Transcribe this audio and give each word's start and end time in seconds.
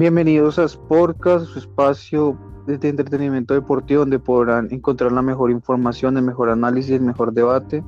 Bienvenidos 0.00 0.58
a 0.58 0.66
Sportcast, 0.66 1.44
su 1.44 1.58
espacio 1.58 2.38
de 2.66 2.88
entretenimiento 2.88 3.52
deportivo 3.52 4.00
donde 4.00 4.18
podrán 4.18 4.66
encontrar 4.70 5.12
la 5.12 5.20
mejor 5.20 5.50
información, 5.50 6.16
el 6.16 6.22
mejor 6.22 6.48
análisis, 6.48 6.92
el 6.92 7.02
mejor 7.02 7.34
debate 7.34 7.84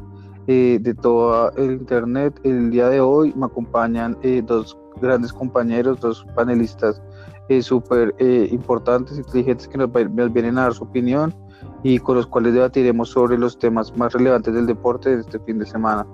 eh, 0.46 0.78
de 0.78 0.92
todo 0.92 1.50
el 1.52 1.72
internet. 1.72 2.38
El 2.44 2.70
día 2.70 2.90
de 2.90 3.00
hoy 3.00 3.32
me 3.34 3.46
acompañan 3.46 4.18
eh, 4.20 4.42
dos 4.46 4.76
grandes 5.00 5.32
compañeros, 5.32 6.00
dos 6.00 6.26
panelistas 6.34 7.00
eh, 7.48 7.62
súper 7.62 8.14
importantes, 8.50 9.16
inteligentes 9.16 9.66
que 9.66 9.78
nos, 9.78 9.88
nos, 9.88 10.32
vienen 10.34 10.58
a 10.58 10.64
dar 10.64 10.74
su 10.74 10.84
opinión 10.84 11.34
y 11.82 11.98
con 11.98 12.16
los 12.16 12.26
cuales 12.26 12.52
debatiremos 12.52 13.08
sobre 13.08 13.38
los 13.38 13.58
temas 13.58 13.96
más 13.96 14.12
relevantes 14.12 14.52
del 14.52 14.66
deporte 14.66 15.16
de 15.16 15.22
este 15.22 15.38
fin 15.38 15.58
de 15.60 15.64
semana. 15.64 16.06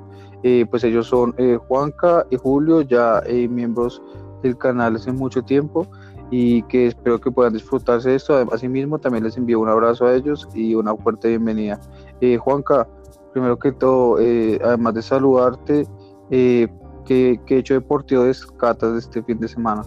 pues 0.70 0.84
ellos 0.84 1.08
son 1.08 1.34
Juanca 1.66 2.24
y 2.30 2.36
Julio, 2.36 2.82
ya 2.82 3.20
miembros 3.50 4.00
del 4.42 4.56
canal 4.56 4.96
hace 4.96 5.12
mucho 5.12 5.42
tiempo 5.42 5.86
y 6.30 6.62
que 6.64 6.88
espero 6.88 7.20
que 7.20 7.30
puedan 7.30 7.52
disfrutarse 7.52 8.10
de 8.10 8.16
esto. 8.16 8.36
Asimismo, 8.52 8.98
también 8.98 9.24
les 9.24 9.36
envío 9.36 9.60
un 9.60 9.68
abrazo 9.68 10.06
a 10.06 10.14
ellos 10.14 10.48
y 10.54 10.74
una 10.74 10.94
fuerte 10.96 11.28
bienvenida. 11.28 11.80
Eh, 12.20 12.36
Juanca, 12.36 12.86
primero 13.32 13.58
que 13.58 13.72
todo, 13.72 14.18
eh, 14.18 14.58
además 14.64 14.94
de 14.94 15.02
saludarte, 15.02 15.86
eh, 16.30 16.68
¿qué, 17.06 17.40
hecho 17.48 17.74
deportivo 17.74 18.24
descatas 18.24 18.92
de 18.92 18.98
este 18.98 19.22
fin 19.22 19.38
de 19.38 19.48
semana? 19.48 19.82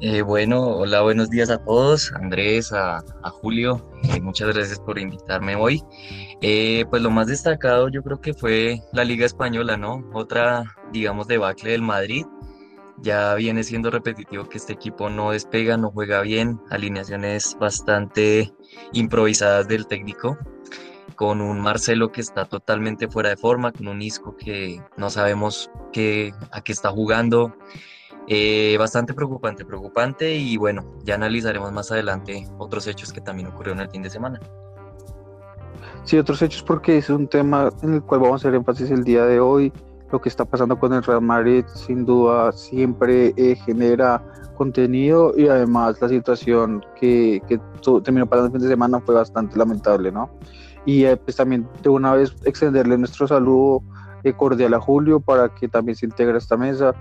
Eh, 0.00 0.20
bueno, 0.20 0.62
hola, 0.62 1.00
buenos 1.00 1.30
días 1.30 1.48
a 1.48 1.56
todos, 1.56 2.12
Andrés, 2.12 2.70
a, 2.70 2.98
a 2.98 3.30
Julio, 3.30 3.88
muchas 4.22 4.52
gracias 4.52 4.78
por 4.78 4.98
invitarme 4.98 5.56
hoy. 5.56 5.82
pues 6.90 7.02
lo 7.02 7.10
más 7.10 7.28
destacado 7.28 7.88
yo 7.88 8.02
creo 8.02 8.20
que 8.20 8.34
fue 8.34 8.82
la 8.92 9.04
Liga 9.04 9.24
Española, 9.24 9.78
¿no? 9.78 10.04
Otra, 10.12 10.64
digamos, 10.92 11.28
debacle 11.28 11.70
del 11.70 11.82
Madrid, 11.82 12.26
ya 12.98 13.34
viene 13.34 13.62
siendo 13.62 13.90
repetitivo 13.90 14.48
que 14.48 14.58
este 14.58 14.72
equipo 14.72 15.10
no 15.10 15.30
despega, 15.32 15.76
no 15.76 15.90
juega 15.90 16.20
bien, 16.22 16.60
alineaciones 16.70 17.56
bastante 17.58 18.52
improvisadas 18.92 19.68
del 19.68 19.86
técnico, 19.86 20.38
con 21.14 21.40
un 21.40 21.60
Marcelo 21.60 22.12
que 22.12 22.20
está 22.20 22.44
totalmente 22.44 23.08
fuera 23.08 23.30
de 23.30 23.36
forma, 23.36 23.72
con 23.72 23.88
un 23.88 24.02
Isco 24.02 24.36
que 24.36 24.82
no 24.96 25.10
sabemos 25.10 25.70
qué, 25.92 26.32
a 26.50 26.60
qué 26.62 26.72
está 26.72 26.90
jugando. 26.90 27.54
Eh, 28.28 28.76
bastante 28.76 29.14
preocupante, 29.14 29.64
preocupante 29.64 30.34
y 30.34 30.56
bueno, 30.56 30.96
ya 31.04 31.14
analizaremos 31.14 31.70
más 31.70 31.92
adelante 31.92 32.48
otros 32.58 32.88
hechos 32.88 33.12
que 33.12 33.20
también 33.20 33.46
ocurrieron 33.46 33.80
el 33.80 33.88
fin 33.88 34.02
de 34.02 34.10
semana. 34.10 34.40
Sí, 36.02 36.18
otros 36.18 36.42
hechos 36.42 36.62
porque 36.62 36.98
es 36.98 37.08
un 37.08 37.28
tema 37.28 37.70
en 37.82 37.94
el 37.94 38.02
cual 38.02 38.22
vamos 38.22 38.44
a 38.44 38.48
hacer 38.48 38.56
énfasis 38.56 38.90
el 38.90 39.04
día 39.04 39.24
de 39.26 39.38
hoy 39.38 39.72
lo 40.10 40.20
que 40.20 40.28
está 40.28 40.44
pasando 40.44 40.78
con 40.78 40.92
el 40.92 41.02
Real 41.02 41.22
Madrid 41.22 41.64
sin 41.74 42.04
duda 42.04 42.52
siempre 42.52 43.34
eh, 43.36 43.56
genera 43.64 44.22
contenido 44.56 45.34
y 45.36 45.48
además 45.48 46.00
la 46.00 46.08
situación 46.08 46.84
que, 46.98 47.42
que 47.48 47.60
terminó 48.02 48.26
pasando 48.26 48.46
el 48.46 48.52
fin 48.52 48.62
de 48.62 48.68
semana 48.68 49.00
fue 49.00 49.14
bastante 49.14 49.58
lamentable, 49.58 50.12
¿no? 50.12 50.30
Y 50.84 51.04
eh, 51.04 51.16
pues 51.16 51.36
también 51.36 51.68
de 51.82 51.88
una 51.88 52.14
vez 52.14 52.34
extenderle 52.44 52.96
nuestro 52.96 53.26
saludo 53.26 53.82
eh, 54.22 54.32
cordial 54.32 54.74
a 54.74 54.80
Julio 54.80 55.20
para 55.20 55.48
que 55.54 55.68
también 55.68 55.96
se 55.96 56.06
integre 56.06 56.34
a 56.34 56.38
esta 56.38 56.56
mesa. 56.56 56.94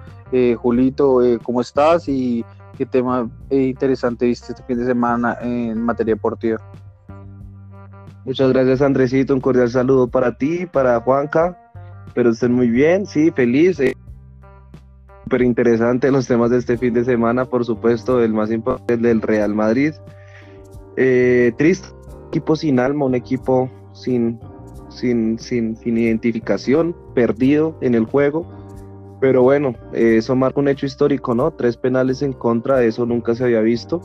Julito, 0.57 1.21
¿cómo 1.43 1.61
estás? 1.61 2.09
Y 2.09 2.43
qué 2.77 2.85
tema 2.85 3.29
interesante 3.49 4.25
viste 4.25 4.51
este 4.51 4.63
fin 4.63 4.79
de 4.79 4.85
semana 4.85 5.37
en 5.41 5.81
materia 5.81 6.15
deportiva. 6.15 6.59
Muchas 8.25 8.51
gracias 8.51 8.81
Andresito, 8.81 9.35
un 9.35 9.39
cordial 9.39 9.69
saludo 9.69 10.07
para 10.07 10.35
ti, 10.35 10.65
para 10.65 10.99
Juanca, 10.99 11.64
pero 12.15 12.31
estén 12.31 12.53
muy 12.53 12.69
bien, 12.69 13.05
sí, 13.05 13.29
feliz. 13.29 13.79
Eh. 13.79 13.93
Súper 15.25 15.43
interesante 15.43 16.09
los 16.09 16.27
temas 16.27 16.49
de 16.49 16.57
este 16.57 16.77
fin 16.77 16.93
de 16.93 17.03
semana, 17.03 17.45
por 17.45 17.65
supuesto, 17.65 18.23
el 18.23 18.33
más 18.33 18.51
importante, 18.51 18.95
el 18.95 19.01
del 19.01 19.21
Real 19.21 19.53
Madrid. 19.53 19.93
Eh, 20.97 21.51
triste, 21.57 21.89
equipo 22.29 22.55
sin 22.55 22.79
alma, 22.79 23.05
un 23.05 23.15
equipo 23.15 23.69
sin, 23.93 24.39
sin, 24.89 25.37
sin, 25.37 25.75
sin 25.75 25.97
identificación, 25.97 26.95
perdido 27.13 27.77
en 27.81 27.95
el 27.95 28.05
juego. 28.05 28.49
Pero 29.19 29.43
bueno, 29.43 29.75
eh, 29.93 30.17
eso 30.17 30.35
marca 30.35 30.59
un 30.59 30.67
hecho 30.67 30.85
histórico, 30.85 31.35
¿no? 31.35 31.51
Tres 31.51 31.75
penales 31.77 32.21
en 32.21 32.33
contra, 32.33 32.77
de 32.77 32.87
eso 32.87 33.05
nunca 33.05 33.35
se 33.35 33.43
había 33.43 33.61
visto. 33.61 34.01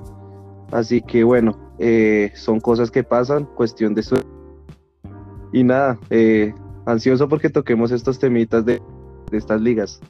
Así 0.72 1.02
que 1.02 1.24
bueno, 1.24 1.74
eh, 1.78 2.32
son 2.34 2.60
cosas 2.60 2.90
que 2.90 3.04
pasan, 3.04 3.44
cuestión 3.44 3.94
de 3.94 4.02
suerte. 4.02 4.28
Y 5.52 5.64
nada, 5.64 5.98
eh, 6.10 6.54
ansioso 6.90 7.28
porque 7.28 7.50
toquemos 7.50 7.92
estos 7.92 8.18
temitas 8.18 8.64
de, 8.64 8.82
estas 9.32 9.60
ligas. 9.60 10.00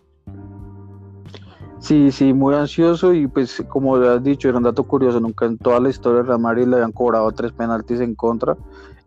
Sí, 1.78 2.12
sí, 2.12 2.32
muy 2.32 2.54
ansioso 2.54 3.14
y 3.14 3.26
pues 3.26 3.64
como 3.68 3.96
has 3.96 4.22
dicho, 4.22 4.48
era 4.48 4.58
un 4.58 4.64
dato 4.64 4.84
curioso, 4.84 5.18
nunca 5.18 5.46
en 5.46 5.56
toda 5.56 5.80
la 5.80 5.88
historia 5.88 6.20
de 6.20 6.28
Real 6.28 6.41
Madrid 6.41 6.66
le 6.66 6.76
habían 6.76 6.92
cobrado 6.92 7.30
tres 7.32 7.52
penaltis 7.52 8.00
en 8.00 8.14
contra, 8.14 8.56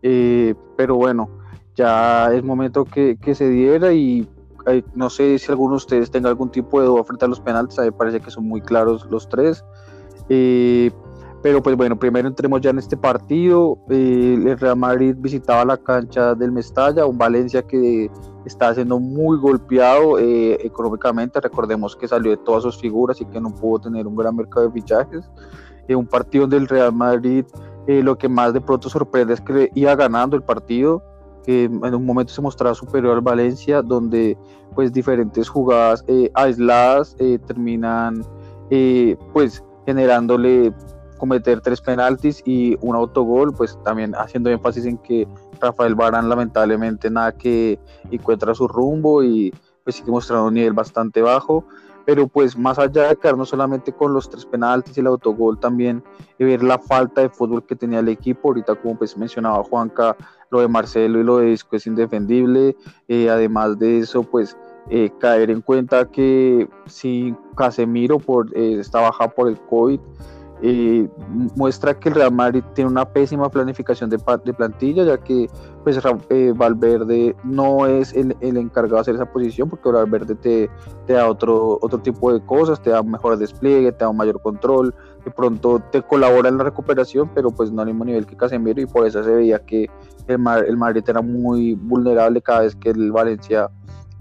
eh, 0.02 0.54
pero 0.76 0.96
bueno, 0.96 1.28
ya 1.76 2.32
es 2.32 2.42
momento 2.42 2.84
que, 2.84 3.16
se 3.34 3.48
diera 3.48 3.92
y 3.92 4.28
eh, 4.66 4.82
no 4.94 5.08
sé 5.08 5.38
si 5.38 5.52
alguno 5.52 5.74
de 5.74 5.76
ustedes 5.76 6.10
tenga 6.10 6.28
algún 6.28 6.50
tipo 6.50 6.80
de 6.80 6.86
duda 6.86 7.04
frente 7.04 7.24
a 7.24 7.28
los 7.28 7.40
penaltis, 7.40 7.78
a 7.78 7.82
mí 7.82 7.88
me 7.88 7.92
parece 7.92 8.20
que 8.20 8.30
son 8.30 8.48
muy 8.48 8.60
claros 8.60 9.06
los 9.08 9.28
tres, 9.28 9.64
eh, 10.28 10.90
pero 11.44 11.62
pues 11.62 11.76
bueno, 11.76 11.94
primero 11.98 12.26
entremos 12.26 12.58
ya 12.62 12.70
en 12.70 12.78
este 12.78 12.96
partido. 12.96 13.76
Eh, 13.90 14.34
el 14.46 14.58
Real 14.58 14.78
Madrid 14.78 15.14
visitaba 15.18 15.62
la 15.66 15.76
cancha 15.76 16.34
del 16.34 16.50
Mestalla, 16.50 17.04
un 17.04 17.18
Valencia 17.18 17.60
que 17.62 18.10
está 18.46 18.72
siendo 18.72 18.98
muy 18.98 19.36
golpeado 19.36 20.18
eh, 20.18 20.56
económicamente. 20.64 21.38
Recordemos 21.42 21.94
que 21.96 22.08
salió 22.08 22.30
de 22.30 22.38
todas 22.38 22.62
sus 22.62 22.78
figuras 22.78 23.20
y 23.20 23.26
que 23.26 23.38
no 23.42 23.50
pudo 23.50 23.80
tener 23.80 24.06
un 24.06 24.16
gran 24.16 24.34
mercado 24.34 24.68
de 24.68 24.72
fichajes. 24.72 25.30
Eh, 25.86 25.94
un 25.94 26.06
partido 26.06 26.46
del 26.46 26.66
Real 26.66 26.94
Madrid, 26.94 27.44
lo 27.86 28.16
que 28.16 28.26
más 28.26 28.54
de 28.54 28.62
pronto 28.62 28.88
sorprende 28.88 29.34
es 29.34 29.42
que 29.42 29.70
iba 29.74 29.94
ganando 29.94 30.36
el 30.36 30.42
partido, 30.42 31.02
que 31.44 31.64
en 31.64 31.94
un 31.94 32.06
momento 32.06 32.32
se 32.32 32.40
mostraba 32.40 32.74
superior 32.74 33.16
al 33.16 33.20
Valencia, 33.20 33.82
donde 33.82 34.38
pues 34.74 34.94
diferentes 34.94 35.50
jugadas 35.50 36.02
aisladas 36.32 37.14
terminan 37.46 38.24
pues 39.34 39.62
generándole 39.84 40.72
cometer 41.24 41.62
tres 41.62 41.80
penaltis 41.80 42.42
y 42.44 42.76
un 42.82 42.94
autogol, 42.94 43.54
pues 43.54 43.78
también 43.82 44.14
haciendo 44.14 44.50
énfasis 44.50 44.84
en 44.84 44.98
que 44.98 45.26
Rafael 45.58 45.94
Barán 45.94 46.28
lamentablemente 46.28 47.08
nada 47.08 47.32
que 47.32 47.78
encuentra 48.10 48.54
su 48.54 48.68
rumbo 48.68 49.22
y 49.22 49.50
pues 49.82 49.96
sigue 49.96 50.10
mostrando 50.10 50.48
un 50.48 50.54
nivel 50.54 50.74
bastante 50.74 51.22
bajo, 51.22 51.64
pero 52.04 52.28
pues 52.28 52.58
más 52.58 52.78
allá 52.78 53.08
de 53.08 53.16
quedarnos 53.16 53.48
solamente 53.48 53.90
con 53.90 54.12
los 54.12 54.28
tres 54.28 54.44
penaltis 54.44 54.98
y 54.98 55.00
el 55.00 55.06
autogol, 55.06 55.58
también 55.58 56.04
ver 56.38 56.62
la 56.62 56.78
falta 56.78 57.22
de 57.22 57.30
fútbol 57.30 57.64
que 57.64 57.74
tenía 57.74 58.00
el 58.00 58.08
equipo, 58.10 58.48
ahorita 58.48 58.74
como 58.74 58.98
pues 58.98 59.16
mencionaba 59.16 59.64
Juanca, 59.64 60.14
lo 60.50 60.60
de 60.60 60.68
Marcelo 60.68 61.20
y 61.20 61.24
lo 61.24 61.38
de 61.38 61.46
Disco 61.46 61.76
es 61.76 61.86
indefendible, 61.86 62.76
eh, 63.08 63.30
además 63.30 63.78
de 63.78 64.00
eso 64.00 64.24
pues 64.24 64.58
eh, 64.90 65.10
caer 65.18 65.50
en 65.50 65.62
cuenta 65.62 66.04
que 66.04 66.68
si 66.84 67.34
Casemiro 67.56 68.18
por, 68.18 68.50
eh, 68.54 68.82
baja 68.92 69.28
por 69.28 69.48
el 69.48 69.58
COVID, 69.58 70.00
eh, 70.62 71.08
muestra 71.56 71.98
que 71.98 72.08
el 72.08 72.14
Real 72.14 72.32
Madrid 72.32 72.62
tiene 72.74 72.90
una 72.90 73.04
pésima 73.04 73.50
planificación 73.50 74.08
de, 74.08 74.18
plantilla, 74.18 75.04
ya 75.04 75.18
que 75.18 75.50
pues 75.82 75.98
eh, 76.30 76.52
Valverde 76.56 77.36
no 77.44 77.86
es 77.86 78.12
el, 78.14 78.36
encargado 78.40 78.96
de 78.96 79.00
hacer 79.00 79.14
esa 79.16 79.26
posición, 79.26 79.68
porque 79.68 79.90
Valverde 79.90 80.34
te, 80.34 80.70
da 81.12 81.28
otro, 81.28 81.78
otro 81.82 81.98
tipo 81.98 82.32
de 82.32 82.44
cosas, 82.44 82.80
te 82.80 82.90
da 82.90 83.02
mejor 83.02 83.36
despliegue, 83.36 83.92
te 83.92 84.04
da 84.04 84.08
un 84.08 84.16
mayor 84.16 84.40
control, 84.40 84.94
de 85.24 85.30
pronto 85.30 85.82
te 85.90 86.02
colabora 86.02 86.48
en 86.48 86.56
la 86.56 86.64
recuperación, 86.64 87.30
pero 87.34 87.50
pues 87.50 87.70
no 87.70 87.82
al 87.82 87.88
mismo 87.88 88.04
nivel 88.04 88.26
que 88.26 88.36
Casemiro, 88.36 88.80
y 88.80 88.86
por 88.86 89.06
eso 89.06 89.22
se 89.22 89.30
veía 89.34 89.58
que 89.58 89.90
el, 90.28 90.40
el 90.66 90.76
Madrid 90.76 91.04
era 91.06 91.20
muy 91.20 91.74
vulnerable 91.74 92.40
cada 92.40 92.60
vez 92.60 92.74
que 92.76 92.90
el 92.90 93.12
Valencia 93.12 93.70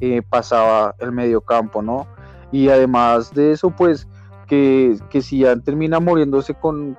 eh, 0.02 0.22
pasaba 0.22 0.96
el 1.00 1.14
medio 1.14 1.40
campo, 1.40 1.82
¿no? 1.82 2.08
Y 2.52 2.68
además 2.68 3.34
de 3.34 3.54
eso, 3.54 3.70
pues 3.70 4.08
que, 4.48 4.98
que 5.10 5.22
si 5.22 5.40
ya 5.40 5.56
termina 5.56 6.00
muriéndose 6.00 6.54
con, 6.54 6.96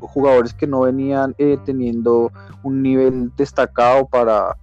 jugadores 0.00 0.54
que 0.54 0.66
no 0.66 0.82
venían 0.82 1.34
eh, 1.38 1.58
teniendo 1.64 2.30
un 2.62 2.82
nivel 2.82 3.32
destacado 3.36 4.06
para, 4.06 4.56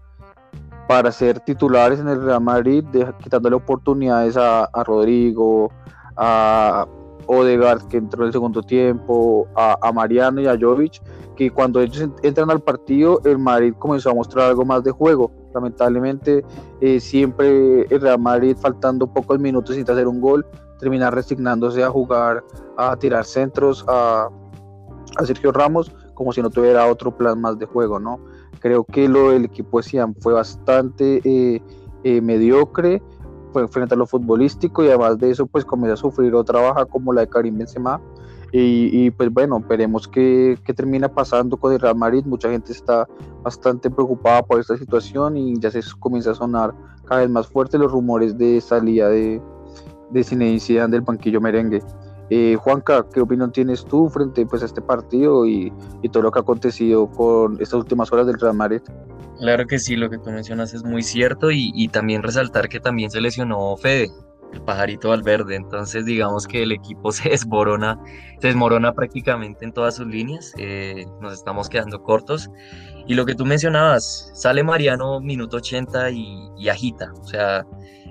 para 0.87 1.11
ser 1.11 1.39
titulares 1.39 1.99
en 1.99 2.07
el 2.07 2.21
Real 2.23 2.41
Madrid, 2.41 2.83
quitándole 3.23 3.55
oportunidades 3.55 4.37
a, 4.37 4.67
Rodrigo, 4.85 5.71
a 6.17 6.85
Odegaard 7.27 7.87
que 7.87 7.97
entró 7.97 8.23
en 8.23 8.27
el 8.27 8.33
segundo 8.33 8.61
tiempo, 8.61 9.47
a, 9.55 9.91
Mariano 9.93 10.41
y 10.41 10.47
a 10.47 10.57
Jovic, 10.59 11.01
que 11.35 11.49
cuando 11.49 11.79
ellos 11.81 12.09
entran 12.23 12.51
al 12.51 12.61
partido, 12.61 13.21
el 13.25 13.37
Madrid 13.37 13.73
comenzó 13.79 14.09
a 14.09 14.13
mostrar 14.13 14.49
algo 14.49 14.65
más 14.65 14.83
de 14.83 14.91
juego. 14.91 15.31
Lamentablemente, 15.53 16.43
eh, 16.79 16.99
siempre 16.99 17.83
el 17.83 18.01
Real 18.01 18.19
Madrid 18.19 18.55
faltando 18.59 19.07
pocos 19.07 19.39
minutos 19.39 19.75
sin 19.75 19.89
hacer 19.89 20.07
un 20.07 20.21
gol, 20.21 20.45
terminar 20.81 21.15
resignándose 21.15 21.83
a 21.83 21.89
jugar, 21.89 22.43
a 22.77 22.97
tirar 22.97 23.23
centros 23.23 23.85
a, 23.87 24.27
a 25.17 25.25
Sergio 25.25 25.51
Ramos 25.53 25.95
como 26.13 26.33
si 26.33 26.41
no 26.41 26.49
tuviera 26.49 26.85
otro 26.87 27.15
plan 27.15 27.39
más 27.39 27.57
de 27.57 27.65
juego, 27.65 27.99
¿no? 27.99 28.19
Creo 28.59 28.83
que 28.83 29.07
lo 29.07 29.31
del 29.31 29.45
equipo 29.45 29.77
de 29.77 29.83
Siam 29.83 30.13
fue 30.19 30.33
bastante 30.33 31.21
eh, 31.23 31.61
eh, 32.03 32.21
mediocre 32.21 33.01
fue 33.51 33.67
frente 33.67 33.95
a 33.95 33.97
lo 33.97 34.05
futbolístico 34.05 34.83
y 34.83 34.87
además 34.87 35.17
de 35.17 35.31
eso 35.31 35.45
pues 35.45 35.65
comenzó 35.65 35.93
a 35.93 35.97
sufrir 35.97 36.33
otra 36.35 36.61
baja 36.61 36.85
como 36.85 37.11
la 37.13 37.21
de 37.21 37.27
Karim 37.27 37.57
Benzema 37.57 37.99
Y, 38.53 39.11
pues 39.11 39.31
bueno, 39.31 39.61
veremos 39.67 40.07
qué, 40.07 40.57
qué, 40.63 40.73
termina 40.73 41.07
pasando 41.09 41.57
con 41.57 41.71
el 41.71 41.79
Real 41.79 41.95
Madrid. 41.95 42.23
Mucha 42.25 42.49
gente 42.49 42.71
está 42.71 43.07
bastante 43.43 43.89
preocupada 43.89 44.43
por 44.43 44.59
esta 44.59 44.77
situación 44.77 45.37
y 45.37 45.59
ya 45.59 45.71
se 45.71 45.81
comienza 45.99 46.31
a 46.31 46.35
sonar 46.35 46.73
cada 47.05 47.21
vez 47.21 47.29
más 47.29 47.47
fuerte 47.47 47.77
los 47.77 47.91
rumores 47.91 48.37
de 48.37 48.59
salida 48.61 49.09
de, 49.09 49.41
de 50.11 50.23
Zinedine 50.23 50.87
del 50.87 51.01
banquillo 51.01 51.41
merengue. 51.41 51.81
Eh, 52.29 52.55
Juanca, 52.57 53.05
¿qué 53.13 53.19
opinión 53.19 53.51
tienes 53.51 53.83
tú 53.83 54.09
frente 54.09 54.45
pues, 54.45 54.63
a 54.63 54.65
este 54.65 54.81
partido 54.81 55.45
y, 55.45 55.73
y, 56.01 56.07
todo 56.07 56.23
lo 56.23 56.31
que 56.31 56.39
ha 56.39 56.41
acontecido 56.41 57.09
con 57.11 57.61
estas 57.61 57.73
últimas 57.73 58.09
horas 58.13 58.25
del 58.25 58.39
Real 58.39 58.55
Madrid? 58.55 58.79
Claro 59.37 59.67
que 59.67 59.79
sí, 59.79 59.97
lo 59.97 60.09
que 60.09 60.17
tú 60.17 60.29
mencionas 60.29 60.73
es 60.73 60.85
muy 60.85 61.03
cierto 61.03 61.51
y, 61.51 61.73
y 61.75 61.89
también 61.89 62.23
resaltar 62.23 62.69
que 62.69 62.79
también 62.79 63.11
se 63.11 63.19
lesionó 63.19 63.75
Fede, 63.75 64.09
el 64.53 64.61
pajarito 64.61 65.11
al 65.11 65.23
verde. 65.23 65.55
Entonces, 65.55 66.05
digamos 66.05 66.47
que 66.47 66.63
el 66.63 66.71
equipo 66.71 67.11
se 67.11 67.29
desmorona, 67.29 67.99
se 68.39 68.47
desmorona 68.47 68.93
prácticamente 68.93 69.65
en 69.65 69.73
todas 69.73 69.95
sus 69.95 70.07
líneas. 70.07 70.53
Eh, 70.57 71.05
nos 71.21 71.33
estamos 71.33 71.67
quedando 71.67 72.01
cortos. 72.01 72.49
Y 73.07 73.15
lo 73.15 73.25
que 73.25 73.35
tú 73.35 73.45
mencionabas, 73.45 74.31
sale 74.35 74.63
Mariano 74.63 75.19
minuto 75.19 75.57
80 75.57 76.11
y, 76.11 76.49
y 76.57 76.69
agita. 76.69 77.11
O 77.19 77.25
sea, 77.25 77.65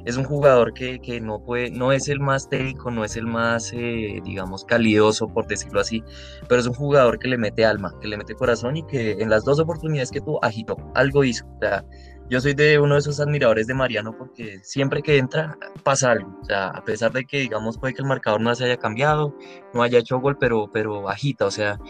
es 0.05 0.17
un 0.17 0.25
jugador 0.25 0.75
que, 0.75 1.01
que, 1.01 1.21
no, 1.21 1.43
puede, 1.43 1.71
no 1.71 1.93
es 1.93 2.09
el 2.09 2.21
más 2.21 2.49
técnico, 2.49 2.91
no 2.91 3.05
es 3.05 3.17
el 3.17 3.27
más, 3.27 3.73
eh, 3.73 4.21
digamos, 4.25 4.65
calidoso, 4.65 5.29
por 5.29 5.47
decirlo 5.47 5.81
así, 5.81 6.03
pero 6.49 6.61
es 6.61 6.67
un 6.67 6.75
jugador 6.75 7.19
que 7.19 7.29
le 7.29 7.39
mete 7.39 7.65
alma, 7.65 7.95
que 8.01 8.09
le 8.09 8.17
mete 8.17 8.35
corazón 8.35 8.77
y 8.77 8.87
que 8.87 9.13
en 9.13 9.31
las 9.31 9.45
dos 9.45 9.61
oportunidades 9.61 10.11
que 10.11 10.21
tuvo 10.21 10.43
agitó, 10.45 10.77
algo 10.95 11.25
hizo. 11.25 11.47
O 11.47 11.59
sea, 11.61 11.85
yo 12.31 12.41
soy 12.41 12.55
de 12.55 12.79
uno 12.79 12.95
de 12.95 13.01
esos 13.01 13.19
admiradores 13.19 13.67
de 13.67 13.75
Mariano 13.75 14.17
porque 14.17 14.61
siempre 14.63 15.03
que 15.03 15.19
entra 15.19 15.59
pasa 15.83 16.13
algo. 16.13 16.39
O 16.41 16.45
sea, 16.45 16.69
a 16.69 16.85
pesar 16.85 17.11
de 17.13 17.25
que, 17.25 17.41
digamos, 17.41 17.77
puede 17.77 17.93
que 17.93 18.03
el 18.03 18.09
marcador 18.09 18.41
no 18.41 18.55
se 18.55 18.67
haya 18.67 18.77
cambiado, 18.77 19.37
no 19.75 19.83
haya 19.83 19.99
hecho 19.99 20.21
gol, 20.21 20.39
pero, 20.39 20.71
pero 20.73 21.09
agita. 21.09 21.47
O 21.47 21.51
sea, 21.51 21.81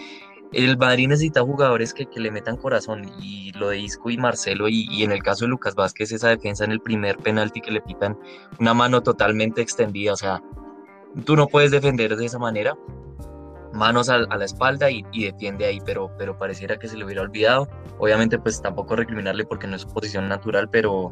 el 0.52 0.76
Madrid 0.76 1.08
necesita 1.08 1.42
jugadores 1.42 1.94
que, 1.94 2.06
que, 2.06 2.20
le 2.20 2.30
metan 2.30 2.56
corazón 2.56 3.10
y 3.20 3.52
lo 3.52 3.68
de 3.68 3.78
Isco 3.78 4.10
y 4.10 4.18
Marcelo 4.18 4.68
y, 4.68 4.86
y, 4.90 5.04
en 5.04 5.12
el 5.12 5.22
caso 5.22 5.44
de 5.44 5.50
Lucas 5.50 5.74
Vázquez 5.74 6.12
esa 6.12 6.28
defensa 6.28 6.64
en 6.64 6.72
el 6.72 6.80
primer 6.80 7.16
penalti 7.18 7.60
que 7.60 7.70
le 7.70 7.80
pitan 7.80 8.18
una 8.58 8.74
mano 8.74 9.02
totalmente 9.02 9.62
extendida, 9.62 10.12
o 10.12 10.16
sea, 10.16 10.42
tú 11.24 11.36
no 11.36 11.46
puedes 11.46 11.70
defender 11.70 12.16
de 12.16 12.26
esa 12.26 12.38
manera 12.38 12.76
manos 13.72 14.08
a, 14.08 14.18
la 14.18 14.44
espalda 14.44 14.90
y, 14.90 15.04
defiende 15.12 15.64
ahí, 15.64 15.80
pero, 15.84 16.10
pero 16.18 16.38
pareciera 16.38 16.78
que 16.78 16.88
se 16.88 16.96
le 16.96 17.04
hubiera 17.04 17.22
olvidado. 17.22 17.68
Obviamente, 17.98 18.38
pues 18.38 18.60
tampoco 18.60 18.96
recriminarle 18.96 19.44
porque 19.44 19.66
no 19.66 19.76
es 19.76 19.82
su 19.82 19.88
posición 19.88 20.28
natural, 20.28 20.68
pero, 20.70 21.10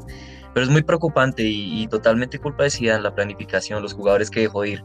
pero 0.54 0.64
es 0.64 0.70
muy 0.70 0.82
preocupante 0.82 1.42
y, 1.44 1.86
totalmente 1.88 2.38
culpa 2.38 2.64
de 2.64 2.70
Zidane, 2.70 3.02
la 3.02 3.14
planificación, 3.14 3.82
los 3.82 3.94
jugadores 3.94 4.30
que 4.30 4.40
dejó 4.40 4.64
ir. 4.64 4.82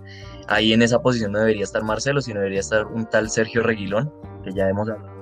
Ahí 0.47 0.73
en 0.73 0.81
esa 0.81 1.01
posición 1.01 1.31
no 1.31 1.39
debería 1.39 1.63
estar 1.63 1.83
Marcelo, 1.83 2.21
sino 2.21 2.39
debería 2.39 2.59
estar 2.59 2.85
un 2.85 3.05
tal 3.05 3.29
Sergio 3.29 3.63
Reguilón, 3.63 4.13
que 4.43 4.53
ya 4.53 4.69
hemos 4.69 4.89
hablado 4.89 5.13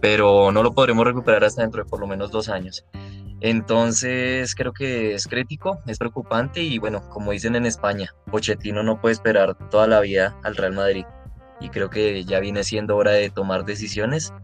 pero 0.00 0.50
no 0.50 0.62
lo 0.62 0.72
podremos 0.72 1.04
recuperar 1.04 1.44
hasta 1.44 1.62
dentro 1.62 1.84
de 1.84 1.88
por 1.88 2.00
lo 2.00 2.06
menos 2.06 2.30
dos 2.30 2.48
años. 2.48 2.84
Entonces 3.42 4.54
creo 4.54 4.72
que 4.72 5.14
es 5.14 5.26
crítico, 5.26 5.78
es 5.86 5.98
preocupante 5.98 6.62
y 6.62 6.78
bueno, 6.78 7.08
como 7.08 7.32
dicen 7.32 7.56
en 7.56 7.64
España, 7.64 8.14
Pochettino 8.30 8.82
no 8.82 9.00
puede 9.00 9.14
esperar 9.14 9.56
toda 9.70 9.86
la 9.86 10.00
vida 10.00 10.36
al 10.42 10.56
Real 10.56 10.74
Madrid 10.74 11.04
y 11.58 11.70
creo 11.70 11.88
que 11.88 12.24
ya 12.24 12.40
viene 12.40 12.64
siendo 12.64 12.96
hora 12.96 13.12
de 13.12 13.30
tomar 13.30 13.64
decisiones 13.64 14.34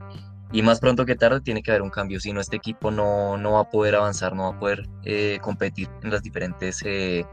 y 0.52 0.62
más 0.62 0.80
pronto 0.80 1.04
que 1.04 1.14
tarde 1.14 1.40
tiene 1.40 1.62
que 1.62 1.72
haber 1.72 1.82
un 1.82 1.90
cambio, 1.90 2.20
si 2.20 2.32
no 2.32 2.40
este 2.40 2.56
equipo 2.56 2.90
no, 2.90 3.36
no 3.36 3.52
va 3.52 3.60
a 3.60 3.70
poder 3.70 3.96
avanzar, 3.96 4.34
no 4.34 4.44
va 4.44 4.56
a 4.56 4.58
poder 4.58 4.88
eh, 5.04 5.38
competir 5.42 5.88
en 6.02 6.10
las 6.10 6.22
diferentes 6.22 6.82
eh, 6.84 7.26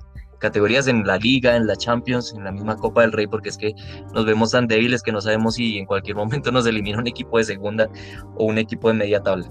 categorías, 0.44 0.88
en 0.88 1.07
la 1.07 1.18
liga, 1.18 1.56
en 1.56 1.66
la 1.66 1.75
Champions, 1.75 2.34
en 2.36 2.44
la 2.44 2.51
misma 2.51 2.75
Copa 2.75 3.01
del 3.01 3.13
Rey, 3.13 3.28
porque 3.28 3.50
es 3.50 3.57
que 3.57 3.74
nos 4.13 4.25
vemos 4.25 4.51
tan 4.51 4.68
débiles 4.68 5.01
que 5.01 5.13
no 5.13 5.22
sabemos 5.22 5.56
si 5.56 5.78
en 5.78 5.86
cualquier 5.86 6.18
momento 6.18 6.51
nos 6.51 6.68
elimina 6.68 7.00
un 7.00 7.07
equipo 7.07 7.38
de 7.38 7.45
segunda 7.45 7.90
o 8.36 8.45
un 8.45 8.57
equipo 8.57 8.90
de 8.90 8.95
media 8.95 9.22
tabla. 9.22 9.48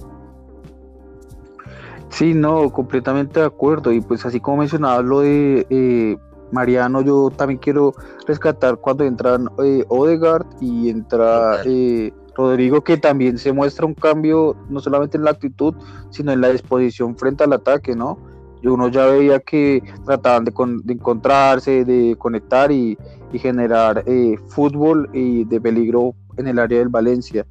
Sí, 2.11 2.35
no, 2.35 2.71
completamente 2.71 3.41
de 3.41 3.47
acuerdo. 3.47 3.91
Y 3.91 4.03
pues 4.03 4.27
así 4.27 4.39
como 4.39 4.59
mencionaba 4.59 5.01
lo 5.01 5.21
de 5.21 5.67
eh, 5.71 6.17
Mariano, 6.51 7.01
yo 7.01 7.31
también 7.31 7.59
quiero 7.59 7.95
rescatar 8.27 8.77
cuando 8.77 9.05
entran 9.05 9.49
eh, 9.65 9.85
Odegaard 9.89 10.45
y 10.61 10.91
entra 10.91 11.63
eh, 11.65 12.13
Rodrigo, 12.37 12.85
que 12.85 12.99
también 12.99 13.39
se 13.39 13.51
muestra 13.53 13.87
un 13.87 13.95
cambio 13.95 14.55
no 14.69 14.81
solamente 14.81 15.17
en 15.17 15.25
la 15.25 15.31
actitud, 15.31 15.75
sino 16.11 16.33
en 16.33 16.43
la 16.43 16.51
disposición 16.51 17.17
frente 17.17 17.45
al 17.45 17.55
ataque, 17.55 17.97
¿no? 17.97 18.19
Uno 18.65 18.89
ya 18.89 19.07
veía 19.07 19.41
que 19.41 19.83
trataban 20.05 20.45
de, 20.45 20.53
encontrarse, 20.93 21.85
de 21.85 22.17
conectar 22.17 22.71
y, 22.71 22.97
y 23.33 23.39
generar 23.39 24.05
fútbol 24.49 25.09
y 25.13 25.45
de 25.45 25.61
peligro 25.61 26.15
en 26.37 26.49
el 26.49 26.59
área 26.59 26.79
del 26.79 26.89
Valencia. 26.89 27.47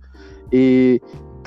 Y 0.51 1.01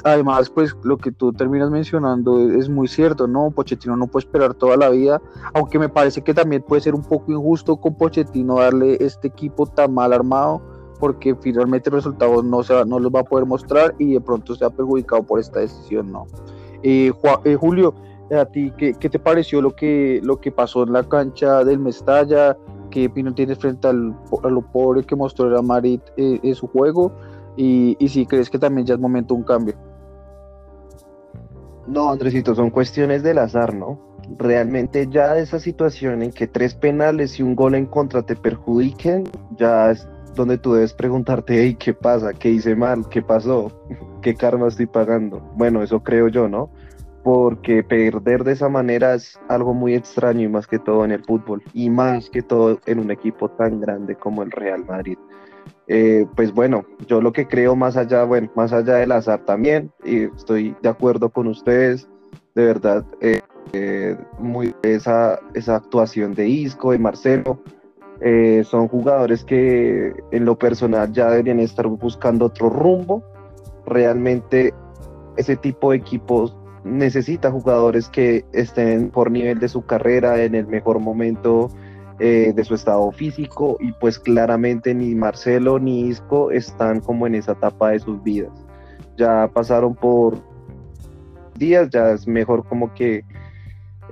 además, 0.04 0.50
pues 0.50 0.74
lo 0.82 0.96
que 0.98 1.10
tú 1.12 1.32
terminas 1.32 1.70
mencionando 1.70 2.38
es, 2.50 2.68
muy 2.68 2.88
cierto, 2.88 3.26
¿no? 3.26 3.50
Pochettino 3.50 3.96
no 3.96 4.06
puede 4.06 4.26
esperar 4.26 4.54
toda 4.54 4.76
la 4.76 4.90
vida, 4.90 5.20
aunque 5.54 5.78
me 5.78 5.88
parece 5.88 6.22
que 6.22 6.34
también 6.34 6.62
puede 6.62 6.82
ser 6.82 6.94
un 6.94 7.02
poco 7.02 7.32
injusto 7.32 7.76
con 7.76 7.96
Pochettino 7.96 8.56
darle 8.56 8.98
este 9.00 9.28
equipo 9.28 9.66
tan 9.66 9.94
mal 9.94 10.12
armado, 10.12 10.62
porque 11.00 11.34
finalmente 11.34 11.90
el 11.90 11.96
resultado 11.96 12.42
no, 12.42 12.62
se 12.62 12.74
va, 12.74 12.84
no 12.84 12.98
los 12.98 13.12
va 13.12 13.20
a 13.20 13.24
poder 13.24 13.46
mostrar 13.46 13.94
y 13.98 14.14
de 14.14 14.20
pronto 14.20 14.54
se 14.54 14.64
ha 14.64 14.70
perjudicado 14.70 15.22
por 15.22 15.40
esta 15.40 15.60
decisión, 15.60 16.12
¿no? 16.12 16.26
Eh, 16.82 17.12
eh, 17.44 17.56
Julio, 17.56 17.94
a 18.36 18.46
ti, 18.46 18.72
¿qué, 18.76 18.94
¿qué, 18.94 19.08
te 19.08 19.18
pareció 19.18 19.60
lo 19.60 19.74
que, 19.74 20.20
lo 20.22 20.40
que 20.40 20.50
pasó 20.50 20.84
en 20.84 20.92
la 20.92 21.02
cancha 21.02 21.64
del 21.64 21.78
Mestalla? 21.78 22.56
¿Qué 22.90 23.06
opinión 23.06 23.34
tienes 23.34 23.58
frente 23.58 23.88
al, 23.88 24.14
a 24.42 24.48
lo 24.48 24.62
pobre 24.62 25.02
que 25.04 25.16
mostró 25.16 25.48
el 25.48 25.56
Amarit 25.56 26.02
eh, 26.16 26.40
en 26.42 26.54
su 26.54 26.66
juego? 26.68 27.12
Y, 27.56 27.96
y 27.98 28.08
si 28.08 28.26
crees 28.26 28.50
que 28.50 28.58
también 28.58 28.86
ya 28.86 28.94
es 28.94 29.00
momento 29.00 29.34
de 29.34 29.40
un 29.40 29.46
cambio. 29.46 29.74
No, 31.86 32.10
Andresito, 32.10 32.54
son 32.54 32.70
cuestiones 32.70 33.22
del 33.22 33.38
azar, 33.38 33.74
¿no? 33.74 33.98
Realmente 34.38 35.06
ya 35.10 35.36
esa 35.36 35.58
situación 35.58 36.22
en 36.22 36.30
que 36.30 36.46
tres 36.46 36.74
penales 36.74 37.38
y 37.38 37.42
un 37.42 37.54
gol 37.54 37.74
en 37.74 37.86
contra 37.86 38.22
te 38.22 38.36
perjudiquen, 38.36 39.24
ya 39.58 39.90
es 39.90 40.08
donde 40.34 40.58
tú 40.58 40.74
debes 40.74 40.92
preguntarte, 40.92 41.62
hey, 41.62 41.76
¿qué 41.78 41.94
pasa? 41.94 42.32
¿Qué 42.32 42.50
hice 42.50 42.74
mal? 42.74 43.08
¿Qué 43.08 43.22
pasó? 43.22 43.70
¿Qué 44.22 44.34
karma 44.34 44.68
estoy 44.68 44.86
pagando? 44.86 45.40
Bueno, 45.56 45.82
eso 45.82 46.02
creo 46.02 46.28
yo, 46.28 46.48
¿no? 46.48 46.70
Porque 47.24 47.82
perder 47.82 48.44
de 48.44 48.52
esa 48.52 48.68
manera 48.68 49.14
es 49.14 49.40
algo 49.48 49.74
muy 49.74 49.94
extraño 49.94 50.42
y 50.42 50.48
más 50.48 50.66
que 50.66 50.78
todo 50.78 51.04
en 51.04 51.10
el 51.10 51.24
fútbol 51.24 51.62
y 51.72 51.90
más 51.90 52.30
que 52.30 52.42
todo 52.42 52.78
en 52.86 53.00
un 53.00 53.10
equipo 53.10 53.48
tan 53.48 53.80
grande 53.80 54.14
como 54.14 54.42
el 54.42 54.52
Real 54.52 54.84
Madrid. 54.84 55.18
Eh, 55.86 56.26
pues 56.34 56.52
bueno, 56.52 56.84
yo 57.06 57.20
lo 57.20 57.32
que 57.32 57.46
creo 57.46 57.76
más 57.76 57.96
allá, 57.96 58.24
bueno, 58.24 58.50
más 58.54 58.72
allá 58.72 58.96
del 58.96 59.12
azar 59.12 59.40
también, 59.44 59.90
y 60.04 60.24
estoy 60.24 60.74
de 60.82 60.88
acuerdo 60.88 61.30
con 61.30 61.46
ustedes, 61.46 62.08
de 62.54 62.64
verdad, 62.64 63.04
eh, 63.20 63.40
eh, 63.72 64.16
muy 64.38 64.74
esa, 64.82 65.40
esa 65.54 65.76
actuación 65.76 66.34
de 66.34 66.48
Isco, 66.48 66.92
de 66.92 66.98
Marcelo, 66.98 67.58
son 68.64 68.88
jugadores 68.88 69.44
que 69.44 70.14
en 70.30 70.44
lo 70.46 70.58
personal 70.58 71.12
ya 71.12 71.30
deberían 71.30 71.60
estar 71.60 71.86
buscando 71.86 72.46
otro 72.46 72.70
rumbo. 72.70 73.22
Realmente 73.84 74.72
ese 75.36 75.56
tipo 75.56 75.90
de 75.90 75.98
equipos 75.98 76.56
necesita 76.84 77.50
jugadores 77.50 78.08
que 78.08 78.44
estén 78.52 79.10
por 79.10 79.30
nivel 79.30 79.58
de 79.58 79.68
su 79.68 79.84
carrera 79.84 80.42
en 80.42 80.54
el 80.54 80.66
mejor 80.66 81.00
momento 81.00 81.70
eh, 82.20 82.52
de 82.54 82.64
su 82.64 82.74
estado 82.74 83.10
físico 83.10 83.76
y 83.80 83.92
pues 83.92 84.18
claramente 84.18 84.94
ni 84.94 85.14
Marcelo 85.14 85.78
ni 85.78 86.06
Isco 86.08 86.50
están 86.50 87.00
como 87.00 87.26
en 87.26 87.34
esa 87.34 87.52
etapa 87.52 87.90
de 87.90 87.98
sus 87.98 88.22
vidas. 88.22 88.52
Ya 89.16 89.50
pasaron 89.52 89.94
por 89.94 90.38
días, 91.56 91.88
ya 91.90 92.12
es 92.12 92.28
mejor 92.28 92.64
como 92.68 92.92
que 92.94 93.24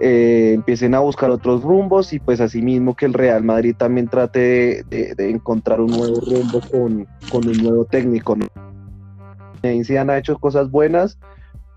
eh, 0.00 0.52
empiecen 0.54 0.94
a 0.94 1.00
buscar 1.00 1.30
otros 1.30 1.62
rumbos 1.62 2.12
y 2.12 2.18
pues 2.18 2.40
asimismo 2.40 2.96
que 2.96 3.06
el 3.06 3.12
Real 3.12 3.44
Madrid 3.44 3.76
también 3.76 4.08
trate 4.08 4.82
de, 4.88 5.14
encontrar 5.30 5.80
un 5.80 5.90
nuevo 5.90 6.20
rumbo 6.20 6.60
con, 6.70 7.06
con 7.30 7.46
un 7.46 7.56
nuevo 7.62 7.84
técnico. 7.84 8.34
¿no? 8.34 8.46
ha 9.62 10.18
hecho 10.18 10.38
cosas 10.38 10.70
buenas, 10.70 11.18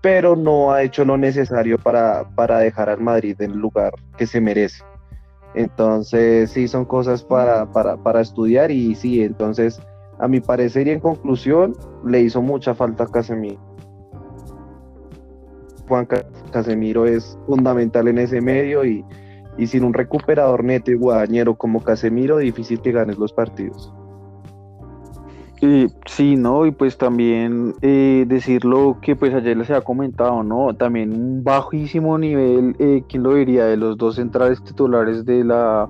pero 0.06 0.36
no 0.36 0.70
ha 0.70 0.84
hecho 0.84 1.04
lo 1.04 1.16
necesario 1.16 1.78
para, 1.78 2.30
para 2.36 2.60
dejar 2.60 2.88
al 2.88 3.00
Madrid 3.00 3.34
en 3.40 3.50
el 3.50 3.58
lugar 3.58 3.92
que 4.16 4.24
se 4.24 4.40
merece. 4.40 4.84
Entonces, 5.56 6.52
sí, 6.52 6.68
son 6.68 6.84
cosas 6.84 7.24
para, 7.24 7.66
para, 7.72 8.20
estudiar 8.20 8.70
y 8.70 8.94
sí, 8.94 9.20
entonces, 9.20 9.82
a 10.20 10.28
mi 10.28 10.38
parecer 10.38 10.86
y 10.86 10.90
en 10.90 11.00
conclusión, 11.00 11.74
le 12.06 12.20
hizo 12.20 12.40
mucha 12.40 12.72
falta 12.72 13.02
a 13.02 13.08
Casemiro. 13.08 13.58
Juan 15.88 16.06
Casemiro 16.52 17.04
es 17.04 17.36
fundamental 17.48 18.06
en 18.06 18.18
ese 18.18 18.40
medio 18.40 18.84
y, 18.84 19.04
y 19.58 19.66
sin 19.66 19.82
un 19.82 19.92
recuperador 19.92 20.62
neto 20.62 20.92
y 20.92 20.94
guadañero 20.94 21.56
como 21.56 21.82
Casemiro, 21.82 22.36
difícil 22.36 22.80
que 22.80 22.92
ganes 22.92 23.18
los 23.18 23.32
partidos. 23.32 23.92
Eh, 25.62 25.88
sí, 26.04 26.36
¿no? 26.36 26.66
Y 26.66 26.70
pues 26.70 26.98
también 26.98 27.74
eh, 27.80 28.24
decirlo 28.28 28.98
que 29.00 29.16
pues 29.16 29.32
ayer 29.34 29.56
les 29.56 29.70
había 29.70 29.82
comentado, 29.82 30.42
¿no? 30.42 30.74
También 30.74 31.12
un 31.12 31.44
bajísimo 31.44 32.18
nivel, 32.18 32.76
eh, 32.78 33.02
¿quién 33.08 33.22
lo 33.22 33.34
diría? 33.34 33.64
De 33.64 33.76
los 33.76 33.96
dos 33.96 34.16
centrales 34.16 34.62
titulares 34.62 35.24
de 35.24 35.44
la 35.44 35.88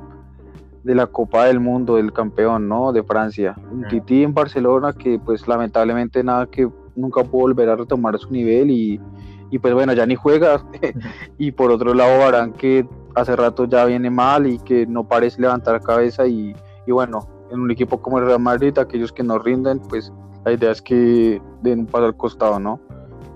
de 0.86 0.94
la 0.94 1.08
Copa 1.08 1.46
del 1.46 1.58
Mundo, 1.58 1.96
del 1.96 2.12
campeón, 2.12 2.68
¿no? 2.68 2.92
De 2.92 3.02
Francia. 3.02 3.56
Un 3.72 3.88
Titi 3.88 4.22
en 4.22 4.32
Barcelona 4.32 4.92
que 4.92 5.18
pues 5.18 5.48
lamentablemente 5.48 6.22
nada 6.22 6.46
que 6.46 6.68
nunca 6.94 7.24
pudo 7.24 7.42
volver 7.42 7.68
a 7.68 7.76
retomar 7.76 8.16
su 8.18 8.30
nivel 8.30 8.70
y, 8.70 9.00
pues 9.60 9.74
bueno, 9.74 9.92
ya 9.94 10.06
ni 10.06 10.14
juega. 10.14 10.62
y 11.38 11.50
por 11.50 11.72
otro 11.72 11.92
lado, 11.92 12.20
Barán 12.20 12.52
que 12.52 12.88
hace 13.16 13.34
rato 13.34 13.64
ya 13.64 13.84
viene 13.84 14.10
mal 14.10 14.46
y 14.46 14.58
que 14.58 14.86
no 14.86 15.08
parece 15.08 15.40
levantar 15.40 15.82
cabeza 15.82 16.26
y, 16.26 16.54
bueno, 16.86 17.26
en 17.50 17.60
un 17.60 17.70
equipo 17.70 18.00
como 18.00 18.18
el 18.18 18.26
Real 18.26 18.40
Madrid, 18.40 18.78
aquellos 18.78 19.12
que 19.12 19.22
no 19.22 19.38
rinden, 19.38 19.80
pues 19.80 20.12
la 20.44 20.52
idea 20.52 20.70
es 20.70 20.82
que 20.82 21.40
den 21.62 21.80
un 21.80 21.86
paso 21.86 22.06
al 22.06 22.16
costado, 22.16 22.58
¿no? 22.58 22.80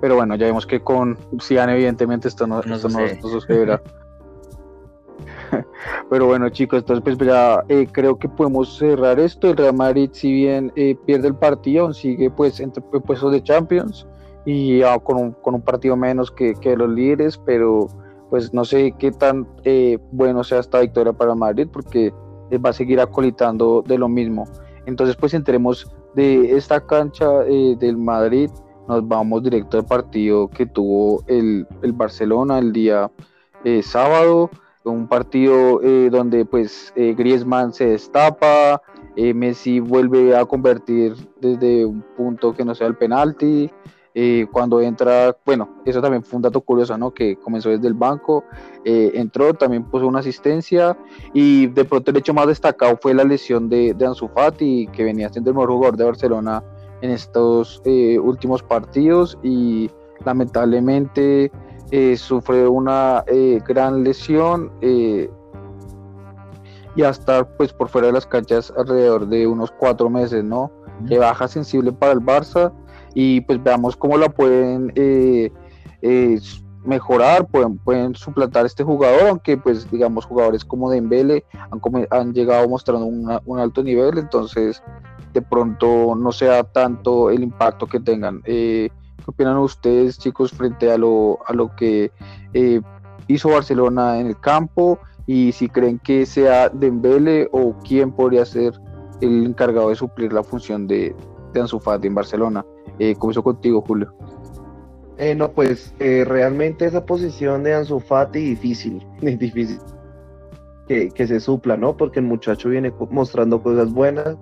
Pero 0.00 0.16
bueno, 0.16 0.34
ya 0.36 0.46
vemos 0.46 0.66
que 0.66 0.80
con 0.80 1.18
Cian 1.40 1.68
evidentemente 1.70 2.28
esto 2.28 2.46
no, 2.46 2.60
esto 2.60 2.88
no, 2.88 2.98
no 3.00 3.28
sucederá. 3.28 3.82
Pero 6.10 6.26
bueno, 6.26 6.48
chicos, 6.48 6.80
entonces 6.80 7.02
pues 7.04 7.18
ya 7.18 7.62
eh, 7.68 7.86
creo 7.90 8.18
que 8.18 8.28
podemos 8.28 8.78
cerrar 8.78 9.18
esto. 9.20 9.50
El 9.50 9.56
Real 9.56 9.74
Madrid, 9.74 10.10
si 10.12 10.32
bien 10.32 10.72
eh, 10.76 10.96
pierde 11.06 11.28
el 11.28 11.34
partido, 11.34 11.92
sigue 11.92 12.30
pues 12.30 12.60
entre 12.60 12.82
puestos 12.82 13.32
de 13.32 13.42
Champions 13.42 14.06
y 14.46 14.80
con, 15.04 15.16
un, 15.18 15.32
con, 15.32 15.54
un, 15.54 15.62
partido 15.62 15.96
menos 15.96 16.30
que, 16.30 16.54
que, 16.54 16.76
los 16.76 16.88
líderes, 16.88 17.36
pero 17.38 17.88
pues 18.30 18.54
no 18.54 18.64
sé 18.64 18.94
qué 18.98 19.10
tan 19.12 19.46
eh, 19.64 19.98
bueno 20.12 20.42
sea 20.44 20.60
esta 20.60 20.80
victoria 20.80 21.12
para 21.12 21.34
Madrid 21.34 21.68
porque 21.70 22.12
va 22.58 22.70
a 22.70 22.72
seguir 22.72 23.00
acolitando 23.00 23.82
de 23.86 23.98
lo 23.98 24.08
mismo. 24.08 24.46
Entonces 24.86 25.16
pues 25.16 25.34
entremos 25.34 25.90
de 26.14 26.56
esta 26.56 26.84
cancha 26.84 27.28
del 27.40 27.96
Madrid, 27.96 28.50
nos 28.88 29.06
vamos 29.06 29.42
directo 29.42 29.78
al 29.78 29.86
partido 29.86 30.48
que 30.48 30.66
tuvo 30.66 31.22
el, 31.26 31.66
el 31.82 31.92
Barcelona 31.92 32.58
el 32.58 32.72
día 32.72 33.10
sábado 33.82 34.50
un 34.84 35.06
partido 35.06 35.82
eh, 35.82 36.08
donde 36.10 36.44
pues 36.44 36.92
eh, 36.96 37.14
Griezmann 37.16 37.72
se 37.72 37.86
destapa, 37.86 38.82
eh, 39.16 39.34
Messi 39.34 39.80
vuelve 39.80 40.36
a 40.36 40.44
convertir 40.44 41.14
desde 41.40 41.84
un 41.84 42.02
punto 42.16 42.54
que 42.54 42.64
no 42.64 42.74
sea 42.74 42.86
el 42.86 42.96
penalti, 42.96 43.70
cuando 44.50 44.80
entra, 44.80 45.36
bueno, 45.46 45.68
eso 45.84 46.02
también 46.02 46.22
fue 46.22 46.36
un 46.36 46.42
dato 46.42 46.60
curioso, 46.60 46.98
¿no? 46.98 47.12
Que 47.12 47.36
comenzó 47.36 47.68
desde 47.70 47.86
el 47.86 47.94
banco, 47.94 48.44
entró, 48.84 49.54
también 49.54 49.84
puso 49.84 50.06
una 50.06 50.18
asistencia 50.18 50.96
y 51.32 51.68
de 51.68 51.84
pronto 51.84 52.10
el 52.10 52.16
hecho 52.16 52.34
más 52.34 52.46
destacado 52.46 52.98
fue 53.00 53.14
la 53.14 53.24
lesión 53.24 53.68
de, 53.68 53.94
de 53.94 54.06
Ansu 54.06 54.28
Fati, 54.28 54.88
que 54.92 55.04
venía 55.04 55.28
siendo 55.28 55.50
el 55.50 55.56
mejor 55.56 55.70
jugador 55.70 55.96
de 55.96 56.04
Barcelona 56.04 56.64
en 57.02 57.10
estos 57.10 57.82
últimos 58.20 58.62
partidos 58.62 59.38
y 59.42 59.90
lamentablemente 60.24 61.50
eh, 61.90 62.16
sufre 62.16 62.68
una 62.68 63.24
eh, 63.26 63.60
gran 63.66 64.04
lesión 64.04 64.70
eh, 64.80 65.28
y 66.94 67.02
a 67.02 67.10
estar 67.10 67.56
pues 67.56 67.72
por 67.72 67.88
fuera 67.88 68.08
de 68.08 68.12
las 68.12 68.26
canchas 68.26 68.72
alrededor 68.76 69.26
de 69.26 69.46
unos 69.46 69.72
cuatro 69.72 70.08
meses, 70.08 70.44
¿no? 70.44 70.70
De 71.00 71.18
baja 71.18 71.48
sensible 71.48 71.92
para 71.92 72.12
el 72.12 72.20
Barça 72.20 72.72
y 73.14 73.40
pues 73.42 73.62
veamos 73.62 73.96
cómo 73.96 74.16
la 74.16 74.28
pueden 74.28 74.92
mejorar, 76.84 77.46
pueden, 77.46 77.78
pueden 77.78 78.14
suplantar 78.14 78.64
este 78.66 78.84
jugador, 78.84 79.28
aunque 79.28 79.56
pues 79.58 79.90
digamos 79.90 80.24
jugadores 80.24 80.64
como 80.64 80.90
Dembele 80.90 81.44
han, 81.70 81.80
han 82.10 82.32
llegado 82.32 82.68
mostrando 82.68 83.06
un 83.06 83.58
alto 83.58 83.82
nivel, 83.82 84.18
entonces 84.18 84.82
de 85.32 85.42
pronto 85.42 86.14
no 86.16 86.32
sea 86.32 86.64
tanto 86.64 87.30
el 87.30 87.42
impacto 87.42 87.86
que 87.86 88.00
tengan. 88.00 88.42
¿Qué 88.42 88.90
opinan 89.26 89.58
ustedes, 89.58 90.18
chicos, 90.18 90.52
frente 90.52 90.90
a 90.90 90.98
lo, 90.98 91.38
a 91.46 91.52
lo 91.52 91.74
que 91.76 92.10
eh, 92.54 92.80
hizo 93.28 93.50
Barcelona 93.50 94.18
en 94.18 94.26
el 94.28 94.40
campo? 94.40 94.98
Y 95.26 95.52
si 95.52 95.68
creen 95.68 95.98
que 95.98 96.26
sea 96.26 96.68
Dembele 96.68 97.48
o 97.52 97.74
quién 97.86 98.12
podría 98.12 98.44
ser 98.44 98.72
el 99.20 99.44
encargado 99.44 99.90
de 99.90 99.96
suplir 99.96 100.32
la 100.32 100.42
función 100.42 100.86
de, 100.86 101.14
de 101.52 101.60
Ansu 101.60 101.80
en 102.02 102.14
Barcelona. 102.14 102.64
Eh, 102.98 103.14
comienzo 103.16 103.42
contigo, 103.42 103.82
Julio. 103.82 104.12
Eh, 105.18 105.34
no, 105.34 105.52
pues 105.52 105.94
eh, 105.98 106.24
realmente 106.26 106.86
esa 106.86 107.04
posición 107.04 107.62
de 107.62 107.74
Ansu 107.74 108.00
Fati 108.00 108.40
difícil, 108.40 109.06
difícil 109.20 109.78
que, 110.88 111.10
que, 111.10 111.26
se 111.26 111.40
supla, 111.40 111.76
¿no? 111.76 111.96
Porque 111.96 112.20
el 112.20 112.26
muchacho 112.26 112.68
viene 112.68 112.92
mostrando 113.10 113.62
cosas 113.62 113.92
buenas. 113.92 114.36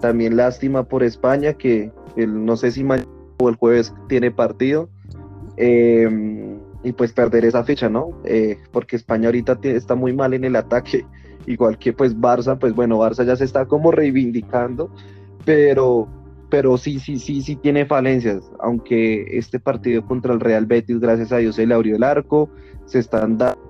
también 0.00 0.36
lástima 0.36 0.82
por 0.82 1.02
España, 1.02 1.52
que 1.54 1.92
no 2.16 2.56
sé 2.56 2.72
si 2.72 2.82
mañana 2.82 3.08
el 3.40 3.56
jueves 3.56 3.94
tiene 4.08 4.30
partido. 4.30 4.88
Em, 5.56 6.58
y 6.84 6.92
pues 6.92 7.12
perder 7.12 7.44
esa 7.44 7.64
fecha, 7.64 7.88
¿no? 7.88 8.10
Eh, 8.24 8.58
porque 8.70 8.96
España 8.96 9.28
ahorita 9.28 9.58
está 9.62 9.94
muy 9.94 10.12
mal 10.12 10.34
en 10.34 10.44
el 10.44 10.56
ataque, 10.56 11.04
igual 11.46 11.78
que 11.78 11.92
pues 11.92 12.16
Barça, 12.16 12.58
pues 12.58 12.74
bueno, 12.74 12.98
Barça 12.98 13.24
ya 13.24 13.36
se 13.36 13.44
está 13.44 13.66
como 13.66 13.90
reivindicando, 13.90 14.90
pero, 15.44 16.08
pero 16.50 16.76
sí, 16.78 16.98
sí, 16.98 17.18
sí, 17.18 17.42
sí 17.42 17.56
tiene 17.56 17.86
falencias, 17.86 18.50
aunque 18.60 19.26
este 19.36 19.60
partido 19.60 20.04
contra 20.06 20.32
el 20.32 20.40
Real 20.40 20.66
Betis, 20.66 21.00
gracias 21.00 21.32
a 21.32 21.38
Dios, 21.38 21.56
se 21.56 21.66
le 21.66 21.74
abrió 21.74 21.96
el 21.96 22.02
arco, 22.02 22.48
se 22.86 22.98
están 23.00 23.36
dando 23.38 23.68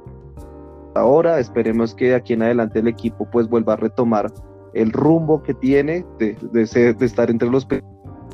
ahora, 0.95 1.39
esperemos 1.39 1.95
que 1.95 2.15
aquí 2.15 2.33
en 2.33 2.43
adelante 2.43 2.81
el 2.81 2.89
equipo 2.89 3.29
pues 3.31 3.49
vuelva 3.49 3.75
a 3.75 3.77
retomar 3.77 4.33
el 4.75 4.93
rumbo 4.93 5.43
que 5.43 5.55
tiene 5.55 6.05
de, 6.19 6.37
de, 6.53 6.95
de 6.95 7.07
estar 7.07 7.31
entre 7.31 7.49
los 7.51 7.67
que 7.67 7.83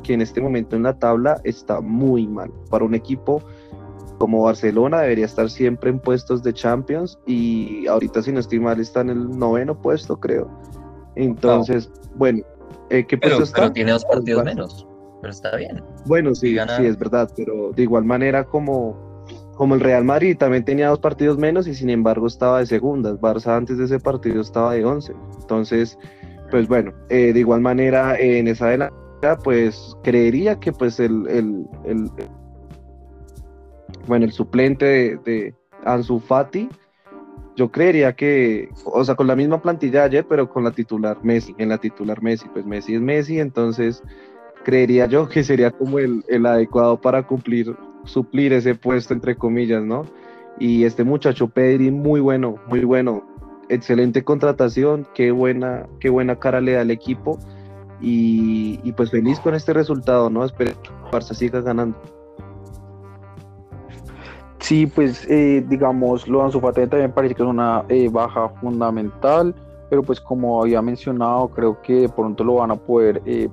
en 0.07 0.21
este 0.21 0.41
momento 0.41 0.75
en 0.75 0.83
la 0.83 0.97
tabla 0.97 1.39
está 1.43 1.81
muy 1.81 2.27
mal. 2.27 2.51
Para 2.69 2.85
un 2.85 2.93
equipo 2.93 3.41
como 4.17 4.43
Barcelona 4.43 5.01
debería 5.01 5.25
estar 5.25 5.49
siempre 5.49 5.89
en 5.89 5.99
puestos 5.99 6.43
de 6.43 6.53
Champions 6.53 7.19
y 7.25 7.87
ahorita 7.87 8.21
si 8.21 8.31
no 8.31 8.39
estoy 8.39 8.59
mal 8.59 8.79
está 8.79 9.01
en 9.01 9.09
el 9.09 9.29
noveno 9.37 9.79
puesto 9.79 10.19
creo. 10.19 10.49
Entonces, 11.15 11.91
bueno, 12.15 12.43
eh, 12.89 13.05
¿qué 13.05 13.17
pero, 13.17 13.41
está? 13.41 13.61
Pero 13.61 13.73
tiene 13.73 13.91
dos 13.91 14.05
partidos 14.05 14.43
menos, 14.43 14.87
pero 15.21 15.31
está 15.31 15.55
bien. 15.55 15.83
Bueno, 16.05 16.35
sí, 16.35 16.57
sí, 16.77 16.85
es 16.85 16.97
verdad, 16.97 17.29
pero 17.35 17.71
de 17.71 17.83
igual 17.83 18.05
manera 18.05 18.43
como, 18.43 19.23
como 19.55 19.75
el 19.75 19.81
Real 19.81 20.03
Madrid 20.03 20.37
también 20.37 20.63
tenía 20.63 20.89
dos 20.89 20.99
partidos 20.99 21.37
menos 21.37 21.67
y 21.67 21.73
sin 21.73 21.89
embargo 21.89 22.27
estaba 22.27 22.59
de 22.59 22.65
segundas. 22.65 23.19
Barça 23.19 23.57
antes 23.57 23.77
de 23.77 23.85
ese 23.85 23.99
partido 23.99 24.41
estaba 24.41 24.73
de 24.73 24.85
once. 24.85 25.13
Entonces, 25.39 25.97
pues 26.51 26.67
bueno, 26.67 26.93
eh, 27.09 27.33
de 27.33 27.39
igual 27.39 27.61
manera 27.61 28.17
en 28.19 28.47
esa 28.47 28.67
adelante 28.67 29.05
pues 29.43 29.95
creería 30.03 30.59
que 30.59 30.71
pues 30.71 30.99
el, 30.99 31.27
el, 31.27 32.11
bueno, 34.07 34.25
el 34.25 34.31
suplente 34.31 34.85
de, 34.85 35.17
de, 35.25 35.55
Ansu 35.85 36.19
Fati, 36.19 36.69
yo 37.55 37.71
creería 37.71 38.13
que, 38.13 38.69
o 38.83 39.03
sea, 39.03 39.15
con 39.15 39.27
la 39.27 39.35
misma 39.35 39.61
plantilla 39.61 40.03
ayer, 40.03 40.25
pero 40.27 40.49
con 40.49 40.63
la 40.63 40.71
titular 40.71 41.17
Messi, 41.23 41.55
en 41.57 41.69
la 41.69 41.77
titular 41.77 42.21
Messi, 42.21 42.47
pues 42.49 42.65
Messi 42.65 42.95
es 42.95 43.01
Messi, 43.01 43.39
entonces 43.39 44.03
creería 44.63 45.05
yo 45.05 45.29
que 45.29 45.43
sería 45.43 45.71
como 45.71 45.99
el, 45.99 46.23
el 46.27 46.45
adecuado 46.45 46.99
para 46.99 47.25
cumplir, 47.25 47.75
suplir 48.03 48.51
ese 48.53 48.75
puesto, 48.75 49.13
entre 49.13 49.35
comillas, 49.35 49.83
¿no? 49.83 50.05
Y 50.59 50.83
este 50.85 51.03
muchacho 51.03 51.47
Pedri, 51.47 51.91
muy 51.91 52.19
bueno, 52.19 52.55
muy 52.67 52.83
bueno, 52.83 53.23
excelente 53.69 54.23
contratación, 54.23 55.07
qué 55.13 55.31
buena, 55.31 55.87
qué 55.99 56.09
buena 56.09 56.37
cara 56.37 56.61
le 56.61 56.73
da 56.73 56.81
al 56.81 56.91
equipo 56.91 57.39
y, 58.01 58.91
pues 58.93 59.11
feliz 59.11 59.39
con 59.39 59.55
este 59.55 59.73
resultado, 59.73 60.29
¿no? 60.29 60.45
Espero 60.45 60.71
que 60.81 60.89
Barça 61.11 61.33
siga 61.33 61.61
ganando. 61.61 61.97
Sí, 64.59 64.87
pues 64.87 65.27
eh, 65.29 65.63
digamos, 65.67 66.27
lo 66.27 66.39
de 66.39 66.45
Ansu 66.45 66.59
también 66.59 67.11
parece 67.11 67.35
que 67.35 67.43
es 67.43 67.47
una 67.47 67.83
eh, 67.89 68.09
baja 68.09 68.49
fundamental, 68.61 69.53
pero 69.89 70.01
pues 70.01 70.19
como 70.19 70.61
había 70.61 70.81
mencionado, 70.81 71.49
creo 71.49 71.81
que 71.81 72.01
de 72.01 72.09
pronto 72.09 72.43
lo 72.43 72.55
van 72.55 72.71
a 72.71 72.75
poder 72.75 73.21
eh, 73.25 73.49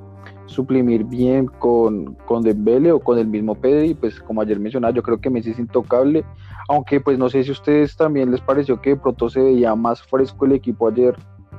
suprimir 0.47 1.05
bien 1.05 1.47
con, 1.47 2.15
con 2.27 2.43
Dembele 2.43 2.93
o 2.93 3.01
con 3.01 3.19
el 3.19 3.27
mismo 3.27 3.55
Pedri, 3.55 3.95
pues 3.95 4.21
como 4.21 4.41
ayer 4.41 4.59
mencionaba, 4.59 4.95
yo 4.95 5.03
creo 5.03 5.21
que 5.21 5.31
Messi 5.31 5.51
es 5.51 5.59
intocable, 5.59 6.25
aunque 6.69 7.01
pues 7.01 7.19
no 7.19 7.29
sé 7.29 7.43
si 7.43 7.51
a 7.51 7.53
ustedes 7.53 7.97
también 7.97 8.31
les 8.31 8.41
pareció 8.41 8.81
que 8.81 8.91
de 8.91 8.97
pronto 8.97 9.29
se 9.29 9.43
veía 9.43 9.75
más 9.75 10.03
fresco 10.03 10.47
el 10.47 10.53
equipo 10.53 10.89
ayer 10.89 11.15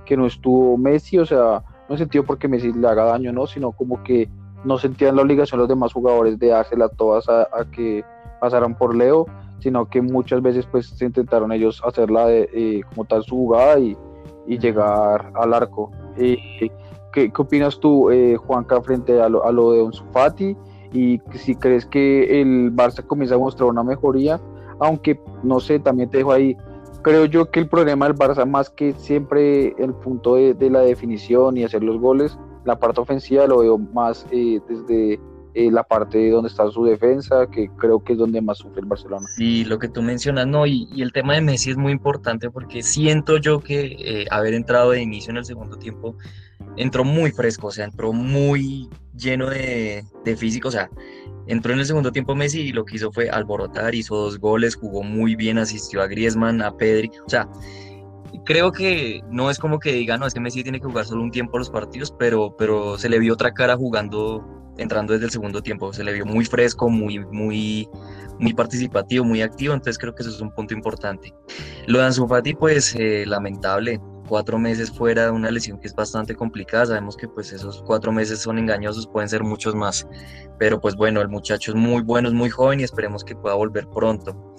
que 0.06 0.18
no 0.18 0.26
estuvo 0.26 0.78
Messi, 0.78 1.18
o 1.18 1.26
sea, 1.26 1.64
no 1.88 1.96
en 1.96 1.98
sentido 1.98 2.24
porque 2.24 2.48
Messi 2.48 2.72
le 2.74 2.88
haga 2.88 3.06
daño, 3.06 3.32
no, 3.32 3.48
sino 3.48 3.72
como 3.72 4.02
que 4.04 4.30
no 4.64 4.78
sentían 4.78 5.16
la 5.16 5.22
obligación 5.22 5.60
los 5.60 5.70
demás 5.70 5.94
jugadores 5.94 6.40
de 6.40 6.48
dársela 6.48 6.90
todas 6.90 7.28
a, 7.30 7.48
que 7.72 8.04
pasaran 8.44 8.76
por 8.76 8.94
Leo, 8.94 9.26
sino 9.60 9.86
que 9.86 10.02
muchas 10.02 10.42
veces 10.42 10.66
pues 10.70 10.88
se 10.88 11.06
intentaron 11.06 11.54
ellos 11.54 11.82
hacerla 11.86 12.28
de, 12.28 12.50
eh, 12.54 12.82
como 12.90 13.06
tal 13.06 13.24
su 13.24 13.38
jugada 13.38 13.80
y, 13.80 13.98
llegar 14.46 15.32
al 15.36 15.54
arco. 15.54 15.90
Eh, 16.18 16.38
¿qué, 17.14 17.32
¿qué, 17.32 17.42
opinas 17.42 17.80
tú, 17.80 18.10
eh, 18.10 18.36
Juanca, 18.36 18.82
frente 18.82 19.22
a 19.22 19.30
lo, 19.30 19.46
a 19.46 19.54
lo 19.54 19.72
de 19.72 19.80
Onsu 19.80 20.04
Fati? 20.12 20.58
Y 20.92 21.22
si 21.36 21.56
crees 21.56 21.86
que 21.86 22.42
el 22.42 22.76
Barça 22.76 23.08
comienza 23.08 23.36
a 23.36 23.38
mostrar 23.38 23.70
una 23.70 23.82
mejoría, 23.84 24.42
aunque 24.80 25.18
no 25.42 25.62
sé, 25.62 25.80
también 25.80 26.10
te 26.10 26.18
dejo 26.18 26.34
ahí 26.34 26.58
creo 27.02 27.26
yo 27.26 27.50
que 27.50 27.60
el 27.62 27.68
problema 27.68 28.08
del 28.08 28.16
Barça, 28.16 28.46
más 28.46 28.70
que 28.70 28.94
siempre 28.94 29.76
el 29.78 29.94
punto 29.94 30.36
de, 30.36 30.70
la 30.70 30.80
definición 30.82 31.56
y 31.58 31.64
hacer 31.64 31.84
los 31.84 32.00
goles, 32.00 32.38
la 32.66 32.80
parte 32.80 33.02
ofensiva 33.02 33.46
lo 33.46 33.60
veo 33.60 33.78
más 33.78 34.26
eh, 34.32 34.60
desde 34.68 35.20
eh, 35.54 35.72
la 35.72 35.84
parte 35.84 36.30
donde 36.30 36.50
está 36.50 36.70
su 36.72 36.84
defensa, 36.84 37.48
que 37.48 37.70
creo 37.78 38.04
que 38.04 38.14
es 38.14 38.20
donde 38.20 38.42
más 38.42 38.60
sufre 38.60 38.82
el 38.82 38.88
Barcelona. 38.88 39.26
Sí, 39.36 39.66
lo 39.66 39.80
que 39.80 39.88
tú 39.88 40.02
mencionas, 40.02 40.48
no, 40.48 40.66
y, 40.66 40.88
el 41.02 41.12
tema 41.12 41.34
de 41.36 41.42
Messi 41.42 41.72
es 41.72 41.78
muy 41.78 41.92
importante 41.92 42.50
porque 42.50 42.84
siento 42.84 43.38
yo 43.38 43.60
que 43.60 43.96
eh, 44.00 44.26
haber 44.32 44.54
entrado 44.54 44.92
de 44.92 45.02
inicio 45.02 45.32
en 45.32 45.38
el 45.38 45.46
segundo 45.46 45.78
tiempo 45.78 46.16
entró 46.78 47.04
muy 47.04 47.32
fresco, 47.32 47.68
o 47.68 47.72
sea, 47.72 47.86
entró 47.86 48.14
muy 48.14 48.90
lleno 49.16 49.50
de, 49.50 50.04
de 50.26 50.36
físico, 50.36 50.70
o 50.70 50.72
sea, 50.72 50.90
entró 51.48 51.74
en 51.74 51.80
el 51.80 51.86
segundo 51.86 52.12
tiempo 52.12 52.36
Messi 52.36 52.62
y 52.62 52.72
lo 52.72 52.86
que 52.86 52.96
hizo 52.96 53.12
fue 53.12 53.30
alborotar, 53.30 53.94
hizo 53.96 54.16
dos 54.16 54.40
goles, 54.40 54.76
jugó 54.76 55.04
muy 55.04 55.36
bien, 55.36 55.58
asistió 55.58 56.02
a 56.02 56.08
Griezmann, 56.08 56.62
a 56.62 56.76
Pedri, 56.76 57.12
o 57.26 57.30
sea, 57.30 57.48
creo 58.46 58.72
que 58.72 59.22
no 59.30 59.50
es 59.50 59.60
como 59.60 59.80
que 59.80 59.94
diga, 59.94 60.18
no, 60.18 60.26
es 60.26 60.34
que 60.34 60.40
Messi 60.40 60.64
tiene 60.64 60.80
que 60.80 60.88
jugar 60.88 61.06
solo 61.06 61.22
un 61.22 61.32
tiempo 61.32 61.58
los 61.58 61.70
partidos, 61.70 62.14
pero, 62.18 62.56
pero 62.58 62.98
se 62.98 63.10
le 63.10 63.20
vio 63.20 63.34
otra 63.34 63.54
cara 63.54 63.76
jugando, 63.76 64.46
entrando 64.78 65.14
desde 65.14 65.26
el 65.26 65.32
segundo 65.32 65.62
tiempo, 65.62 65.94
se 65.94 66.04
le 66.04 66.14
vio 66.14 66.26
muy 66.26 66.46
fresco, 66.46 66.90
muy, 66.90 67.20
muy, 67.20 67.88
muy 68.40 68.54
participativo, 68.54 69.26
muy 69.26 69.42
activo, 69.42 69.74
entonces 69.74 69.98
creo 69.98 70.14
que 70.16 70.24
eso 70.24 70.32
es 70.32 70.42
un 70.42 70.52
punto 70.52 70.74
importante. 70.74 71.34
Lo 71.88 72.00
de 72.00 72.06
Ansu 72.06 72.28
Fati, 72.28 72.54
pues 72.54 72.96
eh, 72.96 73.26
lamentable, 73.26 74.00
cuatro 74.28 74.58
meses 74.58 74.92
fuera 74.92 75.26
de 75.26 75.32
una 75.32 75.52
lesión 75.52 75.80
que 75.80 75.88
es 75.88 75.94
bastante 75.94 76.36
complicada. 76.36 76.88
Sabemos 76.88 77.16
que 77.16 77.28
pues 77.28 77.52
esos 77.52 77.84
cuatro 77.86 78.12
meses 78.12 78.40
son 78.40 78.58
engañosos, 78.58 79.08
pueden 79.08 79.30
ser 79.30 79.44
muchos 79.44 79.76
más. 79.76 80.08
Pero 80.58 80.80
pues 80.80 80.96
bueno, 80.96 81.22
el 81.22 81.30
muchacho 81.30 81.72
es 81.72 81.78
muy 81.78 82.02
bueno, 82.02 82.30
es 82.30 82.34
muy 82.34 82.50
joven 82.50 82.80
y 82.80 82.84
esperemos 82.84 83.24
que 83.24 83.36
pueda 83.36 83.56
volver 83.56 83.88
pronto. 83.88 84.56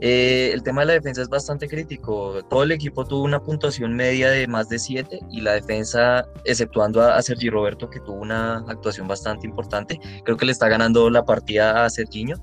Eh, 0.00 0.50
el 0.52 0.62
tema 0.62 0.80
de 0.82 0.86
la 0.88 0.92
defensa 0.94 1.22
es 1.22 1.28
bastante 1.28 1.68
crítico. 1.68 2.42
Todo 2.48 2.62
el 2.62 2.72
equipo 2.72 3.04
tuvo 3.04 3.22
una 3.22 3.42
puntuación 3.42 3.94
media 3.94 4.30
de 4.30 4.46
más 4.46 4.68
de 4.68 4.78
7 4.78 5.20
y 5.30 5.40
la 5.40 5.52
defensa, 5.52 6.26
exceptuando 6.44 7.02
a, 7.02 7.16
a 7.16 7.22
Sergi 7.22 7.50
Roberto, 7.50 7.90
que 7.90 8.00
tuvo 8.00 8.16
una 8.16 8.58
actuación 8.68 9.06
bastante 9.08 9.46
importante, 9.46 10.00
creo 10.24 10.36
que 10.36 10.46
le 10.46 10.52
está 10.52 10.68
ganando 10.68 11.10
la 11.10 11.24
partida 11.24 11.84
a 11.84 11.90
Serginho 11.90 12.36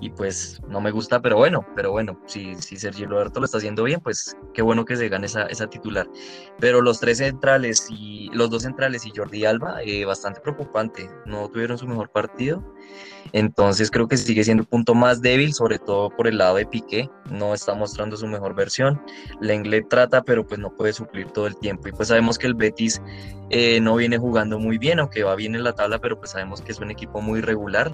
y 0.00 0.10
pues 0.10 0.60
no 0.66 0.80
me 0.80 0.90
gusta, 0.90 1.20
pero 1.20 1.36
bueno, 1.36 1.66
pero 1.76 1.90
bueno, 1.90 2.18
si, 2.26 2.54
si 2.56 2.76
Sergio 2.76 3.06
Roberto 3.06 3.40
lo 3.40 3.44
está 3.44 3.58
haciendo 3.58 3.84
bien, 3.84 4.00
pues 4.00 4.36
qué 4.54 4.62
bueno 4.62 4.84
que 4.84 4.96
se 4.96 5.08
gane 5.08 5.26
esa, 5.26 5.46
esa 5.46 5.68
titular. 5.68 6.08
Pero 6.58 6.80
los 6.80 7.00
tres 7.00 7.18
centrales 7.18 7.86
y 7.90 8.30
los 8.32 8.50
dos 8.50 8.62
centrales 8.62 9.04
y 9.04 9.12
Jordi 9.14 9.44
Alba, 9.44 9.82
eh, 9.82 10.04
bastante 10.04 10.40
preocupante, 10.40 11.10
no 11.26 11.48
tuvieron 11.48 11.76
su 11.76 11.86
mejor 11.86 12.10
partido. 12.10 12.64
Entonces 13.32 13.90
creo 13.90 14.08
que 14.08 14.16
sigue 14.16 14.44
siendo 14.44 14.62
el 14.62 14.68
punto 14.68 14.94
más 14.94 15.20
débil, 15.22 15.52
sobre 15.54 15.78
todo 15.78 16.10
por 16.10 16.26
el 16.26 16.38
lado 16.38 16.56
de 16.56 16.66
Piqué, 16.66 17.08
no 17.30 17.54
está 17.54 17.74
mostrando 17.74 18.16
su 18.16 18.26
mejor 18.26 18.54
versión. 18.54 19.00
Lenglet 19.40 19.88
trata, 19.88 20.22
pero 20.22 20.46
pues 20.46 20.58
no 20.58 20.74
puede 20.74 20.92
suplir 20.92 21.30
todo 21.30 21.46
el 21.46 21.56
tiempo. 21.56 21.88
Y 21.88 21.92
pues 21.92 22.08
sabemos 22.08 22.38
que 22.38 22.46
el 22.46 22.54
Betis 22.54 23.00
eh, 23.50 23.80
no 23.80 23.96
viene 23.96 24.18
jugando 24.18 24.58
muy 24.58 24.78
bien, 24.78 24.98
aunque 24.98 25.22
va 25.22 25.34
bien 25.36 25.54
en 25.54 25.64
la 25.64 25.72
tabla, 25.72 25.98
pero 25.98 26.18
pues 26.18 26.32
sabemos 26.32 26.60
que 26.60 26.72
es 26.72 26.80
un 26.80 26.90
equipo 26.90 27.20
muy 27.20 27.40
regular. 27.40 27.92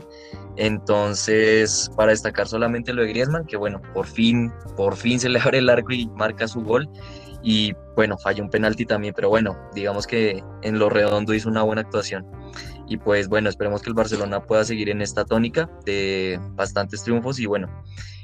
Entonces 0.57 1.91
para 1.97 2.13
destacar 2.13 2.49
solamente 2.49 2.93
lo 2.93 3.03
de 3.03 3.09
Griezmann, 3.09 3.47
que 3.47 3.57
bueno, 3.57 3.81
por 3.95 4.07
fin, 4.07 4.53
por 4.77 4.97
fin 4.97 5.21
se 5.21 5.29
le 5.29 5.41
abre 5.41 5.59
el 5.59 5.69
arco 5.69 5.93
y 5.93 6.07
marca 6.09 6.49
su 6.49 6.63
gol. 6.63 6.89
Y 7.43 7.75
bueno, 7.95 8.19
falla 8.19 8.43
un 8.43 8.51
penalti 8.51 8.85
también, 8.87 9.15
pero 9.15 9.29
bueno, 9.29 9.57
digamos 9.75 10.07
que 10.07 10.43
en 10.63 10.79
lo 10.79 10.89
redondo 10.89 11.33
hizo 11.33 11.49
una 11.49 11.63
buena 11.63 11.83
actuación. 11.83 12.27
Y 12.87 12.97
pues 12.99 13.29
bueno, 13.29 13.49
esperemos 13.49 13.83
que 13.83 13.89
el 13.89 13.95
Barcelona 13.95 14.41
pueda 14.41 14.65
seguir 14.65 14.89
en 14.89 15.03
esta 15.03 15.25
tónica 15.25 15.69
de 15.85 16.41
bastantes 16.55 17.03
triunfos 17.03 17.41
y 17.41 17.47
bueno, 17.47 17.69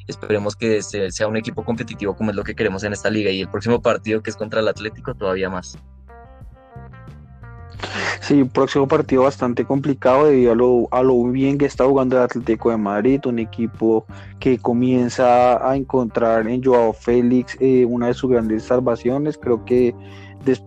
esperemos 0.07 0.57
que 0.57 0.83
sea 0.83 1.27
un 1.27 1.37
equipo 1.37 1.65
competitivo 1.65 2.15
como 2.15 2.31
es 2.31 2.37
lo 2.37 2.45
que 2.45 2.55
queremos 2.55 2.85
en 2.85 2.93
esta 2.93 3.11
liga 3.11 3.31
y 3.31 3.41
el 3.41 3.49
próximo 3.49 3.83
partido 3.83 4.23
que 4.23 4.31
es 4.31 4.37
contra 4.37 4.61
el 4.61 4.69
Atlético 4.69 5.15
todavía 5.15 5.51
más. 5.51 5.77
Sí, 8.21 8.45
próximo 8.45 8.87
partido 8.87 9.25
bastante 9.25 9.65
complicado 9.65 10.27
debido 10.27 10.53
a 10.53 10.55
lo, 10.55 10.89
a 10.93 11.03
lo 11.03 11.25
bien 11.25 11.59
que 11.59 11.67
está 11.67 11.85
jugando 11.85 12.17
el 12.17 12.23
Atlético 12.23 12.71
de 12.71 12.77
Madrid, 12.77 13.21
un 13.27 13.41
equipo 13.41 14.07
que 14.39 14.59
comienza 14.59 15.69
a 15.69 15.77
encontrar 15.77 16.47
en 16.47 16.63
Joao 16.63 16.93
Félix 16.93 17.57
eh, 17.61 17.85
una 17.85 18.07
de 18.09 18.15
sus 18.15 18.31
grandes 18.31 18.65
salvaciones. 18.65 19.37
Creo 19.37 19.65
que 19.65 19.95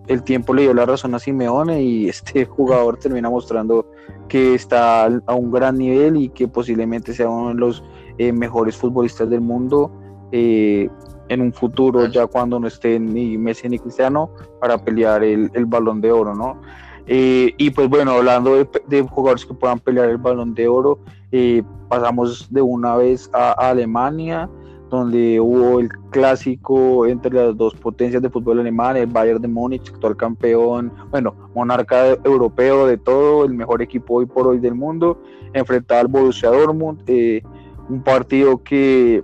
el 0.07 0.23
tiempo 0.23 0.53
le 0.53 0.63
dio 0.63 0.73
la 0.73 0.85
razón 0.85 1.15
a 1.15 1.19
Simeone 1.19 1.81
y 1.81 2.09
este 2.09 2.45
jugador 2.45 2.97
termina 2.97 3.29
mostrando 3.29 3.85
que 4.27 4.55
está 4.55 5.05
a 5.05 5.33
un 5.33 5.51
gran 5.51 5.77
nivel 5.77 6.17
y 6.17 6.29
que 6.29 6.47
posiblemente 6.47 7.13
sea 7.13 7.29
uno 7.29 7.49
de 7.49 7.55
los 7.55 7.83
eh, 8.17 8.31
mejores 8.31 8.75
futbolistas 8.75 9.29
del 9.29 9.41
mundo. 9.41 9.91
Eh, 10.31 10.89
en 11.27 11.41
un 11.41 11.53
futuro, 11.53 12.05
ya 12.05 12.27
cuando 12.27 12.59
no 12.59 12.67
estén 12.67 13.11
ni 13.11 13.35
Messi 13.35 13.67
ni 13.67 13.79
Cristiano, 13.79 14.29
para 14.61 14.77
pelear 14.77 15.23
el, 15.23 15.49
el 15.55 15.65
balón 15.65 15.99
de 15.99 16.11
oro, 16.11 16.35
¿no? 16.35 16.61
Eh, 17.07 17.53
y 17.57 17.69
pues 17.69 17.88
bueno, 17.88 18.11
hablando 18.13 18.65
de, 18.88 19.01
jugadores 19.03 19.45
que 19.45 19.53
puedan 19.53 19.79
pelear 19.79 20.09
el 20.09 20.17
balón 20.17 20.55
de 20.55 20.67
oro, 20.67 20.99
eh, 21.31 21.61
pasamos 21.88 22.51
de 22.51 22.61
una 22.61 22.95
vez 22.95 23.29
a, 23.33 23.51
Alemania, 23.51 24.49
donde 24.89 25.39
hubo 25.39 25.79
el 25.79 25.89
clásico 26.11 27.05
entre 27.07 27.31
las 27.31 27.57
dos 27.57 27.73
potencias 27.75 28.21
de 28.21 28.29
fútbol 28.29 28.59
alemán, 28.59 28.97
el 28.97 29.07
Bayern 29.07 29.41
de 29.41 29.47
Múnich, 29.47 29.89
actual 29.89 30.15
campeón, 30.15 30.91
bueno, 31.11 31.33
monarca 31.53 32.17
europeo 32.23 32.85
de 32.87 32.97
todo, 32.97 33.45
el 33.45 33.53
mejor 33.53 33.81
equipo 33.81 34.15
hoy 34.15 34.25
por 34.25 34.47
hoy 34.47 34.59
del 34.59 34.75
mundo, 34.75 35.21
enfrentado 35.53 36.01
al 36.01 36.07
Borussia 36.07 36.49
Dortmund, 36.49 37.01
eh, 37.07 37.41
un 37.89 38.03
partido 38.03 38.61
que 38.63 39.23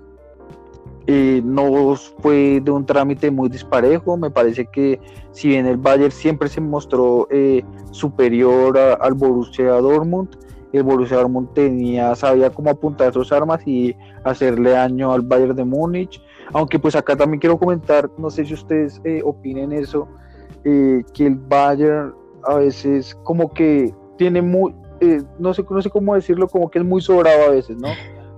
eh, 1.07 1.41
no 1.43 1.95
fue 2.19 2.61
de 2.63 2.71
un 2.71 2.85
trámite 2.85 3.31
muy 3.31 3.49
disparejo. 3.49 4.17
Me 4.17 4.29
parece 4.29 4.65
que 4.65 4.99
si 5.31 5.49
bien 5.49 5.65
el 5.65 5.77
Bayern 5.77 6.11
siempre 6.11 6.47
se 6.47 6.61
mostró 6.61 7.27
eh, 7.31 7.63
superior 7.91 8.77
al 8.77 9.13
Borussia 9.13 9.73
Dortmund, 9.73 10.29
el 10.73 10.83
Borussia 10.83 11.17
Dortmund 11.17 11.53
tenía, 11.53 12.15
sabía 12.15 12.49
cómo 12.49 12.69
apuntar 12.69 13.13
sus 13.13 13.31
armas 13.31 13.61
y 13.65 13.95
hacerle 14.23 14.71
daño 14.71 15.11
al 15.11 15.21
Bayern 15.21 15.55
de 15.55 15.65
Múnich. 15.65 16.21
Aunque 16.53 16.79
pues 16.79 16.95
acá 16.95 17.15
también 17.15 17.39
quiero 17.39 17.57
comentar, 17.57 18.09
no 18.17 18.29
sé 18.29 18.45
si 18.45 18.53
ustedes 18.53 19.01
eh, 19.03 19.21
opinen 19.23 19.71
eso, 19.71 20.07
que 20.63 21.03
el 21.25 21.35
Bayern 21.35 22.13
a 22.43 22.55
veces 22.55 23.15
como 23.23 23.51
que 23.51 23.93
tiene 24.17 24.41
muy, 24.41 24.75
no, 25.39 25.53
sé, 25.53 25.65
no 25.69 25.81
sé 25.81 25.89
cómo 25.89 26.15
decirlo, 26.15 26.47
como 26.47 26.69
que 26.69 26.79
es 26.79 26.85
muy 26.85 27.01
sobrado 27.01 27.45
a 27.45 27.49
veces, 27.49 27.77
¿no? 27.77 27.89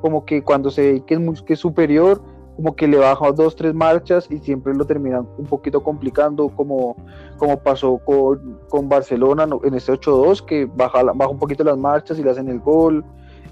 Como 0.01 0.25
que 0.25 0.43
cuando 0.43 0.69
se 0.69 0.93
ve 0.93 1.03
que 1.05 1.15
es, 1.15 1.19
muy, 1.19 1.35
que 1.43 1.53
es 1.53 1.59
superior, 1.59 2.21
como 2.55 2.75
que 2.75 2.87
le 2.87 2.97
baja 2.97 3.31
dos, 3.31 3.55
tres 3.55 3.73
marchas 3.73 4.27
y 4.29 4.37
siempre 4.39 4.73
lo 4.75 4.85
terminan 4.85 5.27
un 5.37 5.45
poquito 5.45 5.83
complicando, 5.83 6.49
como, 6.49 6.95
como 7.37 7.57
pasó 7.59 7.97
con, 7.97 8.59
con 8.69 8.87
Barcelona 8.87 9.47
en 9.63 9.73
este 9.73 9.93
8-2, 9.93 10.45
que 10.45 10.65
baja, 10.65 11.03
baja 11.03 11.31
un 11.31 11.39
poquito 11.39 11.63
las 11.63 11.77
marchas 11.77 12.19
y 12.19 12.23
le 12.23 12.29
hacen 12.29 12.47
el 12.49 12.59
gol. 12.59 13.03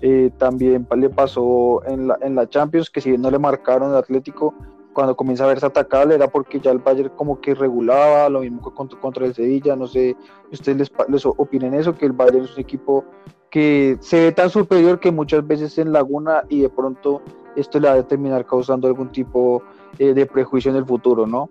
Eh, 0.02 0.32
también 0.38 0.88
le 0.96 1.10
pasó 1.10 1.84
en 1.86 2.08
la, 2.08 2.18
en 2.22 2.36
la 2.36 2.50
Champions, 2.50 2.90
que 2.90 3.02
si 3.02 3.10
bien 3.10 3.22
no 3.22 3.30
le 3.30 3.40
marcaron 3.40 3.92
el 3.92 3.98
Atlético, 3.98 4.54
cuando 4.94 5.16
comienza 5.16 5.46
a 5.46 5.48
verse 5.48 5.66
atacable 5.66 6.16
era 6.16 6.28
porque 6.28 6.60
ya 6.60 6.72
el 6.72 6.80
Bayern 6.80 7.12
como 7.16 7.40
que 7.40 7.56
regulaba, 7.56 8.28
lo 8.30 8.42
mismo 8.42 8.62
que 8.62 8.76
contra, 8.76 9.00
contra 9.00 9.26
el 9.26 9.34
Sevilla, 9.34 9.76
no 9.76 9.88
sé, 9.88 10.16
ustedes 10.52 10.78
les, 10.78 10.92
les 11.08 11.26
opinen 11.26 11.74
eso, 11.74 11.96
que 11.96 12.06
el 12.06 12.12
Bayern 12.12 12.44
es 12.44 12.56
un 12.56 12.60
equipo 12.60 13.06
que 13.50 13.98
se 14.00 14.22
ve 14.22 14.32
tan 14.32 14.50
superior 14.50 15.00
que 15.00 15.12
muchas 15.12 15.46
veces 15.46 15.78
en 15.78 15.92
Laguna 15.92 16.44
y 16.50 16.62
de 16.62 16.70
pronto 16.70 17.22
esto 17.56 17.80
le 17.80 17.90
va 17.90 17.96
a 17.96 18.08
terminar 18.08 18.46
causando 18.46 18.88
algún 18.88 19.12
tipo 19.12 19.62
eh, 20.00 20.14
de 20.14 20.26
prejuicio 20.26 20.72
en 20.72 20.78
el 20.78 20.86
futuro, 20.86 21.28
¿no? 21.28 21.50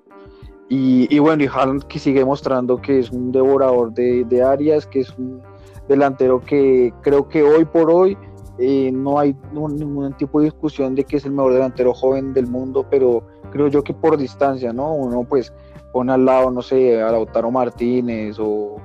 Y, 0.72 1.18
bueno, 1.18 1.42
y 1.42 1.48
Haaland 1.48 1.82
que 1.88 1.98
sigue 1.98 2.24
mostrando 2.24 2.80
que 2.80 3.00
es 3.00 3.10
un 3.10 3.32
devorador 3.32 3.92
de, 3.92 4.42
áreas, 4.42 4.86
que 4.86 5.00
es 5.00 5.10
un 5.18 5.42
delantero 5.88 6.40
que 6.40 6.94
creo 7.02 7.28
que 7.28 7.42
hoy 7.42 7.64
por 7.64 7.90
hoy 7.90 8.16
eh, 8.62 8.92
no 8.92 9.18
hay 9.18 9.34
ningún 9.52 10.12
tipo 10.18 10.38
de 10.38 10.44
discusión 10.46 10.94
de 10.94 11.04
que 11.04 11.16
es 11.16 11.24
el 11.24 11.32
mejor 11.32 11.54
delantero 11.54 11.94
joven 11.94 12.34
del 12.34 12.46
mundo, 12.46 12.86
pero 12.90 13.26
creo 13.50 13.68
yo 13.68 13.82
que 13.82 13.94
por 13.94 14.18
distancia, 14.18 14.70
¿no? 14.70 14.92
Uno 14.92 15.24
pues 15.24 15.50
pone 15.94 16.12
al 16.12 16.26
lado, 16.26 16.50
no 16.50 16.60
sé, 16.60 17.00
a 17.00 17.10
Lautaro 17.10 17.50
Martínez 17.50 18.38
o, 18.38 18.76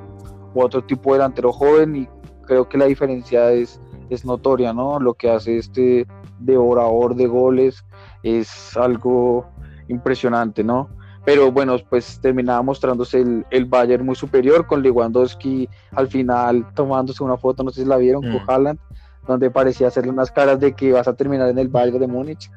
o 0.53 0.63
otro 0.63 0.81
tipo 0.81 1.11
de 1.11 1.19
delantero 1.19 1.51
joven 1.51 1.95
y 1.97 2.09
creo 2.47 2.69
que 2.69 2.77
la 2.77 2.85
diferencia 2.85 3.51
es, 3.51 3.81
es 4.09 4.23
notoria, 4.23 4.71
¿no? 4.71 4.97
Lo 4.97 5.13
que 5.13 5.29
hace 5.29 5.57
este 5.57 6.07
devorador 6.39 7.13
de 7.15 7.27
goles 7.27 7.85
es 8.23 8.77
algo 8.77 9.45
impresionante, 9.89 10.63
¿no? 10.63 10.89
Pero 11.25 11.51
bueno, 11.51 11.75
pues 11.89 12.19
terminaba 12.21 12.61
mostrándose 12.61 13.19
el, 13.19 13.45
el 13.49 13.65
Bayern 13.65 14.05
muy 14.05 14.15
superior 14.15 14.67
con 14.67 14.81
Lewandowski 14.81 15.67
al 15.91 16.07
final 16.07 16.65
tomándose 16.75 17.23
una 17.23 17.35
foto, 17.35 17.63
no 17.63 17.71
sé 17.71 17.81
si 17.81 17.87
la 17.87 17.97
vieron, 17.97 18.21
con 18.21 18.33
mm. 18.35 18.49
Haaland, 18.49 18.79
donde 19.27 19.49
parecía 19.49 19.87
hacerle 19.87 20.11
unas 20.11 20.31
caras 20.31 20.59
de 20.59 20.73
que 20.73 20.91
vas 20.91 21.07
a 21.07 21.13
terminar 21.13 21.49
en 21.49 21.57
el 21.57 21.67
Bayern 21.67 21.99
de 21.99 22.07
Múnich. 22.07 22.51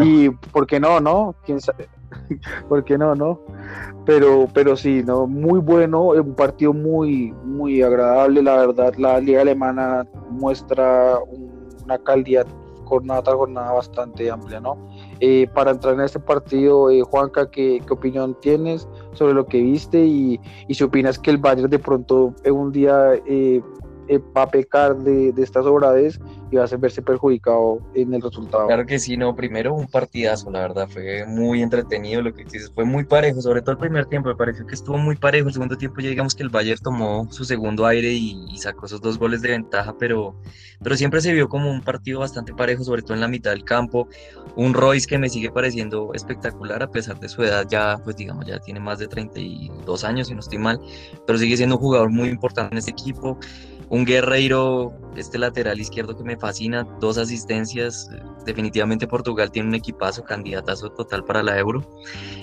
Y 0.00 0.30
¿por 0.30 0.66
qué 0.66 0.80
no, 0.80 1.00
no? 1.00 1.34
¿Quién 1.44 1.60
sabe? 1.60 1.88
¿Por 2.68 2.84
qué 2.84 2.96
no, 2.98 3.14
no? 3.14 3.40
Pero, 4.04 4.48
pero 4.52 4.76
sí, 4.76 5.02
no, 5.04 5.26
muy 5.26 5.60
bueno, 5.60 6.08
un 6.08 6.34
partido 6.34 6.72
muy, 6.72 7.32
muy 7.44 7.82
agradable, 7.82 8.42
la 8.42 8.56
verdad, 8.56 8.94
la 8.96 9.18
liga 9.18 9.40
alemana 9.40 10.06
muestra 10.30 11.18
una 11.84 11.98
calidad 11.98 12.46
jornada 12.84 13.22
tras 13.22 13.36
jornada 13.36 13.72
bastante 13.72 14.30
amplia, 14.30 14.60
¿no? 14.60 14.76
Eh, 15.20 15.48
para 15.54 15.70
entrar 15.70 15.94
en 15.94 16.00
este 16.02 16.20
partido, 16.20 16.90
eh, 16.90 17.02
Juanca, 17.02 17.50
¿qué, 17.50 17.80
¿qué, 17.86 17.92
opinión 17.92 18.36
tienes 18.40 18.88
sobre 19.14 19.34
lo 19.34 19.46
que 19.46 19.60
viste 19.60 20.04
y, 20.04 20.40
y 20.68 20.74
si 20.74 20.84
opinas 20.84 21.18
que 21.18 21.30
el 21.30 21.38
Bayern 21.38 21.70
de 21.70 21.78
pronto 21.78 22.34
en 22.44 22.54
un 22.54 22.72
día 22.72 23.14
eh, 23.26 23.62
eh, 24.08 24.20
pecar 24.50 24.96
de, 24.96 25.32
de 25.32 25.42
esta 25.42 25.62
sobradez 25.62 26.20
y 26.50 26.56
va 26.56 26.64
a 26.64 26.76
verse 26.76 27.02
perjudicado 27.02 27.80
en 27.94 28.14
el 28.14 28.22
resultado. 28.22 28.66
Claro 28.66 28.86
que 28.86 28.98
sí, 28.98 29.16
no, 29.16 29.34
primero 29.34 29.74
un 29.74 29.86
partidazo, 29.86 30.50
la 30.50 30.60
verdad, 30.60 30.88
fue 30.88 31.24
muy 31.26 31.62
entretenido 31.62 32.22
lo 32.22 32.32
que 32.32 32.44
dices, 32.44 32.70
fue 32.74 32.84
muy 32.84 33.04
parejo, 33.04 33.40
sobre 33.40 33.60
todo 33.60 33.72
el 33.72 33.78
primer 33.78 34.06
tiempo, 34.06 34.28
me 34.28 34.36
pareció 34.36 34.66
que 34.66 34.74
estuvo 34.74 34.96
muy 34.98 35.16
parejo, 35.16 35.48
el 35.48 35.54
segundo 35.54 35.76
tiempo 35.76 36.00
ya 36.00 36.10
digamos 36.10 36.34
que 36.34 36.42
el 36.42 36.50
Bayern 36.50 36.80
tomó 36.80 37.26
su 37.30 37.44
segundo 37.44 37.86
aire 37.86 38.12
y, 38.12 38.44
y 38.48 38.58
sacó 38.58 38.86
esos 38.86 39.00
dos 39.00 39.18
goles 39.18 39.42
de 39.42 39.50
ventaja, 39.50 39.94
pero, 39.98 40.36
pero 40.82 40.96
siempre 40.96 41.20
se 41.20 41.32
vio 41.32 41.48
como 41.48 41.70
un 41.70 41.80
partido 41.80 42.20
bastante 42.20 42.54
parejo, 42.54 42.84
sobre 42.84 43.02
todo 43.02 43.14
en 43.14 43.20
la 43.20 43.28
mitad 43.28 43.50
del 43.50 43.64
campo, 43.64 44.08
un 44.56 44.74
Royce 44.74 45.06
que 45.06 45.18
me 45.18 45.28
sigue 45.28 45.50
pareciendo 45.50 46.12
espectacular 46.14 46.82
a 46.82 46.90
pesar 46.90 47.18
de 47.18 47.28
su 47.28 47.42
edad, 47.42 47.66
ya 47.68 47.98
pues 48.04 48.16
digamos 48.16 48.46
ya 48.46 48.58
tiene 48.60 48.80
más 48.80 48.98
de 48.98 49.08
32 49.08 50.04
años, 50.04 50.28
si 50.28 50.34
no 50.34 50.40
estoy 50.40 50.58
mal, 50.58 50.80
pero 51.26 51.38
sigue 51.38 51.56
siendo 51.56 51.76
un 51.76 51.80
jugador 51.80 52.10
muy 52.10 52.28
importante 52.28 52.74
en 52.74 52.78
este 52.78 52.92
equipo, 52.92 53.38
un 53.88 54.04
guerreiro, 54.04 54.92
este 55.16 55.38
lateral 55.38 55.80
izquierdo 55.80 56.16
que 56.16 56.24
me 56.24 56.36
fascina, 56.36 56.84
dos 57.00 57.18
asistencias. 57.18 58.10
Definitivamente 58.44 59.06
Portugal 59.06 59.50
tiene 59.50 59.68
un 59.68 59.74
equipazo, 59.74 60.24
candidatazo 60.24 60.90
total 60.90 61.24
para 61.24 61.42
la 61.42 61.58
Euro. 61.58 61.82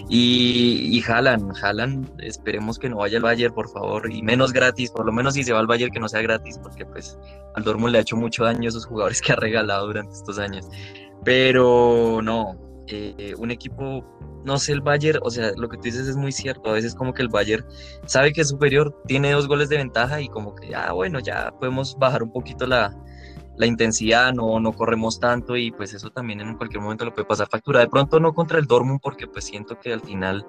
Y, 0.09 1.01
Haaland, 1.07 1.53
Haaland, 1.61 2.11
esperemos 2.21 2.77
que 2.77 2.89
no 2.89 2.97
vaya 2.97 3.17
al 3.17 3.23
Bayern, 3.23 3.53
por 3.53 3.69
favor, 3.69 4.11
y 4.11 4.21
menos 4.21 4.51
gratis, 4.51 4.91
por 4.91 5.05
lo 5.05 5.11
menos 5.11 5.35
si 5.35 5.43
se 5.43 5.53
va 5.53 5.59
al 5.59 5.67
Bayern 5.67 5.91
que 5.91 5.99
no 5.99 6.09
sea 6.09 6.21
gratis, 6.21 6.57
porque 6.61 6.85
pues 6.85 7.17
al 7.55 7.63
Dortmund 7.63 7.93
le 7.93 7.99
ha 7.99 8.01
hecho 8.01 8.17
mucho 8.17 8.43
daño 8.43 8.67
a 8.67 8.69
esos 8.69 8.85
jugadores 8.85 9.21
que 9.21 9.31
ha 9.31 9.35
regalado 9.35 9.87
durante 9.87 10.13
estos 10.13 10.39
años. 10.39 10.67
Pero 11.23 12.19
no, 12.23 12.70
eh, 12.87 13.33
un 13.37 13.51
equipo, 13.51 14.05
no 14.43 14.57
sé, 14.57 14.73
el 14.73 14.81
Bayern, 14.81 15.19
o 15.23 15.29
sea, 15.29 15.51
lo 15.55 15.69
que 15.69 15.77
tú 15.77 15.83
dices 15.83 16.07
es 16.07 16.15
muy 16.15 16.31
cierto, 16.31 16.69
a 16.69 16.73
veces 16.73 16.95
como 16.95 17.13
que 17.13 17.21
el 17.21 17.29
Bayern 17.29 17.65
sabe 18.05 18.33
que 18.33 18.41
es 18.41 18.49
superior, 18.49 18.95
tiene 19.07 19.31
dos 19.31 19.47
goles 19.47 19.69
de 19.69 19.77
ventaja 19.77 20.21
y 20.21 20.27
como 20.27 20.55
que, 20.55 20.75
ah, 20.75 20.91
bueno, 20.93 21.19
ya 21.19 21.51
podemos 21.59 21.97
bajar 21.97 22.23
un 22.23 22.31
poquito 22.31 22.65
la, 22.65 22.95
la 23.57 23.65
intensidad, 23.65 24.33
no, 24.33 24.59
no 24.59 24.73
corremos 24.73 25.19
tanto 25.19 25.55
y 25.55 25.71
pues 25.71 25.93
eso 25.93 26.09
también 26.09 26.41
en 26.41 26.55
cualquier 26.57 26.81
momento 26.81 27.05
lo 27.05 27.13
puede 27.13 27.27
pasar 27.27 27.47
factura. 27.47 27.79
De 27.79 27.87
pronto 27.87 28.19
no 28.19 28.33
contra 28.33 28.57
el 28.59 28.65
Dortmund 28.65 28.99
porque 29.01 29.27
pues 29.27 29.45
siento 29.45 29.79
que 29.79 29.93
al 29.93 30.01
final 30.01 30.45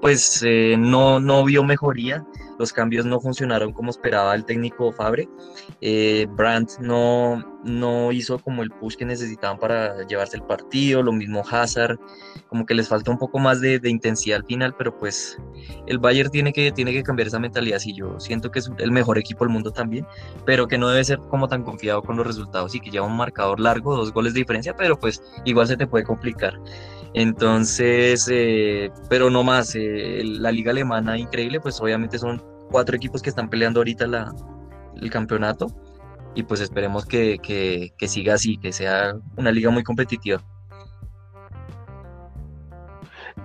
pues 0.00 0.42
eh, 0.46 0.76
no, 0.78 1.20
no 1.20 1.44
vio 1.44 1.64
mejoría, 1.64 2.24
los 2.60 2.74
cambios 2.74 3.06
no 3.06 3.18
funcionaron 3.20 3.72
como 3.72 3.88
esperaba 3.88 4.34
el 4.34 4.44
técnico 4.44 4.92
Fabre, 4.92 5.26
eh, 5.80 6.26
Brandt 6.28 6.72
no, 6.78 7.42
no 7.64 8.12
hizo 8.12 8.38
como 8.38 8.62
el 8.62 8.70
push 8.70 8.96
que 8.96 9.06
necesitaban 9.06 9.58
para 9.58 10.06
llevarse 10.06 10.36
el 10.36 10.42
partido, 10.42 11.02
lo 11.02 11.10
mismo 11.10 11.42
Hazard, 11.50 11.98
como 12.48 12.66
que 12.66 12.74
les 12.74 12.86
falta 12.86 13.10
un 13.10 13.16
poco 13.16 13.38
más 13.38 13.62
de, 13.62 13.78
de 13.78 13.88
intensidad 13.88 14.40
al 14.40 14.44
final, 14.44 14.74
pero 14.76 14.94
pues 14.94 15.38
el 15.86 15.98
Bayern 15.98 16.30
tiene 16.30 16.52
que, 16.52 16.70
tiene 16.70 16.92
que 16.92 17.02
cambiar 17.02 17.28
esa 17.28 17.38
mentalidad, 17.38 17.78
sí, 17.78 17.94
yo 17.94 18.20
siento 18.20 18.50
que 18.50 18.58
es 18.58 18.70
el 18.76 18.90
mejor 18.90 19.16
equipo 19.16 19.46
del 19.46 19.54
mundo 19.54 19.70
también, 19.70 20.06
pero 20.44 20.68
que 20.68 20.76
no 20.76 20.90
debe 20.90 21.02
ser 21.02 21.18
como 21.30 21.48
tan 21.48 21.62
confiado 21.62 22.02
con 22.02 22.18
los 22.18 22.26
resultados 22.26 22.74
y 22.74 22.80
que 22.80 22.90
lleva 22.90 23.06
un 23.06 23.16
marcador 23.16 23.58
largo, 23.58 23.96
dos 23.96 24.12
goles 24.12 24.34
de 24.34 24.40
diferencia, 24.40 24.76
pero 24.76 25.00
pues 25.00 25.22
igual 25.46 25.66
se 25.66 25.78
te 25.78 25.86
puede 25.86 26.04
complicar. 26.04 26.60
Entonces, 27.14 28.28
eh, 28.30 28.90
pero 29.08 29.30
no 29.30 29.42
más, 29.42 29.74
eh, 29.74 30.22
la 30.24 30.52
liga 30.52 30.70
alemana 30.70 31.18
increíble, 31.18 31.60
pues 31.60 31.80
obviamente 31.80 32.18
son 32.18 32.42
cuatro 32.70 32.96
equipos 32.96 33.20
que 33.20 33.30
están 33.30 33.50
peleando 33.50 33.80
ahorita 33.80 34.06
la, 34.06 34.32
el 34.96 35.10
campeonato 35.10 35.66
y 36.36 36.44
pues 36.44 36.60
esperemos 36.60 37.04
que, 37.04 37.38
que, 37.42 37.92
que 37.98 38.08
siga 38.08 38.34
así, 38.34 38.56
que 38.58 38.72
sea 38.72 39.14
una 39.36 39.50
liga 39.50 39.70
muy 39.70 39.82
competitiva. 39.82 40.40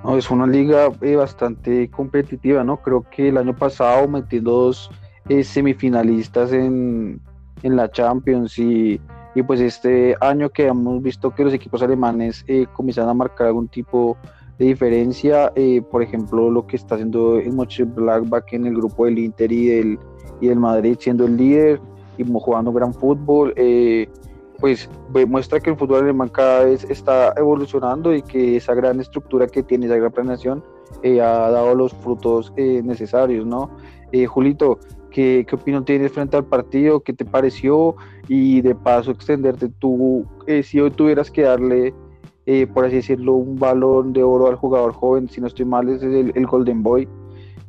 No, 0.04 0.16
es 0.18 0.30
una 0.30 0.46
liga 0.46 0.90
eh, 1.02 1.16
bastante 1.16 1.90
competitiva, 1.90 2.64
¿no? 2.64 2.78
Creo 2.78 3.10
que 3.10 3.30
el 3.30 3.38
año 3.38 3.56
pasado 3.56 4.08
metí 4.08 4.40
dos 4.40 4.92
semifinalistas 5.44 6.54
en, 6.54 7.20
en, 7.64 7.76
la 7.76 7.90
Champions 7.90 8.60
y, 8.60 9.02
y, 9.36 9.44
pues 9.44 9.60
este 9.60 10.16
año 10.22 10.50
que 10.50 10.68
hemos 10.68 11.02
visto 11.02 11.34
que 11.36 11.44
los 11.44 11.54
equipos 11.54 11.82
alemanes 11.84 12.44
eh, 12.48 12.66
comienzan 12.74 13.10
a 13.10 13.14
marcar 13.14 13.48
algún 13.48 13.68
tipo 13.68 14.18
de 14.58 14.68
diferencia, 14.68 15.52
eh, 15.56 15.82
por 15.92 16.02
ejemplo, 16.02 16.50
lo 16.50 16.66
que 16.66 16.78
está 16.78 16.96
haciendo 16.96 17.38
el 17.38 17.52
Blackback 17.86 18.54
en 18.54 18.66
el 18.66 18.76
grupo 18.76 19.06
del 19.06 19.20
Inter 19.20 19.52
y 19.52 19.68
del, 19.68 20.00
y 20.40 20.48
del 20.48 20.60
Madrid 20.60 20.98
siendo 21.00 21.26
el 21.26 21.36
líder 21.36 21.82
y 22.18 22.24
jugando 22.24 22.72
gran 22.72 22.94
fútbol. 22.94 23.54
Eh, 23.58 24.08
pues 24.60 24.90
muestra 25.28 25.60
que 25.60 25.70
el 25.70 25.78
fútbol 25.78 26.04
alemán 26.04 26.30
cada 26.30 26.66
vez 26.66 26.86
está 26.90 27.34
evolucionando 27.38 28.14
y 28.14 28.22
que 28.22 28.58
esa 28.58 28.74
gran 28.74 29.00
estructura 29.00 29.48
que 29.48 29.64
tiene, 29.64 29.86
esa 29.86 29.98
gran 29.98 30.12
planeación, 30.12 30.64
eh, 31.04 31.22
ha 31.22 31.50
dado 31.50 31.76
los 31.76 31.94
frutos 31.94 32.54
eh, 32.56 32.82
necesarios, 32.84 33.46
¿no? 33.46 33.70
Eh, 34.12 34.26
Julito, 34.26 34.80
¿qué, 35.12 35.46
¿qué, 35.48 35.56
opinión 35.56 35.84
tienes 35.84 36.12
frente 36.12 36.38
al 36.38 36.46
partido? 36.46 37.02
¿Qué 37.02 37.14
te 37.14 37.26
pareció? 37.26 37.96
Y 38.28 38.62
de 38.62 38.74
paso 38.76 39.12
extenderte, 39.12 39.70
tú, 39.70 40.26
eh, 40.48 40.64
si 40.64 40.80
hoy 40.80 40.92
tuvieras 40.92 41.30
que 41.30 41.44
darle, 41.44 41.94
eh, 42.46 42.68
por 42.68 42.86
así 42.86 42.96
decirlo, 42.96 43.34
un 43.34 43.58
balón 43.58 44.14
de 44.14 44.24
oro 44.24 44.48
al 44.48 44.56
jugador 44.56 44.94
joven, 44.94 45.30
si 45.30 45.42
no 45.42 45.48
estoy 45.48 45.66
mal, 45.66 45.90
es 45.90 46.02
el, 46.02 46.32
el 46.36 46.46
Golden 46.48 46.82
Boy. 46.82 47.08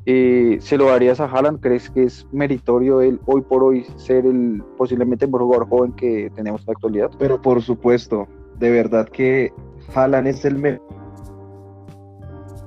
Eh, 0.08 0.58
¿Se 0.60 0.78
lo 0.78 0.86
darías 0.86 1.18
a 1.18 1.24
Haaland? 1.24 1.60
¿Crees 1.60 1.90
que 1.90 2.04
es 2.04 2.26
meritorio 2.30 3.00
él 3.00 3.20
hoy 3.26 3.42
por 3.42 3.64
hoy 3.64 3.84
ser 3.96 4.24
el 4.24 4.62
posiblemente 4.76 5.24
el 5.24 5.32
mejor 5.32 5.46
jugador 5.46 5.68
joven 5.68 5.92
que 5.92 6.30
tenemos 6.36 6.60
en 6.60 6.66
la 6.68 6.72
actualidad? 6.74 7.10
Pero 7.18 7.42
por 7.42 7.60
supuesto, 7.60 8.28
de 8.60 8.70
verdad 8.70 9.08
que 9.08 9.52
Haaland 9.92 10.28
es 10.28 10.44
el 10.44 10.58
mejor 10.58 10.86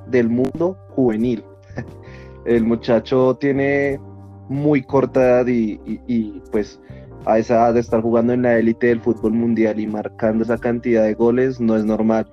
del 0.07 0.29
mundo 0.29 0.77
juvenil. 0.89 1.43
El 2.45 2.63
muchacho 2.63 3.35
tiene 3.35 3.99
muy 4.47 4.81
corta 4.81 5.19
edad 5.21 5.47
y, 5.47 5.79
y, 5.85 6.01
y, 6.07 6.41
pues 6.51 6.79
a 7.25 7.37
esa 7.37 7.55
edad 7.55 7.73
de 7.73 7.79
estar 7.79 8.01
jugando 8.01 8.33
en 8.33 8.43
la 8.43 8.57
élite 8.57 8.87
del 8.87 9.01
fútbol 9.01 9.33
mundial 9.33 9.79
y 9.79 9.87
marcando 9.87 10.43
esa 10.43 10.57
cantidad 10.57 11.03
de 11.03 11.13
goles 11.13 11.59
no 11.59 11.75
es 11.75 11.85
normal. 11.85 12.27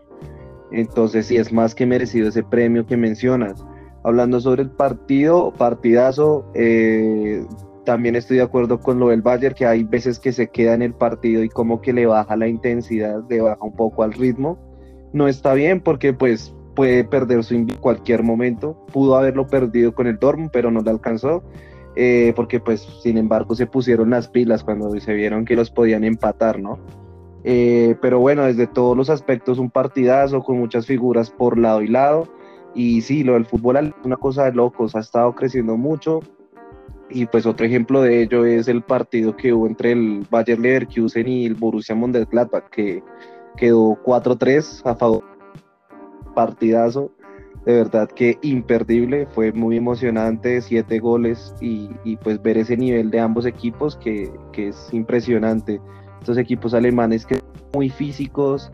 Entonces 0.72 1.26
sí 1.26 1.36
es 1.36 1.52
más 1.52 1.74
que 1.74 1.86
merecido 1.86 2.28
ese 2.28 2.42
premio 2.42 2.86
que 2.86 2.96
mencionas 2.96 3.64
hablando 4.06 4.40
sobre 4.40 4.62
el 4.62 4.70
partido, 4.70 5.52
partidazo, 5.58 6.48
eh, 6.54 7.44
también 7.84 8.14
estoy 8.14 8.36
de 8.36 8.44
acuerdo 8.44 8.78
con 8.78 9.00
lo 9.00 9.08
del 9.08 9.20
Bayern, 9.20 9.56
que 9.56 9.66
hay 9.66 9.82
veces 9.82 10.20
que 10.20 10.32
se 10.32 10.46
queda 10.46 10.74
en 10.74 10.82
el 10.82 10.94
partido 10.94 11.42
y 11.42 11.48
como 11.48 11.80
que 11.80 11.92
le 11.92 12.06
baja 12.06 12.36
la 12.36 12.46
intensidad, 12.46 13.24
le 13.28 13.40
baja 13.40 13.58
un 13.64 13.74
poco 13.74 14.04
al 14.04 14.12
ritmo. 14.12 14.58
No 15.12 15.26
está 15.26 15.54
bien 15.54 15.80
porque 15.80 16.12
pues 16.12 16.54
puede 16.76 17.02
perder 17.02 17.42
su 17.42 17.54
en 17.54 17.66
cualquier 17.80 18.22
momento. 18.22 18.76
Pudo 18.92 19.16
haberlo 19.16 19.48
perdido 19.48 19.92
con 19.92 20.06
el 20.06 20.18
Dortmund, 20.18 20.50
pero 20.52 20.70
no 20.70 20.82
le 20.82 20.90
alcanzó. 20.90 21.42
Eh, 21.98 22.34
porque 22.36 22.60
pues 22.60 22.82
sin 23.02 23.16
embargo 23.16 23.54
se 23.54 23.66
pusieron 23.66 24.10
las 24.10 24.28
pilas 24.28 24.62
cuando 24.62 24.90
se 25.00 25.14
vieron 25.14 25.46
que 25.46 25.56
los 25.56 25.70
podían 25.70 26.04
empatar, 26.04 26.60
¿no? 26.60 26.78
Eh, 27.42 27.96
pero 28.02 28.18
bueno, 28.20 28.42
desde 28.42 28.66
todos 28.66 28.96
los 28.96 29.08
aspectos 29.08 29.58
un 29.58 29.70
partidazo 29.70 30.42
con 30.42 30.58
muchas 30.58 30.84
figuras 30.84 31.30
por 31.30 31.56
lado 31.58 31.80
y 31.80 31.88
lado. 31.88 32.28
Y 32.74 33.00
sí, 33.00 33.24
lo 33.24 33.32
del 33.32 33.46
fútbol 33.46 33.76
es 33.78 33.92
una 34.04 34.16
cosa 34.16 34.44
de 34.44 34.52
locos, 34.52 34.94
ha 34.94 35.00
estado 35.00 35.34
creciendo 35.34 35.78
mucho. 35.78 36.20
Y 37.08 37.24
pues 37.26 37.46
otro 37.46 37.64
ejemplo 37.64 38.02
de 38.02 38.22
ello 38.22 38.44
es 38.44 38.68
el 38.68 38.82
partido 38.82 39.36
que 39.36 39.52
hubo 39.52 39.66
entre 39.66 39.92
el 39.92 40.26
Bayer 40.28 40.58
Leverkusen 40.58 41.28
y 41.28 41.46
el 41.46 41.54
Borussia 41.54 41.94
Mönchengladbach, 41.94 42.68
que 42.68 43.02
quedó 43.56 43.96
4-3 44.04 44.82
a 44.84 44.94
favor. 44.96 45.24
Partidazo, 46.34 47.12
de 47.66 47.74
verdad 47.74 48.08
que 48.08 48.38
imperdible, 48.42 49.26
fue 49.26 49.52
muy 49.52 49.76
emocionante, 49.76 50.62
siete 50.62 51.00
goles 51.00 51.52
y, 51.60 51.90
y 52.04 52.16
pues 52.16 52.40
ver 52.40 52.58
ese 52.58 52.76
nivel 52.76 53.10
de 53.10 53.18
ambos 53.18 53.44
equipos 53.44 53.96
que, 53.96 54.30
que 54.52 54.68
es 54.68 54.88
impresionante. 54.92 55.80
Estos 56.20 56.38
equipos 56.38 56.74
alemanes 56.74 57.26
que 57.26 57.34
son 57.34 57.48
muy 57.74 57.90
físicos, 57.90 58.70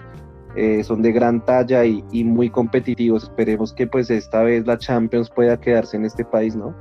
eh, 0.57 0.85
son 0.85 1.00
de 1.00 1.11
gran 1.11 1.42
talla 1.42 1.87
y, 1.87 2.05
y, 2.12 2.22
muy 2.22 2.50
competitivos. 2.50 3.24
Esperemos 3.24 3.72
que 3.72 3.87
pues 3.87 4.11
esta 4.11 4.42
vez 4.42 4.66
la 4.66 4.76
Champions 4.76 5.31
pueda 5.31 5.59
quedarse 5.59 5.96
en 5.96 6.05
este 6.05 6.26
país, 6.26 6.55
¿no? 6.55 6.74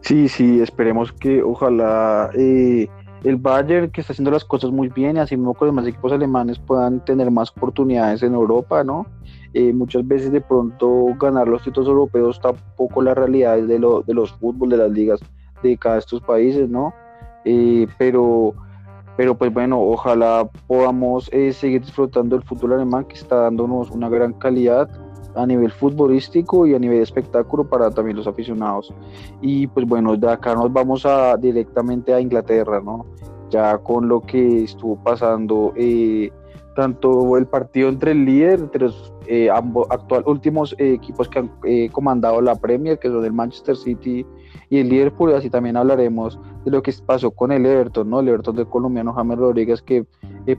Sí, 0.00 0.28
sí, 0.28 0.60
esperemos 0.60 1.12
que 1.12 1.40
ojalá 1.40 2.30
eh, 2.34 2.88
el 3.24 3.36
Bayern 3.36 3.90
que 3.90 4.00
está 4.00 4.12
haciendo 4.12 4.30
las 4.30 4.44
cosas 4.44 4.70
muy 4.70 4.88
bien 4.88 5.16
y 5.16 5.20
así 5.20 5.36
mismo 5.36 5.54
con 5.54 5.68
los 5.68 5.74
demás 5.74 5.88
equipos 5.88 6.12
alemanes 6.12 6.58
puedan 6.58 7.04
tener 7.04 7.30
más 7.30 7.50
oportunidades 7.50 8.22
en 8.22 8.34
Europa, 8.34 8.84
¿no? 8.84 9.06
Eh, 9.54 9.72
muchas 9.72 10.06
veces 10.06 10.32
de 10.32 10.40
pronto 10.40 11.06
ganar 11.18 11.48
los 11.48 11.62
títulos 11.62 11.88
europeos 11.88 12.40
tampoco 12.40 13.02
la 13.02 13.14
realidad 13.14 13.56
de, 13.56 13.78
lo, 13.78 14.02
de 14.02 14.14
los 14.14 14.32
fútbol, 14.32 14.68
de 14.70 14.76
las 14.76 14.90
ligas 14.90 15.20
de 15.62 15.76
cada 15.76 15.98
estos 15.98 16.20
países, 16.20 16.68
¿no? 16.68 16.92
Eh, 17.44 17.86
pero 17.98 18.54
pero 19.16 19.34
pues 19.34 19.52
bueno, 19.52 19.80
ojalá 19.80 20.48
podamos 20.66 21.30
eh, 21.32 21.52
seguir 21.52 21.80
disfrutando 21.80 22.36
del 22.36 22.44
fútbol 22.44 22.74
alemán 22.74 23.06
que 23.06 23.14
está 23.14 23.36
dándonos 23.36 23.90
una 23.90 24.10
gran 24.10 24.34
calidad 24.34 24.90
a 25.36 25.46
nivel 25.46 25.70
futbolístico 25.70 26.66
y 26.66 26.74
a 26.74 26.78
nivel 26.78 26.98
de 26.98 27.02
espectáculo 27.04 27.68
para 27.68 27.90
también 27.90 28.16
los 28.16 28.26
aficionados. 28.26 28.92
Y 29.40 29.66
pues 29.66 29.86
bueno, 29.86 30.16
de 30.16 30.30
acá 30.30 30.54
nos 30.54 30.72
vamos 30.72 31.06
a 31.06 31.36
directamente 31.36 32.12
a 32.14 32.20
Inglaterra, 32.20 32.80
¿no? 32.82 33.06
ya 33.50 33.78
con 33.78 34.08
lo 34.08 34.20
que 34.20 34.64
estuvo 34.64 34.96
pasando, 34.96 35.72
eh, 35.76 36.30
tanto 36.74 37.36
el 37.38 37.46
partido 37.46 37.88
entre 37.88 38.12
el 38.12 38.24
líder, 38.24 38.60
entre 38.60 38.82
los 38.82 39.12
eh, 39.26 39.48
ambos 39.50 39.86
actual, 39.90 40.24
últimos 40.26 40.74
eh, 40.78 40.92
equipos 40.94 41.28
que 41.28 41.38
han 41.38 41.50
comandado 41.90 42.40
la 42.40 42.54
Premier, 42.54 42.98
que 42.98 43.08
son 43.08 43.24
el 43.24 43.32
Manchester 43.32 43.76
City 43.76 44.26
y 44.68 44.78
el 44.78 44.88
Liverpool, 44.88 45.34
así 45.34 45.48
también 45.48 45.76
hablaremos 45.76 46.38
de 46.64 46.70
lo 46.70 46.82
que 46.82 46.92
pasó 47.04 47.30
con 47.30 47.52
el 47.52 47.64
Everton, 47.64 48.10
¿no? 48.10 48.20
El 48.20 48.28
Everton 48.28 48.56
del 48.56 48.66
colombiano 48.66 49.14
James 49.14 49.38
Rodríguez, 49.38 49.80
que 49.80 50.04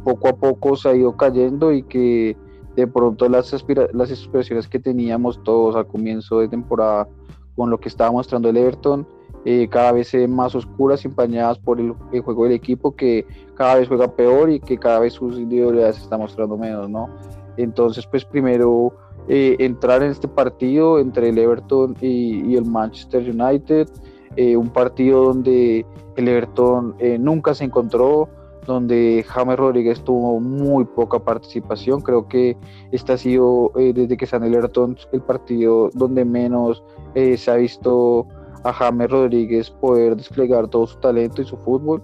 poco 0.03 0.29
a 0.29 0.35
poco 0.35 0.75
se 0.75 0.89
ha 0.89 0.95
ido 0.95 1.15
cayendo 1.15 1.71
y 1.71 1.83
que 1.83 2.35
de 2.77 2.85
pronto 2.85 3.27
las, 3.27 3.51
las 3.91 4.11
expresiones 4.11 4.67
que 4.67 4.77
teníamos 4.77 5.41
todos 5.43 5.75
al 5.75 5.87
comienzo 5.87 6.39
de 6.39 6.47
temporada 6.47 7.09
con 7.55 7.71
lo 7.71 7.79
que 7.79 7.89
estaba 7.89 8.11
mostrando 8.11 8.49
el 8.49 8.57
Everton, 8.57 9.05
eh, 9.45 9.67
cada 9.67 9.93
vez 9.93 10.13
más 10.29 10.53
oscuras, 10.53 11.03
empañadas 11.03 11.57
por 11.57 11.79
el, 11.79 11.93
juego 12.21 12.43
del 12.43 12.53
equipo 12.53 12.95
que 12.95 13.25
cada 13.55 13.75
vez 13.75 13.87
juega 13.87 14.15
peor 14.15 14.51
y 14.51 14.59
que 14.59 14.77
cada 14.77 14.99
vez 14.99 15.13
sus 15.13 15.39
individualidades 15.39 15.95
se 15.95 16.03
están 16.03 16.19
mostrando 16.19 16.55
menos, 16.55 16.87
¿no? 16.87 17.09
Entonces, 17.57 18.05
pues 18.05 18.23
primero 18.23 18.93
eh, 19.27 19.55
entrar 19.57 20.03
en 20.03 20.11
este 20.11 20.27
partido 20.27 20.99
entre 20.99 21.29
el 21.29 21.37
Everton 21.39 21.95
y, 21.99 22.55
el 22.55 22.65
Manchester 22.65 23.27
United, 23.27 23.89
eh, 24.35 24.55
un 24.55 24.69
partido 24.69 25.23
donde 25.25 25.83
el 26.15 26.27
Everton 26.27 26.95
nunca 27.19 27.55
se 27.55 27.63
encontró, 27.63 28.29
donde 28.67 29.25
James 29.27 29.58
Rodríguez 29.58 30.03
tuvo 30.03 30.39
muy 30.39 30.86
poca 30.86 31.17
participación. 31.17 32.01
Creo 32.01 32.27
que 32.27 32.56
este 32.91 33.13
ha 33.13 33.17
sido, 33.17 33.71
desde 33.75 34.17
que 34.17 34.27
el 34.32 34.53
Everton, 34.53 34.97
el 35.12 35.21
partido 35.21 35.89
donde 35.93 36.25
menos 36.25 36.84
se 37.15 37.49
ha 37.49 37.56
visto 37.56 38.27
a 38.63 38.73
James 38.73 39.10
Rodríguez 39.10 39.71
poder 39.71 40.15
desplegar 40.15 40.67
todo 40.67 40.86
su 40.86 40.99
talento 40.99 41.41
y 41.41 41.45
su 41.45 41.58
fútbol. 41.58 42.03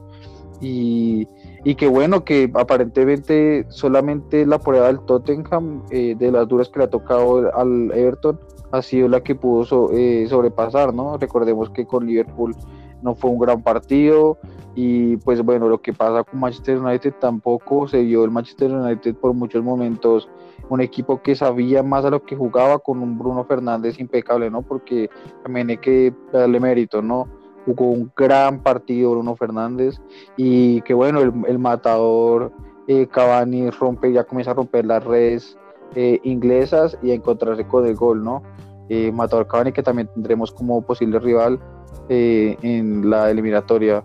Y, 0.61 1.27
y 1.65 1.75
que 1.75 1.87
bueno, 1.87 2.23
que 2.23 2.51
aparentemente 2.53 3.65
solamente 3.69 4.45
la 4.45 4.59
prueba 4.59 4.87
del 4.87 4.99
Tottenham, 5.01 5.83
eh, 5.91 6.15
de 6.17 6.31
las 6.31 6.47
duras 6.47 6.69
que 6.69 6.79
le 6.79 6.85
ha 6.85 6.89
tocado 6.89 7.51
al 7.55 7.91
Everton, 7.91 8.39
ha 8.71 8.81
sido 8.81 9.07
la 9.07 9.21
que 9.21 9.35
pudo 9.35 9.91
eh, 9.93 10.25
sobrepasar, 10.27 10.93
¿no? 10.93 11.17
Recordemos 11.17 11.69
que 11.69 11.85
con 11.85 12.05
Liverpool 12.05 12.55
no 13.03 13.15
fue 13.15 13.29
un 13.29 13.39
gran 13.39 13.61
partido 13.61 14.37
y 14.75 15.17
pues 15.17 15.41
bueno, 15.41 15.69
lo 15.69 15.81
que 15.81 15.93
pasa 15.93 16.23
con 16.23 16.39
Manchester 16.39 16.79
United 16.79 17.13
tampoco 17.19 17.87
se 17.87 18.01
vio 18.01 18.23
el 18.23 18.31
Manchester 18.31 18.71
United 18.71 19.15
por 19.15 19.33
muchos 19.33 19.63
momentos 19.63 20.29
un 20.69 20.81
equipo 20.81 21.21
que 21.21 21.35
sabía 21.35 21.83
más 21.83 22.05
a 22.05 22.09
lo 22.09 22.23
que 22.23 22.35
jugaba 22.35 22.79
con 22.79 22.99
un 23.01 23.17
Bruno 23.17 23.43
Fernández 23.43 23.99
impecable, 23.99 24.49
¿no? 24.49 24.61
Porque 24.61 25.09
también 25.43 25.69
hay 25.69 25.77
que 25.77 26.13
darle 26.31 26.59
mérito, 26.59 27.01
¿no? 27.01 27.27
Jugó 27.65 27.91
un 27.91 28.11
gran 28.15 28.61
partido 28.61 29.11
Bruno 29.11 29.35
Fernández 29.35 30.01
y 30.37 30.81
que 30.81 30.93
bueno, 30.93 31.19
el, 31.19 31.59
matador 31.59 32.51
eh, 32.87 33.07
Cavani 33.07 33.69
rompe, 33.69 34.11
ya 34.11 34.23
comienza 34.23 34.51
a 34.51 34.55
romper 34.55 34.85
las 34.85 35.03
redes 35.03 35.57
eh, 35.95 36.19
inglesas 36.23 36.97
y 37.03 37.11
a 37.11 37.13
encontrarse 37.13 37.65
con 37.65 37.85
el 37.85 37.95
gol, 37.95 38.23
¿no? 38.23 38.41
Eh, 38.89 39.11
matador 39.11 39.47
Cavani 39.47 39.71
que 39.71 39.83
también 39.83 40.09
tendremos 40.13 40.51
como 40.51 40.81
posible 40.81 41.19
rival 41.19 41.59
en 42.09 43.09
la 43.09 43.29
eliminatoria. 43.29 44.03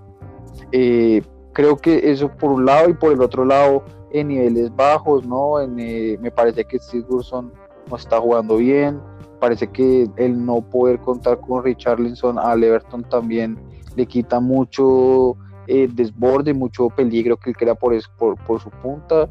creo 0.71 1.77
que 1.77 2.11
eso 2.11 2.29
por 2.29 2.53
un 2.53 2.65
lado 2.65 2.89
y 2.89 2.95
por 2.95 3.13
el 3.13 3.21
otro 3.21 3.45
lado 3.45 3.85
en 4.13 4.29
niveles 4.29 4.75
bajos, 4.75 5.27
¿no? 5.27 5.61
Eh, 5.61 6.19
me 6.21 6.31
parece 6.31 6.65
que 6.65 6.79
Sigurdsson 6.79 7.53
no 7.91 7.97
está 7.97 8.21
jugando 8.21 8.57
bien, 8.57 9.01
parece 9.41 9.69
que 9.69 10.09
el 10.17 10.45
no 10.45 10.61
poder 10.63 10.99
contar 11.01 11.41
con 11.41 11.65
Richarlison 11.65 12.39
a 12.39 12.55
Everton 12.55 13.05
también 13.05 13.59
le 13.97 14.07
quita 14.07 14.41
mucho 14.41 15.37
eh, 15.67 15.89
desborde, 15.93 16.55
mucho 16.55 16.89
peligro 16.89 17.37
que 17.37 17.51
él 17.51 17.57
crea 17.57 17.75
por, 17.75 18.01
su 18.01 18.71
punta. 18.83 19.29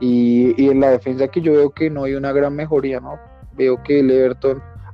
Y, 0.00 0.70
en 0.70 0.80
la 0.80 0.90
defensa 0.90 1.28
que 1.28 1.40
yo 1.40 1.52
veo 1.52 1.70
que 1.70 1.90
no 1.90 2.04
hay 2.04 2.14
una 2.14 2.32
gran 2.32 2.54
mejoría, 2.54 3.00
¿no? 3.00 3.18
Veo 3.54 3.82
que 3.82 4.00
el 4.00 4.10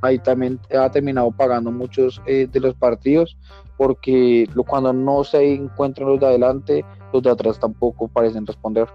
ahí 0.02 0.18
también 0.18 0.60
ha 0.78 0.90
terminado 0.90 1.30
pagando 1.30 1.70
muchos 1.70 2.20
eh, 2.26 2.48
de 2.50 2.60
los 2.60 2.74
partidos 2.74 3.36
porque 3.76 4.48
cuando 4.66 4.92
no 4.92 5.24
se 5.24 5.54
encuentran 5.54 6.08
los 6.08 6.20
de 6.20 6.26
adelante, 6.26 6.84
los 7.12 7.22
de 7.22 7.30
atrás 7.30 7.58
tampoco 7.58 8.08
parecen 8.08 8.46
responder. 8.46 8.88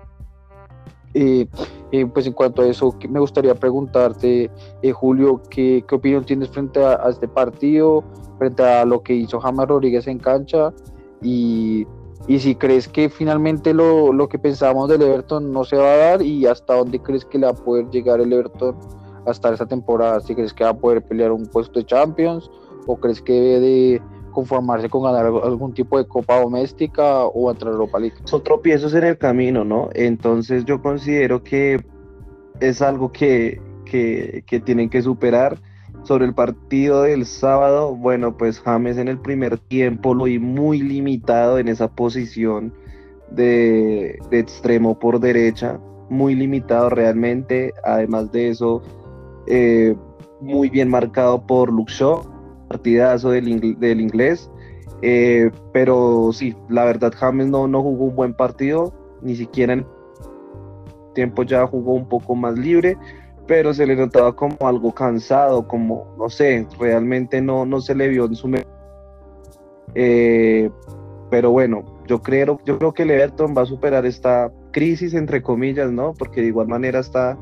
Eh, 1.14 1.46
eh, 1.92 2.06
pues 2.06 2.26
en 2.26 2.34
cuanto 2.34 2.62
a 2.62 2.68
eso, 2.68 2.96
me 3.10 3.20
gustaría 3.20 3.54
preguntarte, 3.54 4.50
eh, 4.82 4.92
Julio, 4.92 5.42
¿qué, 5.50 5.84
¿qué, 5.88 5.96
opinión 5.96 6.24
tienes 6.24 6.50
frente 6.50 6.84
a, 6.84 7.10
este 7.10 7.28
partido, 7.28 8.04
frente 8.38 8.64
a 8.64 8.86
lo 8.86 9.04
que 9.04 9.14
hizo 9.14 9.40
James 9.40 9.68
Rodríguez 9.68 10.08
en 10.08 10.20
cancha? 10.20 10.74
Y, 11.22 11.86
y 12.28 12.40
si 12.40 12.56
crees 12.56 12.88
que 12.88 13.10
finalmente 13.10 13.74
lo, 13.74 14.14
lo, 14.14 14.30
que 14.30 14.40
pensábamos 14.40 14.88
del 14.88 15.02
Everton 15.02 15.52
no 15.52 15.66
se 15.66 15.76
va 15.76 15.92
a 15.92 15.98
dar 15.98 16.22
y 16.22 16.46
hasta 16.46 16.76
dónde 16.76 17.00
crees 17.00 17.26
que 17.26 17.38
le 17.38 17.46
va 17.46 17.52
a 17.52 17.56
poder 17.56 17.90
llegar 17.90 18.22
el 18.22 18.32
Everton 18.32 18.78
hasta 19.26 19.54
esa 19.54 19.66
temporada, 19.66 20.20
si 20.22 20.36
crees 20.36 20.54
que 20.54 20.64
va 20.64 20.72
a 20.72 20.78
poder 20.78 21.02
pelear 21.04 21.32
un 21.32 21.46
puesto 21.46 21.80
de 21.80 21.86
Champions 21.86 22.50
o 22.88 22.98
crees 22.98 23.22
que 23.22 23.34
debe 23.34 23.60
de 23.60 24.02
conformarse 24.32 24.90
con 24.90 25.04
ganar 25.04 25.26
algún 25.26 25.74
tipo 25.74 25.98
de 25.98 26.08
copa 26.08 26.40
doméstica 26.40 27.26
o 27.26 27.52
entrar 27.52 27.72
a 27.72 27.76
Europa 27.76 28.00
League. 28.00 28.16
Son 28.24 28.44
tropiezos 28.44 28.94
en 28.94 29.04
el 29.04 29.18
camino, 29.18 29.64
¿no? 29.64 29.90
Entonces 29.94 30.66
yo 30.66 30.82
considero 30.82 31.44
que 31.44 31.84
es 32.60 32.82
algo 32.82 33.12
que, 33.12 33.62
que, 33.86 34.44
que 34.48 34.60
tienen 34.60 34.90
que 34.90 35.02
superar. 35.02 35.60
Sobre 36.04 36.26
el 36.26 36.34
partido 36.34 37.04
del 37.04 37.28
sábado, 37.28 37.96
bueno, 37.96 38.36
pues 38.36 38.60
James 38.60 38.98
en 38.98 39.08
el 39.08 39.20
primer 39.20 39.60
tiempo 39.60 40.16
lo 40.16 40.24
vi 40.24 40.40
muy 40.40 40.82
limitado 40.82 41.60
en 41.60 41.68
esa 41.68 41.90
posición 41.90 42.74
de, 43.30 44.18
de 44.32 44.40
extremo 44.40 44.98
por 44.98 45.20
derecha, 45.20 45.80
muy 46.10 46.34
limitado 46.34 46.90
realmente. 46.90 47.74
Además 47.84 48.32
de 48.32 48.50
eso, 48.50 48.82
eh, 49.48 49.96
muy 50.40 50.70
bien 50.70 50.90
marcado 50.90 51.46
por 51.46 51.72
Luxo 51.72 52.32
partidazo 52.72 53.32
del, 53.32 53.78
del 53.80 54.02
inglés. 54.02 54.50
Eh, 55.02 55.52
pero 55.74 56.30
sí, 56.32 56.56
la 56.70 56.86
verdad 56.86 57.12
James 57.16 57.48
no, 57.48 57.68
no 57.68 57.82
jugó 57.82 58.06
un 58.06 58.16
buen 58.16 58.34
partido, 58.34 58.94
ni 59.22 59.36
siquiera 59.36 59.74
en 59.74 59.86
tiempo 61.14 61.44
ya 61.44 61.68
jugó 61.68 61.94
un 61.94 62.08
poco 62.08 62.36
más 62.36 62.58
libre, 62.58 62.98
pero 63.48 63.74
se 63.74 63.86
le 63.86 63.96
notaba 63.96 64.34
como 64.36 64.56
algo 64.62 64.94
cansado, 64.94 65.68
como, 65.68 66.16
no 66.18 66.30
sé, 66.30 66.68
realmente 66.80 67.42
no, 67.42 67.66
no 67.66 67.82
se 67.82 67.96
le 67.96 68.08
vio 68.08 68.26
en 68.26 68.36
su... 68.36 68.50
Eh, 69.96 70.70
pero 71.30 71.52
bueno, 71.52 71.84
yo 72.08 72.22
creo, 72.22 72.60
yo 72.66 72.78
creo 72.78 72.94
que 72.94 73.04
el 73.04 73.12
Everton 73.12 73.54
va 73.58 73.64
a 73.64 73.66
superar 73.66 74.06
esta 74.06 74.52
crisis, 74.72 75.14
entre 75.14 75.42
comillas, 75.42 75.92
¿no? 75.92 76.14
Porque 76.14 76.42
de 76.42 76.48
igual 76.48 76.68
manera 76.68 77.00
está 77.00 77.38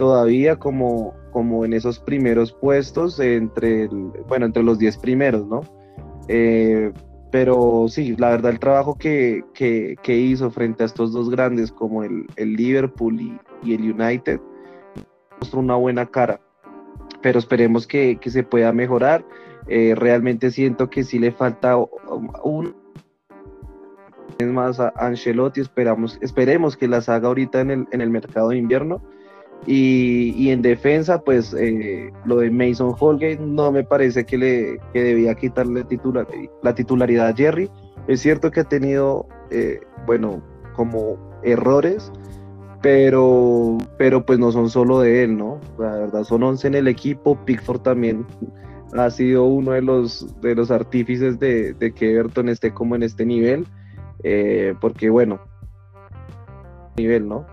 todavía 0.00 0.56
como, 0.56 1.12
como 1.30 1.66
en 1.66 1.74
esos 1.74 1.98
primeros 1.98 2.54
puestos, 2.54 3.20
entre, 3.20 3.86
bueno, 4.26 4.46
entre 4.46 4.62
los 4.62 4.78
10 4.78 4.96
primeros, 4.96 5.46
¿no? 5.46 5.60
Eh, 6.26 6.90
pero 7.30 7.84
sí, 7.86 8.16
la 8.16 8.30
verdad 8.30 8.52
el 8.52 8.58
trabajo 8.58 8.96
que, 8.96 9.44
que, 9.52 10.16
hizo 10.16 10.50
frente 10.50 10.84
a 10.84 10.86
estos 10.86 11.12
dos 11.12 11.28
grandes 11.28 11.70
como 11.70 12.02
el, 12.02 12.24
el 12.36 12.54
Liverpool 12.54 13.20
y, 13.20 13.74
el 13.74 13.92
United 13.92 14.40
mostró 15.38 15.60
una 15.60 15.76
buena 15.76 16.06
cara, 16.06 16.40
pero 17.20 17.38
esperemos 17.38 17.86
que, 17.86 18.16
que 18.18 18.30
se 18.30 18.42
pueda 18.42 18.72
mejorar. 18.72 19.22
Eh, 19.68 19.94
realmente 19.94 20.50
siento 20.50 20.88
que 20.88 21.04
sí 21.04 21.18
le 21.18 21.30
falta 21.30 21.76
un 21.76 22.74
es 24.38 24.46
más 24.46 24.80
a 24.80 24.94
Ancelotti, 24.96 25.60
esperamos, 25.60 26.18
esperemos 26.22 26.78
que 26.78 26.88
las 26.88 27.10
haga 27.10 27.28
ahorita 27.28 27.60
en 27.60 27.70
el, 27.70 27.86
en 27.92 28.00
el 28.00 28.08
mercado 28.08 28.48
de 28.48 28.56
invierno 28.56 29.02
y, 29.66 30.50
en 30.50 30.62
defensa, 30.62 31.20
pues 31.20 31.54
eh, 31.54 32.10
lo 32.24 32.36
de 32.36 32.50
Mason 32.50 32.94
Holgate 32.98 33.38
no 33.40 33.70
me 33.70 33.84
parece 33.84 34.24
que 34.24 34.38
le 34.38 34.78
que 34.92 35.02
debía 35.02 35.34
quitarle 35.34 35.84
titular, 35.84 36.26
la 36.62 36.74
titularidad 36.74 37.28
a 37.28 37.34
Jerry. 37.34 37.70
Es 38.08 38.20
cierto 38.20 38.50
que 38.50 38.60
ha 38.60 38.64
tenido, 38.64 39.26
eh, 39.50 39.80
bueno, 40.06 40.42
como 40.74 41.18
errores, 41.42 42.10
pero, 42.80 43.76
pero 43.98 44.24
pues 44.24 44.38
no 44.38 44.50
son 44.50 44.70
solo 44.70 45.00
de 45.00 45.24
él, 45.24 45.36
¿no? 45.36 45.60
La 45.78 45.92
verdad, 45.92 46.24
son 46.24 46.42
11 46.42 46.68
en 46.68 46.74
el 46.76 46.88
equipo. 46.88 47.38
Pickford 47.44 47.82
también 47.82 48.26
ha 48.96 49.10
sido 49.10 49.44
uno 49.44 49.72
de 49.72 49.82
los, 49.82 50.40
de 50.40 50.54
los 50.54 50.70
artífices 50.70 51.38
de, 51.38 51.76
que 51.94 52.14
Everton 52.14 52.48
esté 52.48 52.72
como 52.72 52.96
en 52.96 53.02
este 53.02 53.26
nivel, 53.26 53.66
eh, 54.22 54.74
porque 54.80 55.10
bueno, 55.10 55.38
nivel, 56.96 57.28
¿no? 57.28 57.46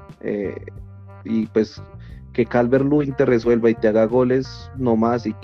y 1.23 1.45
pues 1.47 1.81
que 2.37 2.45
Calvert 2.45 2.85
Lewin 2.85 3.15
te 3.15 3.25
resuelva 3.25 3.71
y 3.71 3.73
te 3.73 3.87
haga 3.87 4.05
goles 4.05 4.69
nomás 4.77 5.25
y, 5.25 5.35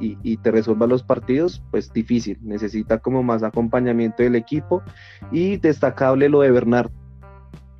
y, 0.00 0.36
te 0.38 0.50
resuelva 0.50 0.86
los 0.86 1.02
partidos, 1.02 1.62
pues 1.70 1.92
difícil. 1.92 2.38
Necesita 2.40 3.00
como 3.00 3.22
más 3.22 3.42
acompañamiento 3.42 4.22
del 4.22 4.34
equipo 4.34 4.82
y 5.30 5.58
destacable 5.58 6.30
lo 6.30 6.40
de 6.40 6.50
Bernard. 6.50 6.90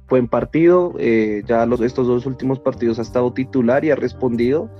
Buen 0.06 0.28
partido, 0.28 0.92
eh, 0.98 1.44
ya 1.46 1.64
los, 1.64 1.80
estos 1.80 2.06
dos 2.08 2.26
últimos 2.26 2.60
partidos 2.60 2.98
ha 2.98 3.02
estado 3.02 3.32
titular 3.32 3.86
y 3.86 3.90
ha 3.90 3.96
respondido. 3.96 4.70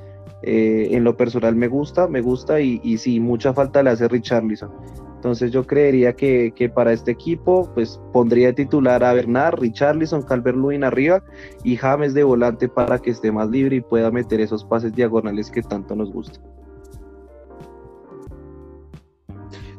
Eh, 0.43 0.89
en 0.93 1.05
lo 1.05 1.17
personal 1.17 1.57
me 1.57 1.69
gusta, 1.69 2.07
me 2.07 2.21
gusta 2.21 2.61
y, 2.61 2.81
y 2.85 2.99
sí, 2.99 3.19
mucha 3.21 3.53
falta 3.53 3.83
le 3.83 3.91
hace 3.91 4.09
Richarlison. 4.09 4.71
Entonces 5.19 5.51
yo 5.51 5.67
creería 5.67 6.13
que, 6.13 6.71
para 6.73 6.93
este 6.93 7.11
equipo 7.11 7.69
pues 7.75 8.01
pondría 8.13 8.55
titular 8.55 9.03
a 9.03 9.13
Bernard, 9.13 9.59
Richarlison, 9.59 10.23
Calvert-Lewin 10.23 10.85
arriba 10.85 11.25
y 11.65 11.75
James 11.75 12.15
de 12.15 12.23
volante 12.23 12.69
para 12.69 13.01
que 13.01 13.11
esté 13.11 13.33
más 13.33 13.51
libre 13.51 13.77
y 13.77 13.81
pueda 13.81 14.13
meter 14.13 14.41
esos 14.41 14.65
pases 14.65 14.95
diagonales 14.95 15.51
que 15.51 15.61
tanto 15.63 15.97
nos 15.97 16.13
gustan. 16.13 16.45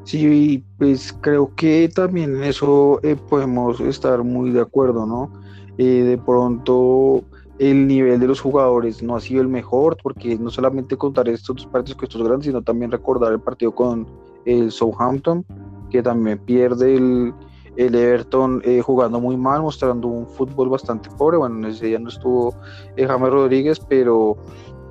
Sí, 0.03 0.65
pues 0.77 1.17
creo 1.21 1.55
que 1.55 1.87
también 1.87 2.35
en 2.35 2.43
eso 2.43 2.99
eh, 3.01 3.15
podemos 3.29 3.79
estar 3.79 4.21
muy 4.23 4.49
de 4.49 4.59
acuerdo, 4.59 5.05
¿no? 5.05 5.31
Eh, 5.77 6.03
de 6.03 6.17
pronto 6.17 7.23
el 7.59 7.87
nivel 7.87 8.19
de 8.21 8.27
los 8.27 8.39
jugadores 8.39 9.03
no 9.03 9.17
ha 9.17 9.19
sido 9.19 9.41
el 9.41 9.49
mejor, 9.49 9.97
porque 10.01 10.37
no 10.37 10.49
solamente 10.49 10.95
contar 10.95 11.27
estos 11.27 11.57
dos 11.57 11.65
partidos 11.67 11.97
que 11.97 12.05
estos 12.05 12.23
grandes, 12.23 12.47
sino 12.47 12.61
también 12.61 12.89
recordar 12.89 13.33
el 13.33 13.41
partido 13.41 13.75
con 13.75 14.07
el 14.45 14.71
Southampton, 14.71 15.45
que 15.89 16.01
también 16.01 16.39
pierde 16.39 16.95
el, 16.95 17.33
el 17.75 17.95
Everton 17.95 18.61
eh, 18.63 18.81
jugando 18.81 19.19
muy 19.19 19.35
mal, 19.35 19.61
mostrando 19.61 20.07
un 20.07 20.25
fútbol 20.25 20.69
bastante 20.69 21.09
pobre. 21.17 21.37
Bueno, 21.37 21.57
en 21.57 21.65
ese 21.65 21.87
día 21.87 21.99
no 21.99 22.07
estuvo 22.07 22.55
eh, 22.95 23.05
Rodríguez, 23.05 23.81
pero, 23.89 24.37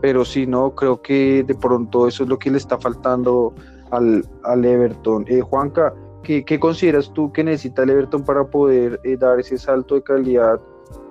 pero 0.02 0.26
sí, 0.26 0.46
no, 0.46 0.74
creo 0.74 1.00
que 1.00 1.44
de 1.44 1.54
pronto 1.54 2.06
eso 2.06 2.24
es 2.24 2.28
lo 2.28 2.38
que 2.38 2.50
le 2.50 2.58
está 2.58 2.76
faltando 2.76 3.54
al, 3.90 4.28
al 4.44 4.62
Everton. 4.62 5.24
Eh, 5.26 5.40
Juanca, 5.40 5.94
¿qué, 6.22 6.44
¿qué, 6.44 6.60
consideras 6.60 7.10
tú 7.14 7.32
que 7.32 7.42
necesita 7.42 7.84
el 7.84 7.90
Everton 7.90 8.24
para 8.24 8.44
poder 8.44 9.00
eh, 9.04 9.16
dar 9.16 9.40
ese 9.40 9.56
salto 9.56 9.94
de 9.94 10.02
calidad 10.02 10.60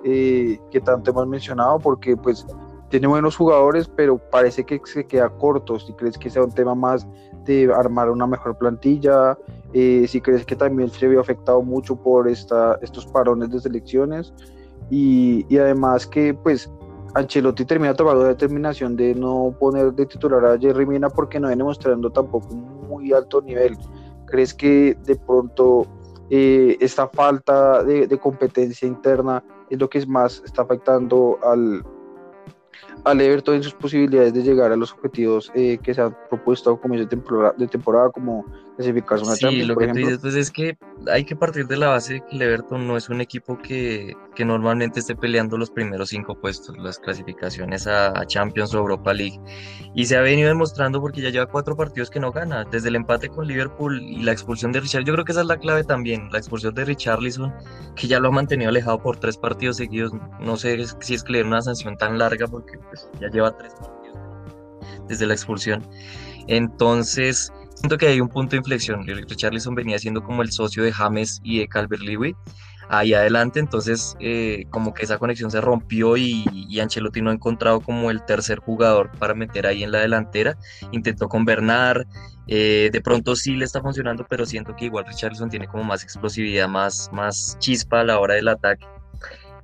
que 0.02 0.80
tanto 0.84 1.10
hemos 1.10 1.26
mencionado? 1.26 1.78
Porque 1.78 2.16
pues 2.16 2.46
tiene 2.88 3.06
buenos 3.06 3.36
jugadores, 3.36 3.88
pero 3.88 4.18
parece 4.18 4.64
que 4.64 4.80
se 4.84 5.06
queda 5.06 5.28
corto. 5.28 5.78
Si 5.78 5.92
crees 5.92 6.16
que 6.16 6.30
sea 6.30 6.42
un 6.42 6.52
tema 6.52 6.74
más 6.74 7.06
de 7.44 7.72
armar 7.72 8.10
una 8.10 8.26
mejor 8.26 8.56
plantilla, 8.56 9.36
eh, 9.72 10.06
si 10.08 10.20
crees 10.20 10.44
que 10.44 10.56
también 10.56 10.90
se 10.90 11.06
vio 11.08 11.20
afectado 11.20 11.62
mucho 11.62 11.96
por 11.96 12.28
esta, 12.28 12.78
estos 12.82 13.06
parones 13.06 13.50
de 13.50 13.60
selecciones 13.60 14.32
y, 14.90 15.44
y 15.48 15.58
además 15.58 16.06
que 16.06 16.32
pues 16.34 16.70
Ancelotti 17.14 17.64
termina 17.64 17.94
tomando 17.94 18.22
la 18.22 18.28
determinación 18.28 18.96
de 18.96 19.14
no 19.14 19.54
poner 19.58 19.92
de 19.92 20.06
titular 20.06 20.44
a 20.44 20.58
Jerry 20.58 20.86
Mina 20.86 21.08
porque 21.08 21.40
no 21.40 21.48
viene 21.48 21.64
mostrando 21.64 22.10
tampoco 22.10 22.48
un 22.50 22.88
muy 22.88 23.12
alto 23.12 23.40
nivel. 23.42 23.76
¿Crees 24.26 24.52
que 24.52 24.96
de 25.04 25.16
pronto 25.16 25.86
eh, 26.30 26.76
esta 26.80 27.08
falta 27.08 27.82
de, 27.82 28.06
de 28.06 28.18
competencia 28.18 28.86
interna 28.86 29.42
es 29.70 29.78
lo 29.78 29.88
que 29.88 30.04
más 30.06 30.42
está 30.44 30.62
afectando 30.62 31.38
al, 31.42 31.84
al 33.08 33.20
Everton 33.20 33.56
en 33.56 33.62
sus 33.62 33.74
posibilidades 33.74 34.34
de 34.34 34.42
llegar 34.42 34.72
a 34.72 34.76
los 34.76 34.92
objetivos 34.92 35.50
eh, 35.54 35.78
que 35.82 35.94
se 35.94 36.02
han 36.02 36.16
propuesto 36.28 36.70
a 36.70 36.80
comienzo 36.80 37.04
de 37.04 37.10
temporada, 37.10 37.54
de 37.56 37.66
temporada 37.66 38.10
como 38.10 38.44
clasificarse 38.78 39.24
una 39.24 39.34
sí, 39.34 39.62
lo 39.64 39.76
que 39.76 39.88
tú 39.88 39.94
dices, 39.94 40.18
pues 40.20 40.34
es 40.36 40.50
que 40.52 40.78
hay 41.10 41.24
que 41.24 41.34
partir 41.34 41.66
de 41.66 41.76
la 41.76 41.88
base 41.88 42.14
de 42.14 42.20
que 42.20 42.36
el 42.36 42.42
Everton 42.42 42.86
no 42.86 42.96
es 42.96 43.08
un 43.08 43.20
equipo 43.20 43.58
que, 43.58 44.14
que 44.36 44.44
normalmente 44.44 45.00
esté 45.00 45.16
peleando 45.16 45.58
los 45.58 45.70
primeros 45.70 46.10
cinco 46.10 46.40
puestos, 46.40 46.78
las 46.78 47.00
clasificaciones 47.00 47.88
a, 47.88 48.24
Champions 48.26 48.72
o 48.74 48.78
Europa 48.78 49.12
League. 49.12 49.40
Y 49.94 50.06
se 50.06 50.16
ha 50.16 50.20
venido 50.20 50.48
demostrando 50.48 51.00
porque 51.00 51.20
ya 51.20 51.30
lleva 51.30 51.46
cuatro 51.46 51.76
partidos 51.76 52.08
que 52.08 52.20
no 52.20 52.30
gana, 52.30 52.64
desde 52.64 52.88
el 52.88 52.94
empate 52.94 53.28
con 53.28 53.48
Liverpool 53.48 54.00
y 54.00 54.22
la 54.22 54.30
expulsión 54.30 54.70
de 54.70 54.78
Richard. 54.78 55.04
Yo 55.04 55.12
creo 55.12 55.24
que 55.24 55.32
esa 55.32 55.40
es 55.40 55.48
la 55.48 55.56
clave 55.56 55.82
también, 55.82 56.28
la 56.30 56.38
expulsión 56.38 56.72
de 56.74 56.84
Richarlison, 56.84 57.52
que 57.96 58.06
ya 58.06 58.20
lo 58.20 58.28
ha 58.28 58.32
mantenido 58.32 58.70
alejado 58.70 59.02
por 59.02 59.16
tres 59.16 59.36
partidos 59.36 59.78
seguidos. 59.78 60.12
No 60.40 60.56
sé 60.56 60.78
si 61.00 61.14
es 61.14 61.24
que 61.24 61.32
le 61.32 61.38
dieron 61.38 61.52
una 61.52 61.62
sanción 61.62 61.96
tan 61.96 62.16
larga 62.16 62.46
porque 62.46 62.78
pues, 63.10 63.20
ya 63.20 63.28
lleva 63.28 63.56
tres 63.56 63.72
partidos 63.74 64.18
desde 65.08 65.26
la 65.26 65.34
expulsión. 65.34 65.82
Entonces, 66.46 67.52
siento 67.74 67.98
que 67.98 68.08
hay 68.08 68.20
un 68.20 68.28
punto 68.28 68.52
de 68.52 68.58
inflexión. 68.58 69.06
Richarlison 69.06 69.74
venía 69.74 69.98
siendo 69.98 70.22
como 70.22 70.42
el 70.42 70.50
socio 70.52 70.82
de 70.82 70.92
James 70.92 71.40
y 71.42 71.58
de 71.60 71.68
Calvert-Lewin 71.68 72.36
ahí 72.88 73.14
adelante, 73.14 73.60
entonces 73.60 74.16
eh, 74.18 74.64
como 74.70 74.94
que 74.94 75.04
esa 75.04 75.18
conexión 75.18 75.50
se 75.50 75.60
rompió 75.60 76.16
y, 76.16 76.44
y, 76.52 76.80
Ancelotti 76.80 77.20
no 77.20 77.30
ha 77.30 77.34
encontrado 77.34 77.80
como 77.80 78.10
el 78.10 78.24
tercer 78.24 78.60
jugador 78.60 79.10
para 79.18 79.34
meter 79.34 79.66
ahí 79.66 79.82
en 79.82 79.92
la 79.92 79.98
delantera, 79.98 80.56
intentó 80.90 81.28
con 81.28 81.44
Bernard, 81.44 82.06
eh, 82.46 82.88
de 82.90 83.00
pronto 83.02 83.36
sí 83.36 83.54
le 83.54 83.64
está 83.64 83.82
funcionando, 83.82 84.26
pero 84.28 84.46
siento 84.46 84.74
que 84.74 84.86
igual 84.86 85.04
Richarlison 85.06 85.50
tiene 85.50 85.68
como 85.68 85.84
más 85.84 86.02
explosividad, 86.02 86.68
más, 86.68 87.10
más 87.12 87.56
chispa 87.58 88.00
a 88.00 88.04
la 88.04 88.18
hora 88.18 88.34
del 88.34 88.48
ataque. 88.48 88.86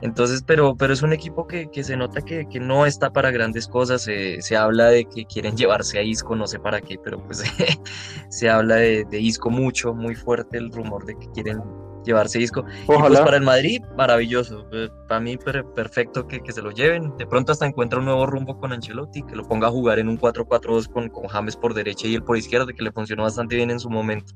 Entonces, 0.00 0.42
pero, 0.46 0.76
pero 0.76 0.92
es 0.92 1.02
un 1.02 1.12
equipo 1.12 1.46
que, 1.46 1.70
que 1.70 1.84
se 1.84 1.96
nota 1.96 2.20
que, 2.22 2.46
que, 2.48 2.60
no 2.60 2.86
está 2.86 3.10
para 3.10 3.30
grandes 3.30 3.68
cosas. 3.68 4.02
se 4.02 4.56
habla 4.56 4.86
de 4.86 5.04
que 5.04 5.24
quieren 5.24 5.56
llevarse 5.56 5.98
a 5.98 6.02
Isco, 6.02 6.36
no 6.36 6.46
sé 6.46 6.58
para 6.58 6.80
qué, 6.80 6.98
pero 7.02 7.22
pues 7.24 7.44
se 8.28 8.50
habla 8.50 8.76
de, 8.76 9.04
de, 9.04 9.20
Isco 9.20 9.50
mucho, 9.50 9.94
muy 9.94 10.14
fuerte 10.14 10.58
el 10.58 10.70
rumor 10.70 11.04
de 11.04 11.16
que 11.18 11.30
quieren 11.30 11.62
llevarse 12.04 12.40
Isco. 12.40 12.64
Y 12.82 12.86
pues 12.86 13.20
para 13.20 13.36
el 13.36 13.42
Madrid, 13.42 13.82
maravilloso. 13.96 14.66
Eh, 14.72 14.88
para 15.08 15.20
mí, 15.20 15.36
perfecto 15.36 16.26
que, 16.26 16.40
que, 16.40 16.52
se 16.52 16.62
lo 16.62 16.70
lleven. 16.70 17.16
De 17.16 17.26
pronto 17.26 17.52
hasta 17.52 17.66
encuentra 17.66 17.98
un 17.98 18.04
nuevo 18.04 18.26
rumbo 18.26 18.58
con 18.58 18.72
Ancelotti, 18.72 19.22
que 19.22 19.34
lo 19.34 19.46
ponga 19.46 19.68
a 19.68 19.70
jugar 19.70 19.98
en 19.98 20.08
un 20.08 20.18
4-4-2 20.18 20.88
con, 20.88 21.08
con 21.08 21.26
James 21.26 21.56
por 21.56 21.74
derecha 21.74 22.06
y 22.06 22.14
él 22.14 22.22
por 22.22 22.36
izquierda, 22.36 22.72
que 22.72 22.82
le 22.82 22.92
funcionó 22.92 23.24
bastante 23.24 23.56
bien 23.56 23.70
en 23.70 23.80
su 23.80 23.90
momento. 23.90 24.34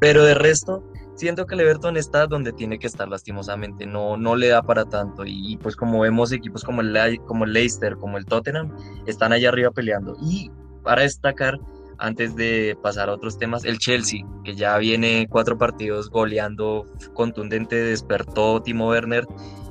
Pero 0.00 0.24
de 0.24 0.34
resto, 0.34 0.84
siento 1.14 1.46
que 1.46 1.54
el 1.54 1.60
Everton 1.60 1.96
está 1.96 2.26
donde 2.26 2.52
tiene 2.52 2.78
que 2.78 2.86
estar 2.86 3.08
lastimosamente, 3.08 3.86
no, 3.86 4.16
no 4.16 4.36
le 4.36 4.48
da 4.48 4.62
para 4.62 4.84
tanto 4.84 5.24
y, 5.26 5.56
pues 5.58 5.76
como 5.76 6.00
vemos 6.00 6.32
equipos 6.32 6.64
como 6.64 6.80
el, 6.80 7.20
como 7.26 7.46
Leicester, 7.46 7.96
como 7.96 8.18
el 8.18 8.24
Tottenham, 8.24 8.76
están 9.06 9.32
allá 9.32 9.50
arriba 9.50 9.70
peleando. 9.70 10.16
Y 10.22 10.50
para 10.82 11.02
destacar, 11.02 11.58
antes 11.98 12.34
de 12.34 12.76
pasar 12.82 13.08
a 13.08 13.12
otros 13.12 13.38
temas, 13.38 13.64
el 13.64 13.78
Chelsea, 13.78 14.26
que 14.44 14.54
ya 14.54 14.76
viene 14.78 15.28
cuatro 15.30 15.56
partidos 15.56 16.10
goleando 16.10 16.86
contundente, 17.14 17.76
despertó 17.76 18.60
Timo 18.62 18.88
Werner 18.88 19.26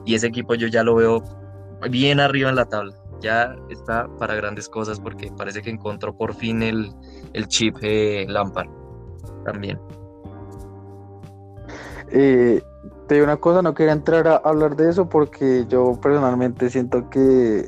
y 0.05 0.15
ese 0.15 0.27
equipo 0.27 0.55
yo 0.55 0.67
ya 0.67 0.83
lo 0.83 0.95
veo 0.95 1.23
bien 1.89 2.19
arriba 2.19 2.49
en 2.49 2.55
la 2.55 2.65
tabla. 2.65 2.95
Ya 3.21 3.55
está 3.69 4.07
para 4.17 4.33
grandes 4.35 4.67
cosas 4.67 4.99
porque 4.99 5.31
parece 5.37 5.61
que 5.61 5.69
encontró 5.69 6.17
por 6.17 6.33
fin 6.33 6.63
el, 6.63 6.91
el 7.33 7.47
chip 7.47 7.77
eh, 7.81 8.25
Lampard 8.27 8.69
también. 9.45 9.79
Eh, 12.11 12.61
te 13.07 13.15
digo 13.15 13.25
una 13.25 13.37
cosa, 13.37 13.61
no 13.61 13.73
quería 13.73 13.93
entrar 13.93 14.27
a 14.27 14.35
hablar 14.37 14.75
de 14.75 14.89
eso 14.89 15.07
porque 15.07 15.65
yo 15.67 15.99
personalmente 16.01 16.69
siento 16.69 17.09
que, 17.09 17.65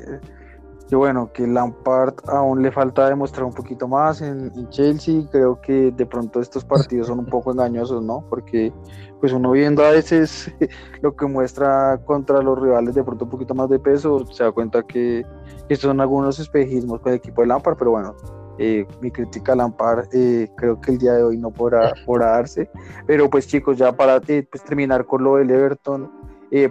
bueno, 0.90 1.32
que 1.32 1.46
Lampard 1.46 2.14
aún 2.28 2.62
le 2.62 2.70
falta 2.70 3.08
demostrar 3.08 3.44
un 3.44 3.52
poquito 3.52 3.88
más 3.88 4.20
en, 4.20 4.52
Chelsea. 4.70 5.22
Creo 5.30 5.60
que 5.60 5.90
de 5.90 6.06
pronto 6.06 6.40
estos 6.40 6.64
partidos 6.64 7.08
son 7.08 7.18
un 7.20 7.26
poco 7.26 7.52
engañosos, 7.52 8.02
¿no? 8.02 8.24
Porque 8.28 8.72
pues 9.20 9.32
uno 9.32 9.50
viendo 9.52 9.84
a 9.84 9.90
veces 9.90 10.52
lo 11.02 11.16
que 11.16 11.26
muestra 11.26 11.98
contra 12.04 12.42
los 12.42 12.58
rivales 12.60 12.94
de 12.94 13.02
pronto 13.02 13.24
un 13.24 13.30
poquito 13.30 13.54
más 13.54 13.68
de 13.68 13.78
peso, 13.78 14.26
se 14.26 14.44
da 14.44 14.52
cuenta 14.52 14.82
que 14.82 15.26
estos 15.68 15.88
son 15.88 16.00
algunos 16.00 16.38
espejismos 16.38 17.00
con 17.00 17.12
el 17.12 17.18
equipo 17.18 17.40
de 17.40 17.48
Lampard, 17.48 17.76
pero 17.76 17.92
bueno, 17.92 18.14
eh, 18.58 18.86
mi 19.00 19.10
crítica 19.10 19.52
a 19.52 19.56
Lampard 19.56 20.06
eh, 20.12 20.48
creo 20.56 20.80
que 20.80 20.92
el 20.92 20.98
día 20.98 21.14
de 21.14 21.24
hoy 21.24 21.38
no 21.38 21.50
podrá, 21.50 21.92
darse. 22.06 22.70
Pero 23.06 23.28
pues 23.28 23.46
chicos, 23.46 23.76
ya 23.76 23.92
para 23.92 24.20
eh, 24.28 24.46
pues, 24.48 24.62
terminar 24.64 25.04
con 25.06 25.24
lo 25.24 25.36
del 25.36 25.50
Everton, 25.50 26.10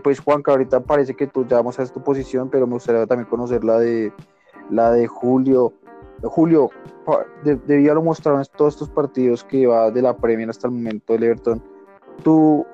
pues 0.02 0.22
Juanca, 0.22 0.52
ahorita 0.52 0.80
parece 0.80 1.14
que 1.14 1.28
tú 1.28 1.46
ya 1.46 1.58
vamos 1.58 1.78
a 1.78 1.86
tu 1.88 2.02
posición, 2.02 2.50
pero 2.50 2.66
me 2.66 2.76
gustaría 2.76 3.06
también 3.06 3.28
conocer 3.30 3.66
la 3.66 3.80
de, 3.80 4.14
la 4.70 4.92
de 4.92 5.08
Julio. 5.08 5.74
Julio, 6.22 6.70
de, 7.44 7.58
debido 7.58 7.94
lo 7.96 8.02
mostrado 8.02 8.40
en 8.40 8.46
todos 8.56 8.76
estos 8.76 8.90
partidos 8.90 9.44
que 9.44 9.68
va 9.68 9.92
de 9.92 10.02
la 10.02 10.16
Premier 10.16 10.50
hasta 10.50 10.68
el 10.68 10.74
momento 10.74 11.12
del 11.12 11.24
Everton, 11.24 11.62
¿tú 12.24 12.66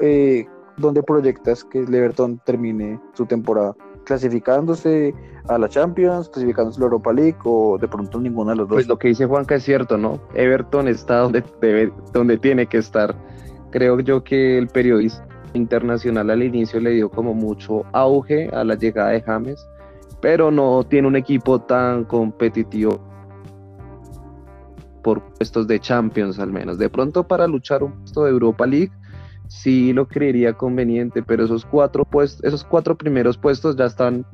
dónde 0.78 1.02
proyectas 1.02 1.64
que 1.64 1.80
el 1.80 1.96
Everton 1.96 2.40
termine 2.46 3.02
su 3.14 3.26
temporada? 3.26 3.76
Clasificándose 4.06 5.14
a 5.48 5.58
la 5.58 5.70
Champions, 5.70 6.30
clasificándose 6.30 6.78
a 6.78 6.82
la 6.82 6.86
Europa 6.86 7.14
League 7.14 7.38
o 7.44 7.78
de 7.78 7.88
pronto 7.88 8.20
ninguno 8.20 8.52
de 8.52 8.58
los 8.58 8.68
dos. 8.68 8.76
Pues 8.76 8.88
lo 8.88 8.98
que 8.98 9.10
dice 9.10 9.26
Juanca 9.26 9.56
es 9.56 9.64
cierto, 9.64 9.98
¿no? 9.98 10.20
Everton 10.34 10.88
está 10.88 11.20
donde, 11.20 11.44
debe, 11.62 11.92
donde 12.14 12.38
tiene 12.38 12.66
que 12.68 12.78
estar. 12.78 13.16
Creo 13.72 14.00
yo 14.00 14.24
que 14.24 14.58
el 14.58 14.68
periodista 14.68 15.28
internacional 15.54 16.30
al 16.30 16.44
inicio 16.44 16.80
le 16.80 16.92
dio 16.92 17.10
como 17.10 17.34
mucho 17.34 17.84
auge 17.92 18.50
a 18.54 18.64
la 18.64 18.76
llegada 18.76 19.10
de 19.10 19.22
James, 19.22 19.68
pero 20.22 20.52
no 20.52 20.84
tiene 20.84 21.08
un 21.08 21.16
equipo 21.16 21.60
tan 21.60 22.04
competitivo 22.06 23.00
por 25.02 25.22
puestos 25.34 25.68
de 25.68 25.80
Champions 25.80 26.40
al 26.40 26.52
menos. 26.52 26.78
De 26.78 26.90
pronto 26.90 27.28
para 27.28 27.48
luchar 27.48 27.84
un 27.84 27.94
puesto 27.94 28.26
de 28.26 28.32
Europa 28.32 28.66
League 28.66 28.92
sí 29.50 29.92
lo 29.94 30.08
creería 30.08 30.54
conveniente, 30.54 31.22
pero 31.24 31.44
esos 31.44 31.66
cuatro, 31.66 32.06
pues, 32.06 32.40
esos 32.44 32.64
cuatro 32.64 32.96
primeros 32.96 33.38
puestos 33.38 33.76
ya 33.76 33.86
están, 33.86 34.26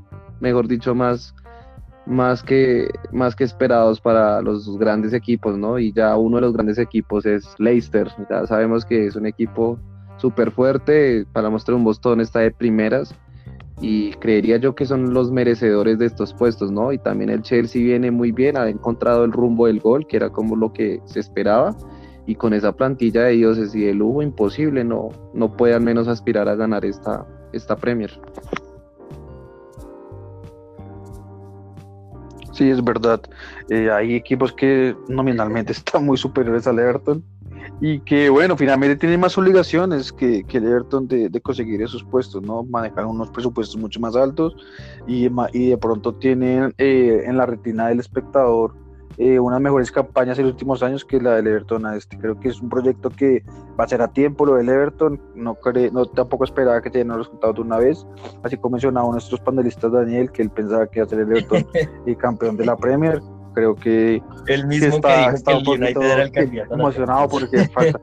mejor 0.41 0.67
dicho, 0.67 0.93
más, 0.93 1.33
más, 2.05 2.43
que, 2.43 2.89
más 3.11 3.35
que 3.35 3.45
esperados 3.45 3.99
para 3.99 4.41
los 4.41 4.77
grandes 4.77 5.13
equipos, 5.13 5.57
¿no? 5.57 5.79
Y 5.79 5.93
ya 5.93 6.15
uno 6.17 6.37
de 6.37 6.41
los 6.41 6.53
grandes 6.53 6.77
equipos 6.77 7.25
es 7.25 7.55
Leicester, 7.57 8.11
ya 8.29 8.45
sabemos 8.45 8.85
que 8.85 9.07
es 9.07 9.15
un 9.15 9.25
equipo 9.25 9.79
súper 10.17 10.51
fuerte, 10.51 11.25
para 11.31 11.49
mostrar 11.49 11.75
un 11.75 11.85
Boston 11.85 12.19
está 12.19 12.39
de 12.41 12.51
primeras, 12.51 13.15
y 13.81 14.11
creería 14.13 14.57
yo 14.57 14.75
que 14.75 14.85
son 14.85 15.13
los 15.13 15.31
merecedores 15.31 15.97
de 15.97 16.07
estos 16.07 16.33
puestos, 16.33 16.71
¿no? 16.71 16.91
Y 16.91 16.97
también 16.97 17.29
el 17.29 17.41
Chelsea 17.41 17.81
viene 17.81 18.11
muy 18.11 18.33
bien, 18.33 18.57
ha 18.57 18.67
encontrado 18.67 19.23
el 19.23 19.31
rumbo 19.31 19.67
del 19.67 19.79
gol, 19.79 20.07
que 20.07 20.17
era 20.17 20.29
como 20.29 20.57
lo 20.57 20.73
que 20.73 21.01
se 21.05 21.21
esperaba, 21.21 21.75
y 22.27 22.35
con 22.35 22.53
esa 22.53 22.71
plantilla 22.71 23.23
de 23.23 23.33
dioses 23.33 23.75
y 23.75 23.81
de 23.81 23.93
lujo 23.93 24.21
imposible, 24.21 24.83
no, 24.83 25.09
no 25.33 25.55
puede 25.55 25.73
al 25.73 25.81
menos 25.81 26.07
aspirar 26.07 26.47
a 26.49 26.55
ganar 26.55 26.85
esta, 26.85 27.25
esta 27.53 27.75
Premier. 27.75 28.11
Sí, 32.51 32.69
es 32.69 32.81
verdad. 32.83 33.21
Eh, 33.69 33.91
hay 33.91 34.15
equipos 34.15 34.53
que 34.53 34.95
nominalmente 35.09 35.71
están 35.73 36.05
muy 36.05 36.17
superiores 36.17 36.65
al 36.67 36.79
Everton 36.79 37.23
y 37.81 37.99
que, 37.99 38.29
bueno, 38.29 38.55
finalmente 38.55 38.95
tienen 38.95 39.19
más 39.19 39.37
obligaciones 39.37 40.13
que, 40.13 40.43
que 40.45 40.59
el 40.59 40.65
Everton 40.65 41.07
de, 41.07 41.29
de, 41.29 41.41
conseguir 41.41 41.81
esos 41.81 42.03
puestos, 42.03 42.41
¿no? 42.41 42.63
Manejan 42.63 43.05
unos 43.05 43.29
presupuestos 43.31 43.75
mucho 43.75 43.99
más 43.99 44.15
altos 44.15 44.55
y, 45.07 45.29
y 45.51 45.69
de 45.69 45.77
pronto 45.77 46.15
tienen 46.15 46.73
eh, 46.77 47.23
en 47.25 47.37
la 47.37 47.45
retina 47.45 47.87
del 47.87 47.99
espectador 47.99 48.84
eh, 49.17 49.39
unas 49.39 49.61
mejores 49.61 49.91
campañas 49.91 50.37
en 50.39 50.45
los 50.45 50.53
últimos 50.53 50.83
años 50.83 51.05
que 51.05 51.21
la 51.21 51.35
del 51.35 51.47
Everton 51.47 51.85
a 51.85 51.95
este. 51.95 52.17
Creo 52.17 52.39
que 52.39 52.49
es 52.49 52.61
un 52.61 52.69
proyecto 52.69 53.09
que 53.09 53.43
va 53.79 53.85
a 53.85 53.87
ser 53.87 54.01
a 54.01 54.09
tiempo 54.09 54.45
lo 54.45 54.55
del 54.55 54.67
Everton. 54.67 55.21
No, 55.35 55.55
cree, 55.55 55.89
no 55.91 56.05
tampoco 56.05 56.43
esperaba 56.43 56.81
que 56.81 56.89
tengan 56.89 57.17
los 57.17 57.27
resultados 57.27 57.55
de 57.55 57.61
una 57.61 57.77
vez. 57.77 58.05
Así 58.43 58.57
como 58.57 58.73
mencionaba 58.73 59.09
nuestros 59.11 59.39
panelistas 59.39 59.91
Daniel, 59.91 60.31
que 60.31 60.41
él 60.41 60.49
pensaba 60.49 60.87
que 60.87 60.99
iba 60.99 61.05
a 61.05 61.09
ser 61.09 61.19
el 61.19 61.31
Everton 61.31 61.65
y 62.05 62.15
campeón 62.15 62.57
de 62.57 62.65
la 62.65 62.75
Premier. 62.75 63.21
Creo 63.53 63.73
que 63.73 64.21
el 64.47 64.67
mismo 64.67 64.95
está, 64.95 65.29
que 65.29 65.35
está 65.35 65.57
un 65.57 65.63
poquito 65.63 66.01
emocionado 66.71 67.29
porque 67.29 67.67
falta. 67.73 67.99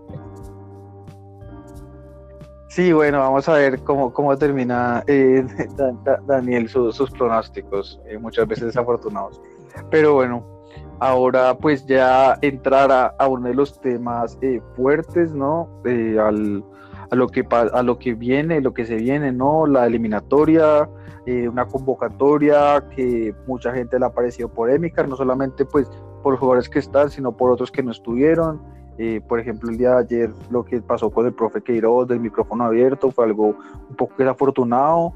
Sí, 2.68 2.90
bueno, 2.90 3.18
vamos 3.18 3.46
a 3.50 3.52
ver 3.52 3.80
cómo, 3.80 4.14
cómo 4.14 4.34
termina 4.38 5.04
eh, 5.06 5.44
Daniel 6.26 6.70
sus 6.70 7.10
pronósticos, 7.10 8.00
eh, 8.06 8.16
muchas 8.16 8.48
veces 8.48 8.64
desafortunados. 8.64 9.42
Pero 9.90 10.14
bueno, 10.14 10.51
ahora 11.02 11.58
pues 11.58 11.84
ya 11.84 12.38
entrar 12.42 12.92
a, 12.92 13.28
uno 13.28 13.48
de 13.48 13.54
los 13.54 13.80
temas 13.80 14.38
eh, 14.40 14.60
fuertes, 14.76 15.34
¿no? 15.34 15.68
Eh, 15.84 16.16
al, 16.16 16.64
a, 17.10 17.16
lo 17.16 17.26
que, 17.26 17.44
a 17.50 17.82
lo 17.82 17.98
que 17.98 18.14
viene, 18.14 18.60
lo 18.60 18.72
que 18.72 18.86
se 18.86 18.94
viene, 18.94 19.32
¿no? 19.32 19.66
La 19.66 19.86
eliminatoria, 19.86 20.88
eh, 21.26 21.48
una 21.48 21.66
convocatoria 21.66 22.84
que 22.94 23.34
mucha 23.48 23.72
gente 23.72 23.98
le 23.98 24.06
ha 24.06 24.10
parecido 24.10 24.48
polémica, 24.48 25.04
no 25.04 25.16
solamente 25.16 25.64
pues 25.64 25.90
por 26.22 26.36
jugadores 26.36 26.68
que 26.68 26.78
están, 26.78 27.10
sino 27.10 27.36
por 27.36 27.50
otros 27.50 27.72
que 27.72 27.82
no 27.82 27.90
estuvieron. 27.90 28.62
por 29.26 29.40
ejemplo, 29.40 29.70
el 29.70 29.78
día 29.78 29.90
de 29.90 29.98
ayer 30.04 30.30
lo 30.50 30.64
que 30.64 30.80
pasó 30.80 31.10
con 31.10 31.26
el 31.26 31.32
profe 31.32 31.60
Queiroz 31.62 32.06
del 32.06 32.20
micrófono 32.20 32.62
abierto 32.62 33.10
fue 33.10 33.24
algo 33.24 33.56
un 33.90 33.96
poco 33.96 34.14
desafortunado 34.18 35.12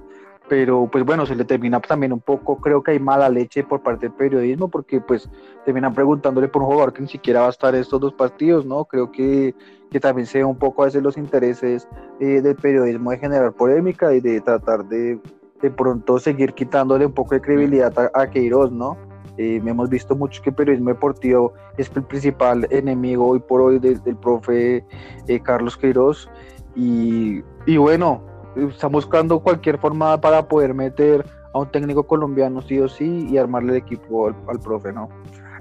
pero 0.48 0.88
pues 0.90 1.04
bueno, 1.04 1.26
se 1.26 1.34
le 1.34 1.44
termina 1.44 1.80
también 1.80 2.12
un 2.12 2.20
poco, 2.20 2.58
creo 2.60 2.82
que 2.82 2.92
hay 2.92 2.98
mala 2.98 3.28
leche 3.28 3.64
por 3.64 3.82
parte 3.82 4.06
del 4.06 4.16
periodismo, 4.16 4.68
porque 4.68 5.00
pues 5.00 5.28
terminan 5.64 5.94
preguntándole 5.94 6.48
por 6.48 6.62
un 6.62 6.68
jugador 6.68 6.92
que 6.92 7.02
ni 7.02 7.08
siquiera 7.08 7.40
va 7.40 7.46
a 7.46 7.50
estar 7.50 7.74
estos 7.74 8.00
dos 8.00 8.12
partidos, 8.12 8.64
¿no? 8.64 8.84
Creo 8.84 9.10
que, 9.10 9.54
que 9.90 10.00
también 10.00 10.26
se 10.26 10.38
ve 10.38 10.44
un 10.44 10.56
poco 10.56 10.82
a 10.82 10.86
veces 10.86 11.02
los 11.02 11.16
intereses 11.16 11.88
eh, 12.20 12.40
del 12.40 12.56
periodismo 12.56 13.10
de 13.10 13.18
generar 13.18 13.52
polémica 13.52 14.14
y 14.14 14.20
de 14.20 14.40
tratar 14.40 14.84
de 14.84 15.18
de 15.60 15.70
pronto 15.70 16.18
seguir 16.18 16.52
quitándole 16.52 17.06
un 17.06 17.12
poco 17.12 17.34
de 17.34 17.40
credibilidad 17.40 17.92
a, 17.98 18.10
a 18.20 18.30
Queiroz, 18.30 18.70
¿no? 18.72 18.96
Eh, 19.38 19.60
hemos 19.64 19.90
visto 19.90 20.16
mucho 20.16 20.40
que 20.42 20.50
el 20.50 20.56
periodismo 20.56 20.90
deportivo 20.90 21.52
es 21.76 21.90
el 21.94 22.02
principal 22.04 22.66
enemigo 22.70 23.28
hoy 23.28 23.38
por 23.38 23.60
hoy 23.60 23.78
del, 23.78 24.02
del 24.02 24.16
profe 24.16 24.84
eh, 25.28 25.40
Carlos 25.40 25.76
Queiroz 25.76 26.30
y, 26.74 27.42
y 27.66 27.76
bueno, 27.76 28.22
está 28.56 28.86
buscando 28.86 29.40
cualquier 29.40 29.78
forma 29.78 30.20
para 30.20 30.46
poder 30.48 30.74
meter 30.74 31.24
a 31.52 31.58
un 31.58 31.70
técnico 31.70 32.06
colombiano 32.06 32.62
sí 32.62 32.78
o 32.78 32.88
sí 32.88 33.26
y 33.30 33.38
armarle 33.38 33.72
el 33.72 33.78
equipo 33.78 34.28
al, 34.28 34.60
profe, 34.60 34.92
¿no? 34.92 35.08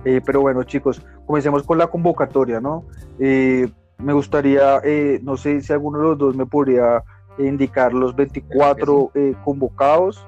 Eh, 0.03 0.21
pero 0.25 0.41
bueno, 0.41 0.63
chicos, 0.63 1.01
comencemos 1.25 1.63
con 1.63 1.77
la 1.77 1.87
convocatoria, 1.87 2.59
¿no? 2.59 2.85
Eh, 3.19 3.67
me 3.97 4.13
gustaría, 4.13 4.81
eh, 4.83 5.19
no 5.23 5.37
sé 5.37 5.61
si 5.61 5.73
alguno 5.73 5.99
de 5.99 6.03
los 6.05 6.17
dos 6.17 6.35
me 6.35 6.45
podría 6.45 7.03
indicar 7.37 7.93
los 7.93 8.15
24 8.15 9.11
convocados 9.43 10.25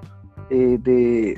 de, 0.49 1.37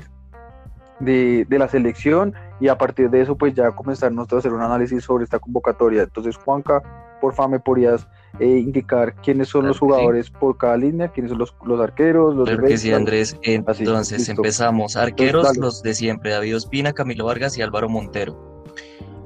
de, 1.00 1.44
de, 1.48 1.58
la 1.58 1.68
selección 1.68 2.34
y 2.60 2.68
a 2.68 2.76
partir 2.76 3.10
de 3.10 3.22
eso 3.22 3.36
pues 3.36 3.54
ya 3.54 3.70
comenzar 3.72 4.12
nosotros 4.12 4.38
a 4.38 4.40
hacer 4.40 4.52
un 4.52 4.62
análisis 4.62 5.02
sobre 5.02 5.24
esta 5.24 5.38
convocatoria. 5.38 6.02
Entonces, 6.02 6.36
Juanca, 6.36 6.82
por 7.20 7.34
favor, 7.34 7.52
me 7.52 7.60
podrías 7.60 8.06
eh, 8.38 8.46
indicar 8.46 9.14
quiénes 9.16 9.48
son 9.48 9.66
los 9.66 9.78
jugadores 9.78 10.30
por 10.30 10.56
cada 10.56 10.76
línea, 10.76 11.08
quiénes 11.08 11.30
son 11.30 11.38
los, 11.38 11.54
los 11.64 11.80
arqueros, 11.80 12.34
los 12.34 12.48
claro 12.48 12.66
que 12.66 12.78
sí, 12.78 12.92
Andrés. 12.92 13.36
Entonces 13.42 14.28
empezamos. 14.28 14.96
Arqueros, 14.96 15.56
los 15.56 15.82
de 15.82 15.94
siempre, 15.94 16.30
David 16.30 16.56
Ospina, 16.56 16.92
Camilo 16.92 17.24
Vargas 17.24 17.56
y 17.58 17.62
Álvaro 17.62 17.88
Montero. 17.88 18.64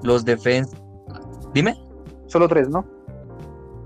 Los 0.02 0.24
defensas... 0.24 0.80
Dime. 1.52 1.76
Solo 2.26 2.48
tres, 2.48 2.68
¿no? 2.68 2.84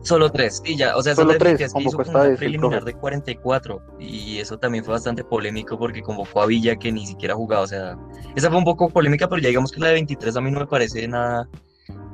Solo 0.09 0.31
tres, 0.31 0.63
y 0.65 0.77
ya, 0.77 0.97
o 0.97 1.03
sea, 1.03 1.15
solo 1.15 1.37
tres, 1.37 1.59
que 1.59 1.65
hizo 1.65 1.99
una 1.99 2.35
preliminar 2.35 2.83
de 2.83 2.95
44 2.95 3.83
y 4.01 4.39
eso 4.39 4.59
también 4.59 4.83
fue 4.83 4.93
bastante 4.93 5.23
polémico 5.23 5.79
porque 5.79 6.01
convocó 6.01 6.41
a 6.41 6.47
Villa 6.47 6.77
que 6.77 6.91
ni 6.91 7.07
siquiera 7.07 7.35
jugaba, 7.35 7.63
o 7.63 7.67
sea, 7.67 7.99
esa 8.35 8.49
fue 8.49 8.57
un 8.59 8.65
poco 8.65 8.89
polémica, 8.89 9.29
pero 9.29 9.43
ya 9.43 9.49
digamos 9.49 9.71
que 9.71 9.81
la 9.81 9.89
de 9.89 9.95
23 9.95 10.37
a 10.37 10.41
mí 10.41 10.51
no 10.51 10.61
me 10.61 10.67
parece 10.67 11.07
nada 11.07 11.47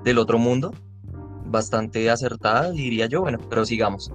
del 0.02 0.18
otro 0.18 0.38
mundo, 0.38 0.72
bastante 1.46 2.10
acertada, 2.10 2.72
diría 2.72 3.06
yo. 3.06 3.22
Bueno, 3.22 3.38
pero 3.48 3.64
sigamos. 3.64 4.12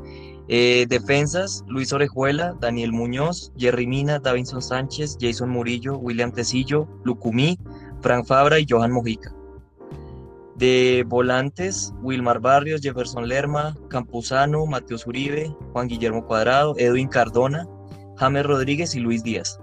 Eh, 0.50 0.86
defensas, 0.90 1.64
Luis 1.68 1.94
Orejuela, 1.94 2.56
Daniel 2.60 2.92
Muñoz, 2.92 3.54
Jerry 3.58 3.88
Mina, 3.88 4.20
Davinson 4.20 4.62
Sánchez, 4.62 5.18
Jason 5.22 5.50
Murillo, 5.50 5.98
William 5.98 6.32
Tecillo, 6.32 6.88
Lucumí, 7.04 7.58
Frank 8.02 8.26
Fabra 8.26 8.60
y 8.60 8.66
Johan 8.68 8.92
Mojica. 8.92 9.34
De 10.60 11.06
volantes, 11.08 11.94
Wilmar 12.02 12.42
Barrios, 12.42 12.82
Jefferson 12.82 13.30
Lerma, 13.30 13.78
Campuzano, 13.90 14.66
Mateos 14.66 15.08
Uribe, 15.08 15.56
Juan 15.72 15.88
Guillermo 15.88 16.26
Cuadrado, 16.26 16.76
Edwin 16.78 17.08
Cardona, 17.08 17.66
James 18.18 18.46
Rodríguez 18.46 18.94
y 18.94 19.00
Luis 19.00 19.24
Díaz. 19.24 19.58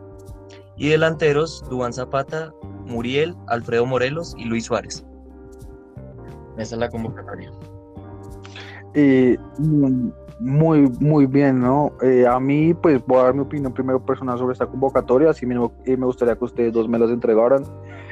Y 0.79 0.89
delanteros, 0.89 1.63
Duan 1.69 1.93
Zapata, 1.93 2.51
Muriel, 2.87 3.35
Alfredo 3.49 3.85
Morelos 3.85 4.35
y 4.39 4.47
Luis 4.47 4.65
Suárez. 4.65 5.05
Esa 6.57 6.75
es 6.77 6.81
la 6.81 6.89
convocatoria. 6.89 7.53
Eh, 8.95 9.37
muy, 10.39 10.89
muy 11.01 11.27
bien, 11.27 11.61
¿no? 11.61 11.93
Eh, 12.01 12.27
a 12.27 12.41
mí, 12.41 12.73
pues 12.73 13.05
voy 13.07 13.19
a 13.19 13.25
dar 13.25 13.35
mi 13.35 13.41
opinión 13.41 13.75
primero 13.75 14.03
personal 14.03 14.39
sobre 14.39 14.55
esta 14.55 14.67
convocatoria, 14.67 15.29
así 15.29 15.45
mismo 15.45 15.75
eh, 15.85 15.99
me 15.99 16.07
gustaría 16.07 16.37
que 16.37 16.45
ustedes 16.45 16.73
dos 16.73 16.89
me 16.89 16.99
las 16.99 17.11
entregaran. 17.11 17.65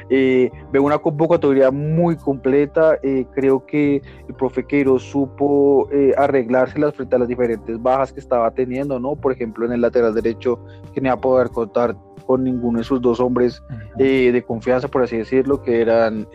Eh, 0.09 0.51
veo 0.71 0.83
una 0.83 0.97
convocatoria 0.99 1.71
muy 1.71 2.15
completa, 2.15 2.99
creo 3.33 3.65
que 3.65 4.01
el 4.27 4.35
profe 4.35 4.65
Queiroz 4.65 5.03
supo 5.03 5.89
arreglárselas 6.17 6.93
frente 6.93 7.15
a 7.15 7.19
las 7.19 7.27
diferentes 7.27 7.81
bajas 7.81 8.13
que 8.13 8.19
estaba 8.19 8.51
teniendo, 8.51 8.99
¿no? 8.99 9.15
Por 9.15 9.31
ejemplo, 9.31 9.65
en 9.65 9.71
el 9.71 9.81
lateral 9.81 10.13
derecho, 10.13 10.59
que 10.93 11.01
no 11.01 11.07
iba 11.07 11.15
a 11.15 11.21
poder 11.21 11.49
contar 11.49 11.95
con 12.25 12.43
ninguno 12.43 12.79
de 12.79 12.85
sus 12.85 13.01
dos 13.01 13.19
hombres 13.19 13.63
de 13.97 14.43
confianza, 14.47 14.87
por 14.87 15.03
así 15.03 15.17
decirlo, 15.17 15.61
que 15.61 15.81
eran 15.81 16.27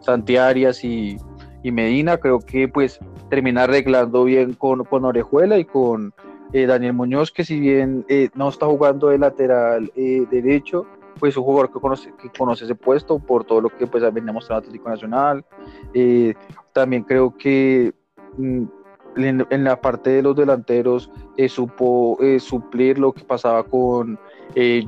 Santiarias 0.00 0.82
y 0.84 1.18
y 1.64 1.72
Medina, 1.72 2.18
creo 2.18 2.40
que 2.40 2.68
pues 2.68 3.00
termina 3.30 3.64
arreglando 3.64 4.24
bien 4.24 4.52
con, 4.52 4.84
con 4.84 5.06
Orejuela 5.06 5.58
y 5.58 5.64
con 5.64 6.12
eh, 6.52 6.66
Daniel 6.66 6.92
Muñoz, 6.92 7.32
que 7.32 7.42
si 7.42 7.58
bien 7.58 8.04
eh, 8.08 8.28
no 8.34 8.50
está 8.50 8.66
jugando 8.66 9.08
de 9.08 9.18
lateral 9.18 9.90
eh, 9.96 10.26
derecho, 10.30 10.86
pues 11.18 11.32
es 11.32 11.36
un 11.36 11.44
jugador 11.44 11.72
que 11.72 11.80
conoce, 11.80 12.12
que 12.20 12.30
conoce 12.30 12.64
ese 12.64 12.74
puesto 12.74 13.18
por 13.18 13.44
todo 13.44 13.60
lo 13.60 13.68
que 13.70 13.86
pues 13.86 14.02
venía 14.12 14.32
mostrando 14.32 14.60
Atlético 14.60 14.88
Nacional. 14.88 15.44
también 16.72 17.02
creo 17.02 17.36
que 17.36 17.92
mm, 18.36 18.64
en, 19.16 19.64
la 19.64 19.80
parte 19.80 20.10
de 20.10 20.22
los 20.22 20.34
delanteros 20.34 21.10
supo 21.48 22.18
suplir 22.40 22.98
lo 22.98 23.12
que 23.12 23.22
pasaba 23.22 23.62
con 23.62 24.18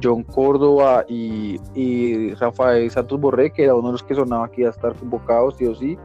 John 0.03 0.25
Córdoba 0.25 1.05
y, 1.09 1.61
y, 1.75 2.35
Rafael 2.35 2.91
Santos 2.91 3.21
Borré, 3.21 3.53
que 3.53 3.65
era 3.65 3.75
uno 3.75 3.89
de 3.89 3.93
los 3.93 4.03
que 4.03 4.15
sonaba 4.15 4.47
aquí 4.47 4.65
a 4.65 4.71
estar 4.71 4.95
convocados, 4.95 5.57
sí 5.57 5.67
o 5.67 5.75
sí 5.75 5.97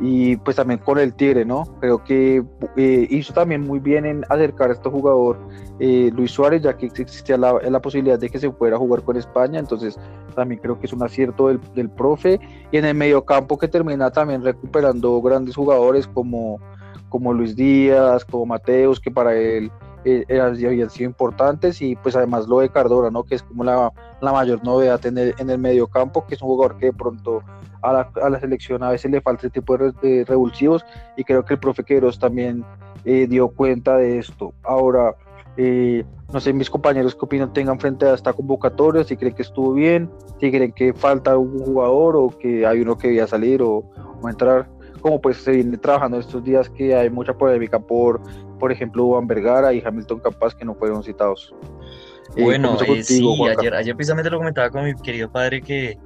y 0.00 0.36
pues 0.36 0.56
también 0.56 0.80
con 0.80 0.98
el 0.98 1.12
Tigre, 1.14 1.44
¿no? 1.44 1.64
Creo 1.80 2.02
que 2.02 2.42
eh, 2.76 3.06
hizo 3.10 3.34
también 3.34 3.60
muy 3.62 3.78
bien 3.78 4.06
en 4.06 4.24
acercar 4.30 4.70
a 4.70 4.72
este 4.72 4.88
jugador 4.88 5.38
eh, 5.78 6.10
Luis 6.14 6.30
Suárez, 6.30 6.62
ya 6.62 6.76
que 6.76 6.86
existía 6.86 7.36
la, 7.36 7.52
la, 7.60 7.80
posibilidad 7.80 8.18
de 8.18 8.30
que 8.30 8.38
se 8.38 8.50
fuera 8.50 8.78
jugar 8.78 9.02
con 9.02 9.16
España, 9.16 9.58
entonces 9.58 9.98
también 10.34 10.60
creo 10.60 10.80
que 10.80 10.86
es 10.86 10.92
un 10.92 11.02
acierto 11.02 11.48
del, 11.48 11.60
del 11.74 11.90
profe, 11.90 12.40
y 12.72 12.78
en 12.78 12.86
el 12.86 12.94
mediocampo 12.94 13.58
que 13.58 13.68
termina 13.68 14.10
también 14.10 14.42
recuperando 14.42 15.20
grandes 15.20 15.54
jugadores 15.54 16.06
como, 16.06 16.58
como 17.10 17.34
Luis 17.34 17.54
Díaz, 17.54 18.24
como 18.24 18.46
Mateos, 18.46 19.00
que 19.00 19.10
para 19.10 19.36
él 19.36 19.70
eh, 20.04 20.24
habían 20.40 20.90
sido 20.90 21.08
importantes 21.08 21.82
y 21.82 21.96
pues 21.96 22.16
además 22.16 22.46
lo 22.48 22.60
de 22.60 22.70
Cardona, 22.70 23.10
¿no? 23.10 23.24
que 23.24 23.34
es 23.34 23.42
como 23.42 23.64
la, 23.64 23.92
la 24.20 24.32
mayor 24.32 24.64
novedad 24.64 25.04
en 25.06 25.18
el, 25.18 25.34
en 25.38 25.50
el 25.50 25.58
medio 25.58 25.86
campo, 25.86 26.26
que 26.26 26.34
es 26.34 26.42
un 26.42 26.48
jugador 26.48 26.78
que 26.78 26.86
de 26.86 26.92
pronto 26.92 27.42
a 27.82 27.92
la, 27.92 28.10
a 28.22 28.30
la 28.30 28.40
selección 28.40 28.82
a 28.82 28.90
veces 28.90 29.10
le 29.10 29.20
falta 29.20 29.46
este 29.46 29.60
tipo 29.60 29.76
de, 29.76 30.24
revulsivos 30.26 30.84
y 31.16 31.24
creo 31.24 31.44
que 31.44 31.54
el 31.54 31.60
profe 31.60 31.84
Queiroz 31.84 32.18
también 32.18 32.64
eh, 33.04 33.26
dio 33.26 33.48
cuenta 33.48 33.96
de 33.96 34.18
esto. 34.18 34.52
Ahora, 34.62 35.14
Eh, 35.56 36.04
no 36.32 36.40
sé, 36.40 36.52
mis 36.52 36.70
compañeros 36.70 37.14
qué 37.14 37.24
opinión 37.24 37.52
tengan 37.52 37.78
frente 37.78 38.06
a 38.06 38.14
esta 38.14 38.32
convocatoria, 38.32 39.04
si 39.04 39.16
creen 39.16 39.34
que 39.34 39.42
estuvo 39.42 39.74
bien, 39.74 40.08
si 40.38 40.50
creen 40.50 40.72
que 40.72 40.94
falta 40.94 41.36
un 41.36 41.58
jugador 41.58 42.16
o 42.16 42.30
que 42.38 42.64
hay 42.64 42.80
uno 42.80 42.96
que 42.96 43.08
debía 43.08 43.26
salir 43.26 43.60
o, 43.62 43.84
entrar. 44.28 44.68
Como 45.00 45.20
pues 45.20 45.38
se 45.38 45.52
viene 45.52 45.76
trabajando 45.78 46.18
estos 46.18 46.44
días 46.44 46.68
que 46.70 46.94
hay 46.94 47.10
mucha 47.10 47.34
polémica 47.34 47.78
por, 47.78 48.20
por 48.60 48.70
ejemplo, 48.70 49.04
Juan 49.06 49.26
Vergara 49.26 49.72
y 49.72 49.82
Hamilton 49.84 50.20
Capaz 50.20 50.54
que 50.54 50.64
no 50.64 50.76
fueron 50.76 51.02
citados. 51.02 51.52
Eh, 52.36 52.44
bueno, 52.44 52.78
eh, 52.86 53.02
sí, 53.02 53.26
ayer, 53.58 53.74
ayer 53.74 53.96
precisamente 53.96 54.30
lo 54.30 54.38
comentaba 54.38 54.70
con 54.70 54.84
mi 54.84 54.94
querido 54.94 55.32
padre 55.32 55.60
que 55.60 55.98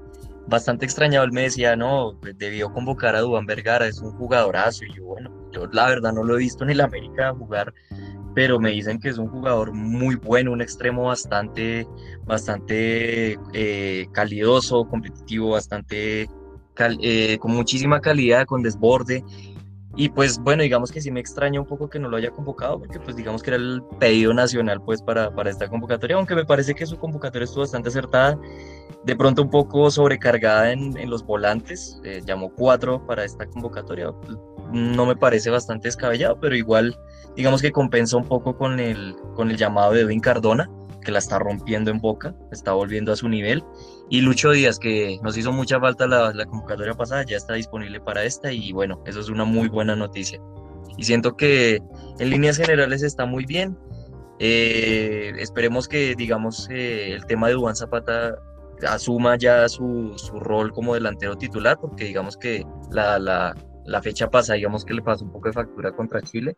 bastante 0.47 0.85
extrañado, 0.85 1.25
él 1.25 1.33
me 1.33 1.43
decía, 1.43 1.77
no, 1.77 2.17
pues, 2.21 2.37
debió 2.39 2.73
convocar 2.73 3.15
a 3.15 3.21
Dubán 3.21 3.47
Vergara, 3.47 3.87
es 3.87 4.01
un 4.01 4.13
jugadorazo, 4.13 4.85
y 4.85 4.95
yo, 4.95 5.05
bueno, 5.05 5.31
yo 5.53 5.67
la 5.67 5.89
verdad 5.89 6.13
no 6.13 6.23
lo 6.23 6.37
he 6.37 6.39
visto 6.39 6.65
en 6.65 6.71
el 6.71 6.81
América 6.81 7.35
jugar, 7.35 7.73
pero 8.35 8.59
me 8.59 8.71
dicen 8.71 8.99
que 8.99 9.09
es 9.09 9.19
un 9.19 9.29
jugador 9.29 9.73
muy 9.73 10.17
bueno, 10.17 10.53
un 10.53 10.61
extremo 10.61 11.05
bastante, 11.05 11.87
bastante 12.25 13.39
eh, 13.53 14.07
calidoso, 14.13 14.87
competitivo, 14.89 15.51
bastante, 15.51 16.29
eh, 17.01 17.39
con 17.39 17.53
muchísima 17.53 18.01
calidad, 18.01 18.47
con 18.47 18.63
desborde, 18.63 19.25
y 19.97 20.09
pues 20.09 20.39
bueno, 20.39 20.63
digamos 20.63 20.91
que 20.91 21.01
sí 21.01 21.11
me 21.11 21.21
extraña 21.21 21.61
un 21.61 21.67
poco 21.67 21.89
que 21.89 21.99
no 21.99 22.09
lo 22.09 22.17
haya 22.17 22.31
convocado, 22.31 22.79
porque 22.79 22.99
pues 22.99 23.17
digamos 23.17 23.43
que 23.43 23.51
era 23.51 23.57
el 23.57 23.83
pedido 24.01 24.35
nacional 24.35 24.83
pues 24.83 25.03
para, 25.03 25.35
para 25.35 25.51
esta 25.51 25.69
convocatoria, 25.69 26.17
aunque 26.17 26.35
me 26.35 26.45
parece 26.45 26.75
que 26.75 26.87
su 26.87 26.99
convocatoria 26.99 27.45
estuvo 27.45 27.61
bastante 27.61 27.89
acertada, 27.91 28.39
de 29.05 29.17
pronto 29.17 29.43
un 29.43 29.51
poco 29.51 29.91
sobrecargada 29.91 30.73
en, 30.73 30.97
en 30.97 31.11
los 31.11 31.25
volantes, 31.25 32.01
eh, 32.05 32.23
llamó 32.25 32.51
cuatro 32.51 33.07
para 33.07 33.25
esta 33.25 33.47
convocatoria, 33.47 34.11
no 34.73 35.07
me 35.07 35.15
parece 35.15 35.51
bastante 35.51 35.89
descabellado, 35.89 36.41
pero 36.41 36.57
igual 36.57 36.99
digamos 37.37 37.63
que 37.63 37.71
compensa 37.71 38.17
un 38.17 38.25
poco 38.25 38.57
con 38.57 38.81
el, 38.81 39.15
con 39.35 39.51
el 39.51 39.57
llamado 39.57 39.93
de 39.93 40.03
Edwin 40.03 40.21
Cardona, 40.21 40.69
que 41.05 41.13
la 41.13 41.21
está 41.21 41.39
rompiendo 41.39 41.91
en 41.91 42.01
boca, 42.01 42.35
está 42.51 42.73
volviendo 42.73 43.13
a 43.13 43.17
su 43.17 43.29
nivel. 43.29 43.63
Y 44.11 44.21
Lucho 44.21 44.51
Díaz, 44.51 44.79
que 44.79 45.19
nos 45.23 45.37
hizo 45.37 45.53
mucha 45.53 45.79
falta 45.79 46.07
la, 46.07 46.33
la, 46.33 46.47
convocatoria 46.47 46.95
pasada, 46.95 47.25
ya 47.25 47.37
está 47.37 47.55
disponible 47.55 48.01
para 48.01 48.25
esta 48.25 48.53
y 48.53 48.73
bueno, 48.73 49.03
eso 49.07 49.21
es 49.21 49.29
una 49.29 49.45
muy 49.45 49.69
buena 49.69 49.95
noticia. 49.95 50.41
Y 50.97 51.05
siento 51.05 51.37
que 51.37 51.81
en 52.19 52.31
líneas 52.31 52.57
generales 52.57 53.03
está 53.03 53.27
muy 53.27 53.45
bien. 53.45 53.79
Eh, 54.41 55.33
esperemos 55.39 55.87
que, 55.87 56.15
digamos, 56.17 56.69
eh, 56.71 57.13
el 57.13 57.25
tema 57.27 57.49
de 57.49 57.55
Juan 57.55 57.77
Zapata 57.77 58.37
asuma 58.89 59.37
ya 59.37 59.69
su, 59.69 60.13
su, 60.17 60.41
rol 60.41 60.73
como 60.73 60.95
delantero 60.95 61.37
titular, 61.37 61.79
porque 61.81 62.05
digamos 62.05 62.37
que 62.37 62.65
la, 62.91 63.19
la, 63.19 63.55
la 63.85 64.03
fecha 64.03 64.29
pasada, 64.29 64.57
digamos 64.57 64.85
que 64.85 64.95
le 64.95 65.03
pasó 65.03 65.25
un 65.25 65.33
poco 65.33 65.49
de 65.49 65.55
factura 65.55 65.93
contra 65.93 66.21
Chile 66.21 66.57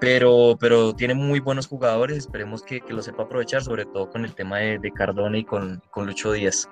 pero, 0.00 0.56
pero 0.60 0.94
tiene 0.94 1.14
muy 1.14 1.40
buenos 1.40 1.66
jugadores, 1.66 2.18
esperemos 2.18 2.62
que, 2.62 2.80
que, 2.80 2.92
lo 2.92 3.02
sepa 3.02 3.24
aprovechar, 3.24 3.62
sobre 3.62 3.84
todo 3.86 4.10
con 4.10 4.24
el 4.24 4.34
tema 4.34 4.58
de, 4.58 4.78
de 4.78 4.90
Cardona 4.90 5.38
y 5.38 5.44
con, 5.44 5.82
con, 5.90 6.06
Lucho 6.06 6.32
Díaz. 6.32 6.68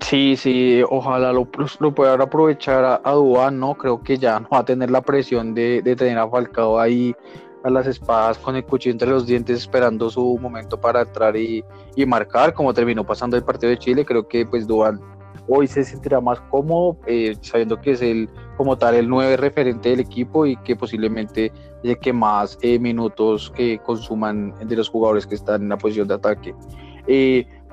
Sí, 0.00 0.36
sí, 0.36 0.82
ojalá 0.88 1.32
lo, 1.32 1.48
lo 1.80 1.94
puedan 1.94 2.20
aprovechar 2.20 2.84
a, 2.84 3.00
a 3.04 3.50
¿no? 3.50 3.74
Creo 3.74 4.02
que 4.02 4.16
ya 4.16 4.40
no 4.40 4.48
va 4.48 4.60
a 4.60 4.64
tener 4.64 4.90
la 4.90 5.02
presión 5.02 5.54
de, 5.54 5.82
de, 5.82 5.94
tener 5.96 6.18
a 6.18 6.28
Falcao 6.28 6.78
ahí 6.78 7.14
a 7.62 7.68
las 7.68 7.86
espadas 7.86 8.38
con 8.38 8.56
el 8.56 8.64
cuchillo 8.64 8.92
entre 8.92 9.10
los 9.10 9.26
dientes 9.26 9.58
esperando 9.58 10.08
su 10.08 10.38
momento 10.38 10.80
para 10.80 11.02
entrar 11.02 11.36
y, 11.36 11.62
y 11.94 12.06
marcar, 12.06 12.54
como 12.54 12.72
terminó 12.72 13.04
pasando 13.04 13.36
el 13.36 13.44
partido 13.44 13.70
de 13.70 13.78
Chile, 13.78 14.04
creo 14.04 14.26
que 14.26 14.46
pues 14.46 14.66
Duván 14.66 15.00
hoy 15.48 15.66
se 15.66 15.84
sentirá 15.84 16.20
más 16.20 16.40
cómodo 16.50 16.98
eh, 17.06 17.36
sabiendo 17.40 17.80
que 17.80 17.92
es 17.92 18.02
el 18.02 18.28
como 18.56 18.76
tal 18.76 18.94
el 18.94 19.08
nueve 19.08 19.36
referente 19.36 19.90
del 19.90 20.00
equipo 20.00 20.46
y 20.46 20.56
que 20.56 20.76
posiblemente 20.76 21.52
es 21.82 21.96
que 21.98 22.12
más 22.12 22.58
eh, 22.62 22.78
minutos 22.78 23.52
eh, 23.56 23.78
consuman 23.84 24.54
de 24.66 24.76
los 24.76 24.88
jugadores 24.88 25.26
que 25.26 25.34
están 25.34 25.62
en 25.62 25.68
la 25.68 25.78
posición 25.78 26.08
de 26.08 26.14
ataque. 26.14 26.54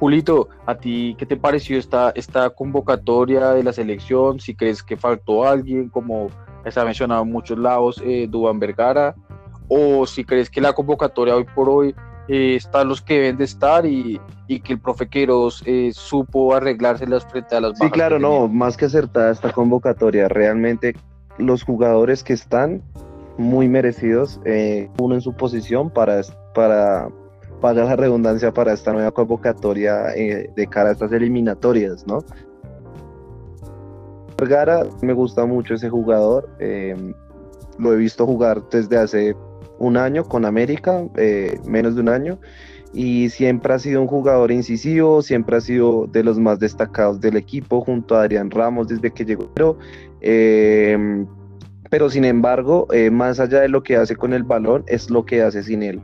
Julito, 0.03 0.49
¿a 0.65 0.75
ti 0.75 1.15
qué 1.17 1.25
te 1.25 1.37
pareció 1.37 1.77
esta, 1.77 2.11
esta 2.15 2.49
convocatoria 2.49 3.51
de 3.51 3.63
la 3.63 3.71
selección? 3.71 4.37
Si 4.37 4.53
crees 4.53 4.83
que 4.83 4.97
faltó 4.97 5.45
alguien, 5.45 5.87
como 5.87 6.27
se 6.67 6.77
ha 6.77 6.83
mencionado 6.83 7.23
en 7.23 7.31
muchos 7.31 7.57
lados, 7.57 8.01
eh, 8.05 8.27
Dubán 8.29 8.59
Vergara, 8.59 9.15
o 9.69 10.05
si 10.05 10.25
crees 10.25 10.49
que 10.49 10.59
la 10.59 10.73
convocatoria 10.73 11.35
hoy 11.35 11.45
por 11.55 11.69
hoy 11.69 11.95
eh, 12.27 12.55
están 12.55 12.87
los 12.87 13.01
que 13.01 13.15
deben 13.15 13.37
de 13.37 13.43
estar 13.43 13.85
y, 13.85 14.19
que 14.47 14.73
el 14.73 14.79
profe 14.79 15.09
Queiroz 15.09 15.63
eh, 15.65 15.91
supo 15.93 16.53
arreglárselas 16.53 17.25
frente 17.25 17.55
a 17.55 17.61
las 17.61 17.77
Sí, 17.77 17.89
claro, 17.89 18.19
no, 18.19 18.47
más 18.47 18.77
que 18.77 18.85
acertada 18.85 19.31
esta 19.31 19.51
convocatoria, 19.51 20.27
realmente 20.29 20.95
los 21.37 21.63
jugadores 21.63 22.23
que 22.23 22.33
están 22.33 22.83
muy 23.37 23.67
merecidos, 23.67 24.39
eh, 24.45 24.89
uno 24.99 25.15
en 25.15 25.21
su 25.21 25.33
posición 25.33 25.89
para, 25.89 26.21
para, 26.53 27.09
para 27.59 27.83
la 27.83 27.95
redundancia 27.95 28.53
para 28.53 28.73
esta 28.73 28.93
nueva 28.93 29.11
convocatoria 29.11 30.13
eh, 30.15 30.51
de 30.55 30.67
cara 30.67 30.89
a 30.89 30.91
estas 30.91 31.11
eliminatorias, 31.11 32.05
¿no? 32.05 32.19
Vergara, 34.37 34.85
me 35.01 35.13
gusta 35.13 35.45
mucho 35.45 35.73
ese 35.73 35.89
jugador, 35.89 36.47
lo 37.79 37.93
he 37.93 37.95
visto 37.95 38.25
jugar 38.25 38.61
desde 38.69 38.97
hace 38.97 39.35
un 39.79 39.97
año 39.97 40.23
con 40.23 40.45
América, 40.45 41.05
eh, 41.17 41.59
menos 41.65 41.95
de 41.95 42.01
un 42.01 42.09
año, 42.09 42.39
y 42.93 43.29
siempre 43.29 43.73
ha 43.73 43.79
sido 43.79 44.01
un 44.01 44.07
jugador 44.07 44.51
incisivo, 44.51 45.21
siempre 45.21 45.57
ha 45.57 45.61
sido 45.61 46.07
de 46.07 46.23
los 46.23 46.39
más 46.39 46.59
destacados 46.59 47.19
del 47.19 47.37
equipo 47.37 47.81
junto 47.81 48.15
a 48.15 48.21
Adrián 48.21 48.51
Ramos 48.51 48.87
desde 48.87 49.11
que 49.11 49.25
llegó. 49.25 49.49
Pero, 49.53 49.77
eh, 50.21 51.25
pero 51.89 52.09
sin 52.09 52.25
embargo, 52.25 52.87
eh, 52.91 53.09
más 53.09 53.39
allá 53.39 53.61
de 53.61 53.69
lo 53.69 53.81
que 53.83 53.95
hace 53.95 54.15
con 54.15 54.33
el 54.33 54.43
balón, 54.43 54.83
es 54.87 55.09
lo 55.09 55.25
que 55.25 55.41
hace 55.41 55.63
sin 55.63 55.83
él. 55.83 56.01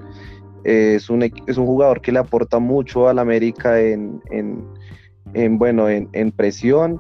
es, 0.63 1.09
un, 1.09 1.23
es 1.23 1.57
un 1.57 1.65
jugador 1.65 2.01
que 2.01 2.11
le 2.11 2.19
aporta 2.19 2.59
mucho 2.59 3.07
al 3.07 3.19
América 3.19 3.79
en, 3.79 4.21
en, 5.33 5.57
bueno, 5.57 5.89
en, 5.89 6.09
en 6.13 6.31
presión, 6.31 6.99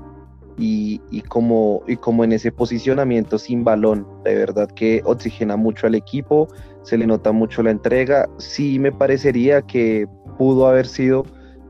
y, 0.61 1.21
como, 1.29 1.83
y 1.87 1.95
como 1.95 2.23
en 2.23 2.33
ese 2.33 2.51
posicionamiento 2.51 3.37
sin 3.37 3.63
balón, 3.63 4.05
de 4.25 4.35
verdad 4.35 4.67
que 4.69 5.01
oxigena 5.05 5.55
mucho 5.55 5.87
al 5.87 5.95
equipo, 5.95 6.49
se 6.83 6.97
le 6.97 7.07
nota 7.07 7.31
mucho 7.31 7.63
la 7.63 7.71
entrega. 7.71 8.29
Sí 8.37 8.77
me 8.77 8.91
parecería 8.91 9.61
que 9.61 10.05
pudo 10.37 10.67
haber 10.67 10.85
sido 10.85 11.25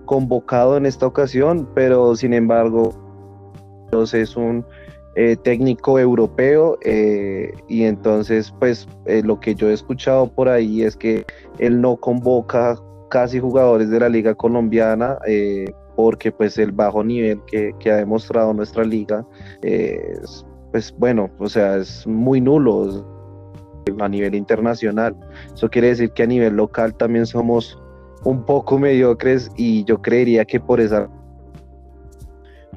convocado 0.06 0.76
en 0.76 0.88
esta 0.88 1.06
ocasión, 1.06 1.70
pero 1.76 2.16
sin 2.16 2.34
embargo 2.34 2.92
es 4.14 4.36
un 4.36 4.66
eh, 5.16 5.36
técnico 5.36 6.00
europeo 6.00 6.78
eh, 6.84 7.52
y 7.68 7.84
entonces 7.84 8.54
pues 8.60 8.88
eh, 9.06 9.22
lo 9.24 9.40
que 9.40 9.56
yo 9.56 9.70
he 9.70 9.74
escuchado 9.74 10.32
por 10.32 10.48
ahí 10.48 10.84
es 10.84 10.96
que 10.96 11.26
él 11.58 11.82
no 11.82 11.98
convoca 11.98 12.76
casi 13.10 13.40
jugadores 13.40 13.90
de 13.90 14.00
la 14.00 14.10
liga 14.10 14.36
colombiana 14.36 15.18
porque 16.00 16.32
pues 16.32 16.58
el 16.58 16.72
bajo 16.72 17.04
nivel 17.04 17.42
que, 17.46 17.76
que 17.78 17.92
ha 17.92 17.98
demostrado 17.98 18.54
nuestra 18.54 18.86
liga 18.86 19.26
es 19.62 20.46
pues 20.72 20.96
bueno, 20.98 21.30
o 21.40 21.50
sea, 21.50 21.76
es 21.76 22.08
muy 22.08 22.40
nulo 22.40 23.06
a 24.00 24.08
nivel 24.08 24.34
internacional. 24.34 25.14
Eso 25.54 25.70
quiere 25.70 25.90
decir 25.90 26.12
que 26.12 26.24
a 26.24 26.26
nivel 26.26 26.56
local 26.56 26.96
también 26.96 27.26
somos 27.26 27.78
un 28.24 28.46
poco 28.46 28.80
mediocres 28.80 29.52
y 29.58 29.84
yo 29.84 30.02
creería 30.02 30.46
que 30.46 30.62
por 30.62 30.80
esa 30.80 31.10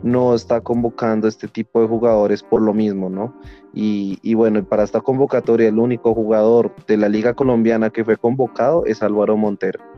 no 0.02 0.34
está 0.34 0.60
convocando 0.60 1.28
este 1.28 1.46
tipo 1.46 1.80
de 1.80 1.86
jugadores 1.86 2.42
por 2.42 2.60
lo 2.60 2.74
mismo, 2.74 3.08
¿no? 3.08 3.36
Y, 3.72 4.18
y, 4.22 4.34
bueno, 4.34 4.64
para 4.64 4.82
esta 4.82 5.00
convocatoria 5.00 5.68
el 5.68 5.78
único 5.78 6.12
jugador 6.12 6.74
de 6.88 6.96
la 6.96 7.08
liga 7.08 7.34
colombiana 7.34 7.90
que 7.90 8.04
fue 8.04 8.16
convocado 8.16 8.84
es 8.84 9.00
Álvaro 9.00 9.36
Montero. 9.36 9.91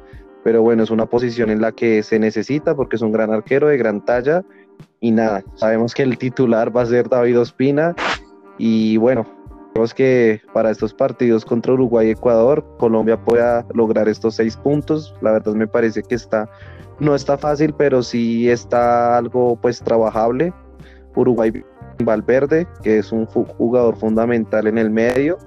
Pero 0.45 0.63
bueno, 0.63 0.85
es 0.85 0.91
una 0.91 1.07
posición 1.07 1.51
en 1.51 1.61
la 1.61 1.73
que 1.73 2.03
se 2.03 2.19
necesita 2.19 2.77
porque 2.77 2.97
es 2.97 3.03
un 3.03 3.13
gran 3.13 3.33
arquero 3.33 3.69
de 3.69 3.79
gran 3.79 4.05
talla 4.05 4.45
y 5.01 5.11
nada, 5.11 5.43
sabemos 5.55 5.95
que 5.95 6.03
el 6.03 6.19
titular 6.19 6.75
va 6.75 6.83
a 6.83 6.87
ser 6.87 7.09
David 7.09 7.41
Ospina 7.41 7.97
y 8.59 8.97
bueno, 8.99 9.27
que 9.95 10.41
para 10.53 10.71
estos 10.71 10.95
partidos 10.95 11.45
contra 11.45 11.73
Uruguay 11.73 12.09
y 12.09 12.11
Ecuador, 12.13 12.65
Colombia 12.79 13.17
pueda 13.17 13.67
lograr 13.75 14.09
estos 14.09 14.37
seis 14.37 14.57
puntos. 14.57 15.15
La 15.21 15.33
verdad 15.33 15.55
me 15.55 15.67
parece 15.67 16.03
que 16.03 16.15
está, 16.15 16.49
no 17.01 17.15
está 17.15 17.37
fácil, 17.37 17.75
pero 17.77 18.03
sí 18.03 18.49
está 18.49 19.19
algo 19.19 19.57
pues 19.61 19.81
trabajable. 19.81 20.53
Uruguay 21.17 21.53
Valverde, 22.03 22.67
que 22.83 22.99
es 22.99 23.13
un 23.13 23.27
jugador 23.27 23.97
fundamental 23.97 24.67
en 24.67 24.79
el 24.79 24.91
medio, 24.91 25.39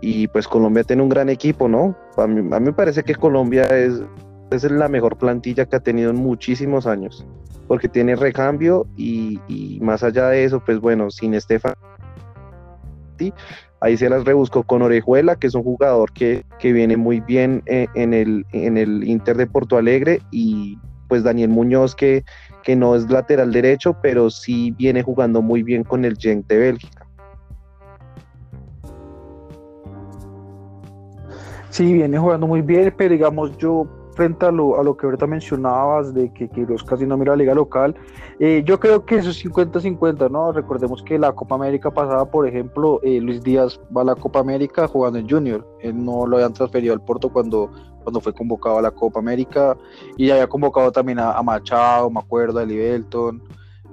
y 0.00 0.28
pues 0.28 0.46
Colombia 0.46 0.84
tiene 0.84 1.02
un 1.02 1.08
gran 1.08 1.28
equipo, 1.28 1.68
¿no? 1.68 1.96
A 2.16 2.26
mí, 2.26 2.42
me 2.42 2.72
parece 2.72 3.02
que 3.02 3.14
Colombia 3.14 3.64
es, 3.64 4.00
es 4.50 4.70
la 4.70 4.88
mejor 4.88 5.16
plantilla 5.18 5.66
que 5.66 5.76
ha 5.76 5.80
tenido 5.80 6.10
en 6.10 6.16
muchísimos 6.16 6.86
años, 6.86 7.26
porque 7.66 7.88
tiene 7.88 8.16
recambio 8.16 8.86
y, 8.96 9.78
más 9.82 10.02
allá 10.02 10.28
de 10.28 10.44
eso, 10.44 10.62
pues 10.64 10.80
bueno, 10.80 11.10
sin 11.10 11.34
Estefan 11.34 11.74
Ahí 13.80 13.96
se 13.96 14.08
las 14.08 14.24
rebusco 14.24 14.64
con 14.64 14.82
Orejuela, 14.82 15.36
que 15.36 15.46
es 15.46 15.54
un 15.54 15.62
jugador 15.62 16.12
que, 16.12 16.44
viene 16.62 16.96
muy 16.96 17.20
bien 17.20 17.62
eh, 17.66 17.86
en, 17.94 18.12
el, 18.12 18.44
en 18.52 18.76
el 18.76 19.06
Inter 19.06 19.36
de 19.36 19.46
Porto 19.46 19.76
Alegre, 19.76 20.20
y 20.30 20.78
pues 21.08 21.22
Daniel 21.22 21.50
Muñoz, 21.50 21.94
que, 21.94 22.24
que 22.62 22.74
no 22.76 22.96
es 22.96 23.08
lateral 23.10 23.52
derecho, 23.52 23.96
pero 24.02 24.30
sí 24.30 24.72
viene 24.72 25.02
jugando 25.02 25.42
muy 25.42 25.62
bien 25.62 25.84
con 25.84 26.04
el 26.04 26.16
Genk 26.16 26.46
de 26.48 26.58
Bélgica. 26.58 27.06
Sí, 31.70 31.92
viene 31.92 32.18
jugando 32.18 32.46
muy 32.46 32.62
bien, 32.62 32.92
pero 32.96 33.12
digamos 33.12 33.56
yo 33.58 33.86
frente 34.18 34.46
a 34.46 34.50
lo, 34.50 34.80
a 34.80 34.82
lo 34.82 34.96
que 34.96 35.06
ahorita 35.06 35.28
mencionabas 35.28 36.12
de 36.12 36.32
que 36.32 36.48
Quiroz 36.48 36.82
casi 36.82 37.06
no 37.06 37.16
mira 37.16 37.34
la 37.34 37.36
liga 37.36 37.54
local, 37.54 37.94
eh, 38.40 38.64
yo 38.66 38.80
creo 38.80 39.06
que 39.06 39.14
eso 39.14 39.30
es 39.30 39.44
50-50, 39.44 40.28
¿no? 40.28 40.50
Recordemos 40.50 41.04
que 41.04 41.20
la 41.20 41.30
Copa 41.30 41.54
América 41.54 41.92
pasada, 41.92 42.28
por 42.28 42.44
ejemplo, 42.44 42.98
eh, 43.04 43.20
Luis 43.20 43.44
Díaz 43.44 43.80
va 43.96 44.00
a 44.02 44.06
la 44.06 44.16
Copa 44.16 44.40
América 44.40 44.88
jugando 44.88 45.20
en 45.20 45.30
Junior, 45.30 45.64
él 45.82 46.04
no 46.04 46.26
lo 46.26 46.36
habían 46.36 46.52
transferido 46.52 46.94
al 46.94 47.00
Porto 47.00 47.28
cuando, 47.28 47.70
cuando 48.02 48.20
fue 48.20 48.32
convocado 48.34 48.78
a 48.78 48.82
la 48.82 48.90
Copa 48.90 49.20
América 49.20 49.76
y 50.16 50.30
había 50.30 50.48
convocado 50.48 50.90
también 50.90 51.20
a, 51.20 51.40
Machado, 51.40 52.10
me 52.10 52.18
acuerdo, 52.18 52.58
a 52.58 52.64
Libelton, 52.64 53.40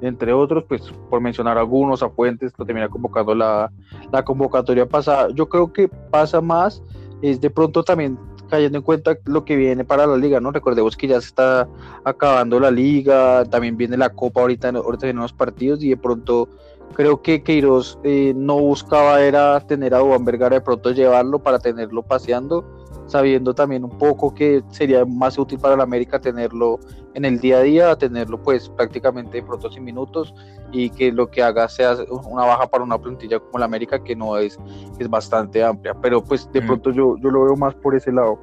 entre 0.02 0.34
otros, 0.34 0.64
pues 0.68 0.92
por 1.08 1.22
mencionar 1.22 1.60
algunos, 1.60 2.02
a 2.02 2.10
Fuentes, 2.10 2.52
que 2.52 2.66
termina 2.66 2.90
convocando 2.90 3.36
la, 3.36 3.72
la 4.12 4.26
convocatoria 4.26 4.88
pasada. 4.88 5.30
Yo 5.36 5.48
creo 5.48 5.72
que 5.72 5.88
pasa 5.88 6.42
más, 6.42 6.82
es 7.22 7.40
de 7.40 7.52
pronto 7.52 7.84
también 7.84 8.18
cayendo 8.50 8.78
en 8.78 8.84
cuenta 8.84 9.18
lo 9.26 9.46
que 9.46 9.56
viene 9.56 9.84
para 9.84 10.06
la 10.06 10.18
liga, 10.18 10.40
¿no? 10.40 10.52
Recordemos 10.52 10.96
que 10.96 11.08
ya 11.08 11.20
se 11.22 11.28
está 11.28 11.68
acabando 12.04 12.60
la 12.60 12.72
liga, 12.72 13.46
también 13.46 13.78
viene 13.78 13.98
la 13.98 14.10
copa 14.10 14.42
ahorita, 14.42 14.70
ahorita 14.70 15.08
vienen 15.08 15.22
los 15.22 15.34
partidos 15.34 15.84
y 15.84 15.90
de 15.90 15.98
pronto 15.98 16.50
creo 16.94 17.22
que 17.22 17.44
Queiroz 17.44 18.00
eh, 18.04 18.34
no 18.36 18.60
buscaba 18.60 19.22
era 19.22 19.60
tener 19.62 19.94
a 19.94 20.02
Juan 20.02 20.24
Vergara 20.26 20.56
de 20.56 20.62
pronto 20.62 20.92
llevarlo 20.92 21.40
para 21.40 21.60
tenerlo 21.60 22.04
paseando, 22.04 22.64
sabiendo 23.08 23.54
también 23.54 23.84
un 23.84 23.98
poco 23.98 24.34
que 24.34 24.64
sería 24.70 25.06
más 25.06 25.38
útil 25.38 25.60
para 25.60 25.76
la 25.76 25.84
América 25.84 26.20
tenerlo 26.20 26.80
en 27.14 27.26
el 27.26 27.40
día 27.40 27.58
a 27.58 27.62
día, 27.62 27.96
tenerlo 27.96 28.42
pues 28.42 28.70
prácticamente 28.70 29.38
de 29.38 29.44
pronto 29.44 29.72
sin 29.72 29.84
minutos 29.84 30.34
y 30.76 30.90
que 30.90 31.10
lo 31.10 31.28
que 31.28 31.42
haga 31.42 31.70
sea 31.70 31.96
una 32.30 32.44
baja 32.44 32.68
para 32.68 32.84
una 32.84 32.98
plantilla 32.98 33.40
como 33.40 33.60
la 33.60 33.66
América 33.66 34.04
que 34.04 34.14
no 34.14 34.38
es, 34.38 34.60
es 35.00 35.10
bastante 35.10 35.64
amplia, 35.64 35.96
pero 36.02 36.22
pues 36.22 36.52
de 36.52 36.62
pronto 36.62 36.92
yo, 36.92 37.16
yo 37.18 37.32
lo 37.32 37.46
veo 37.46 37.56
más 37.56 37.74
por 37.76 37.96
ese 37.96 38.12
lado. 38.12 38.38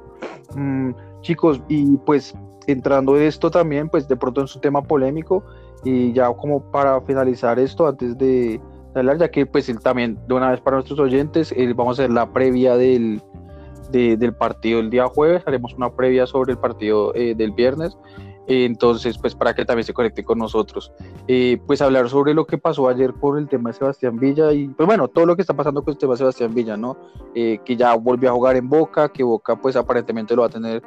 Mm, 0.55 0.93
chicos, 1.21 1.61
y 1.67 1.95
pues 1.97 2.33
entrando 2.65 3.15
en 3.17 3.23
esto 3.23 3.51
también, 3.51 3.87
pues 3.87 4.07
de 4.07 4.15
pronto 4.15 4.41
en 4.41 4.47
su 4.47 4.59
tema 4.59 4.81
polémico 4.81 5.43
y 5.83 6.11
ya 6.13 6.33
como 6.33 6.71
para 6.71 6.99
finalizar 7.01 7.59
esto 7.59 7.87
antes 7.87 8.17
de 8.17 8.59
hablar, 8.95 9.19
ya 9.19 9.29
que 9.29 9.45
pues 9.45 9.69
él 9.69 9.79
también 9.79 10.17
de 10.27 10.33
una 10.33 10.49
vez 10.49 10.59
para 10.59 10.77
nuestros 10.77 10.99
oyentes, 10.99 11.53
vamos 11.75 11.99
a 11.99 12.03
hacer 12.03 12.11
la 12.11 12.33
previa 12.33 12.77
del 12.77 13.21
del 13.91 14.33
partido 14.33 14.79
el 14.79 14.89
día 14.89 15.05
jueves, 15.05 15.43
haremos 15.45 15.75
una 15.75 15.91
previa 15.91 16.25
sobre 16.25 16.53
el 16.53 16.57
partido 16.57 17.13
eh, 17.13 17.35
del 17.35 17.51
viernes, 17.51 17.95
entonces 18.47 19.17
pues 19.17 19.35
para 19.35 19.53
que 19.53 19.65
también 19.65 19.85
se 19.85 19.93
conecte 19.93 20.23
con 20.23 20.37
nosotros. 20.37 20.91
Eh, 21.27 21.59
pues 21.65 21.81
hablar 21.81 22.09
sobre 22.09 22.33
lo 22.33 22.45
que 22.45 22.57
pasó 22.57 22.87
ayer 22.87 23.13
por 23.13 23.37
el 23.37 23.47
tema 23.47 23.69
de 23.69 23.77
Sebastián 23.77 24.19
Villa 24.19 24.51
y 24.51 24.67
pues 24.67 24.85
bueno, 24.87 25.07
todo 25.07 25.25
lo 25.25 25.35
que 25.35 25.41
está 25.41 25.53
pasando 25.53 25.83
con 25.83 25.93
el 25.93 25.97
tema 25.97 26.13
de 26.13 26.17
Sebastián 26.17 26.53
Villa, 26.53 26.77
¿no? 26.77 26.97
Eh, 27.35 27.59
que 27.63 27.75
ya 27.75 27.95
volvió 27.95 28.29
a 28.29 28.33
jugar 28.33 28.55
en 28.55 28.69
Boca, 28.69 29.09
que 29.09 29.23
Boca 29.23 29.55
pues 29.55 29.75
aparentemente 29.75 30.35
lo 30.35 30.41
va 30.41 30.47
a 30.47 30.51
tener 30.51 30.81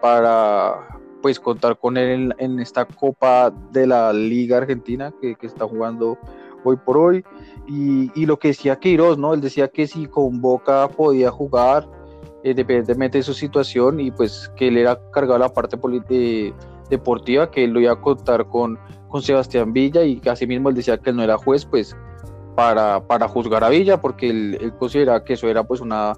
para 0.00 1.00
pues 1.22 1.40
contar 1.40 1.78
con 1.78 1.96
él 1.96 2.34
en, 2.38 2.60
esta 2.60 2.84
Copa 2.84 3.50
de 3.72 3.86
la 3.86 4.12
Liga 4.12 4.58
Argentina 4.58 5.12
que, 5.22 5.36
que 5.36 5.46
está 5.46 5.66
jugando 5.66 6.18
hoy 6.64 6.76
por 6.76 6.98
hoy. 6.98 7.24
Y, 7.66 8.10
y, 8.14 8.26
lo 8.26 8.38
que 8.38 8.48
decía 8.48 8.76
Queiroz, 8.76 9.16
¿no? 9.16 9.32
Él 9.32 9.40
decía 9.40 9.68
que 9.68 9.86
si 9.86 10.06
con 10.06 10.42
Boca 10.42 10.86
podía 10.88 11.30
jugar, 11.30 11.88
independientemente 12.44 13.18
de 13.18 13.24
su 13.24 13.32
situación 13.32 14.00
y 14.00 14.10
pues 14.10 14.52
que 14.54 14.68
él 14.68 14.76
era 14.76 15.00
cargado 15.10 15.38
la 15.38 15.48
parte 15.48 15.78
deportiva, 16.90 17.50
que 17.50 17.64
él 17.64 17.70
lo 17.70 17.80
iba 17.80 17.92
a 17.92 18.00
contar 18.00 18.46
con, 18.46 18.78
con 19.08 19.22
Sebastián 19.22 19.72
Villa 19.72 20.04
y 20.04 20.16
casi 20.16 20.46
mismo 20.46 20.68
él 20.68 20.74
decía 20.74 20.98
que 20.98 21.10
él 21.10 21.16
no 21.16 21.22
era 21.22 21.38
juez 21.38 21.64
pues 21.64 21.96
para, 22.54 23.06
para 23.06 23.28
juzgar 23.28 23.64
a 23.64 23.68
Villa 23.68 24.00
porque 24.00 24.30
él, 24.30 24.58
él 24.60 24.72
consideraba 24.74 25.24
que 25.24 25.34
eso 25.34 25.48
era 25.48 25.64
pues 25.64 25.80
una, 25.80 26.14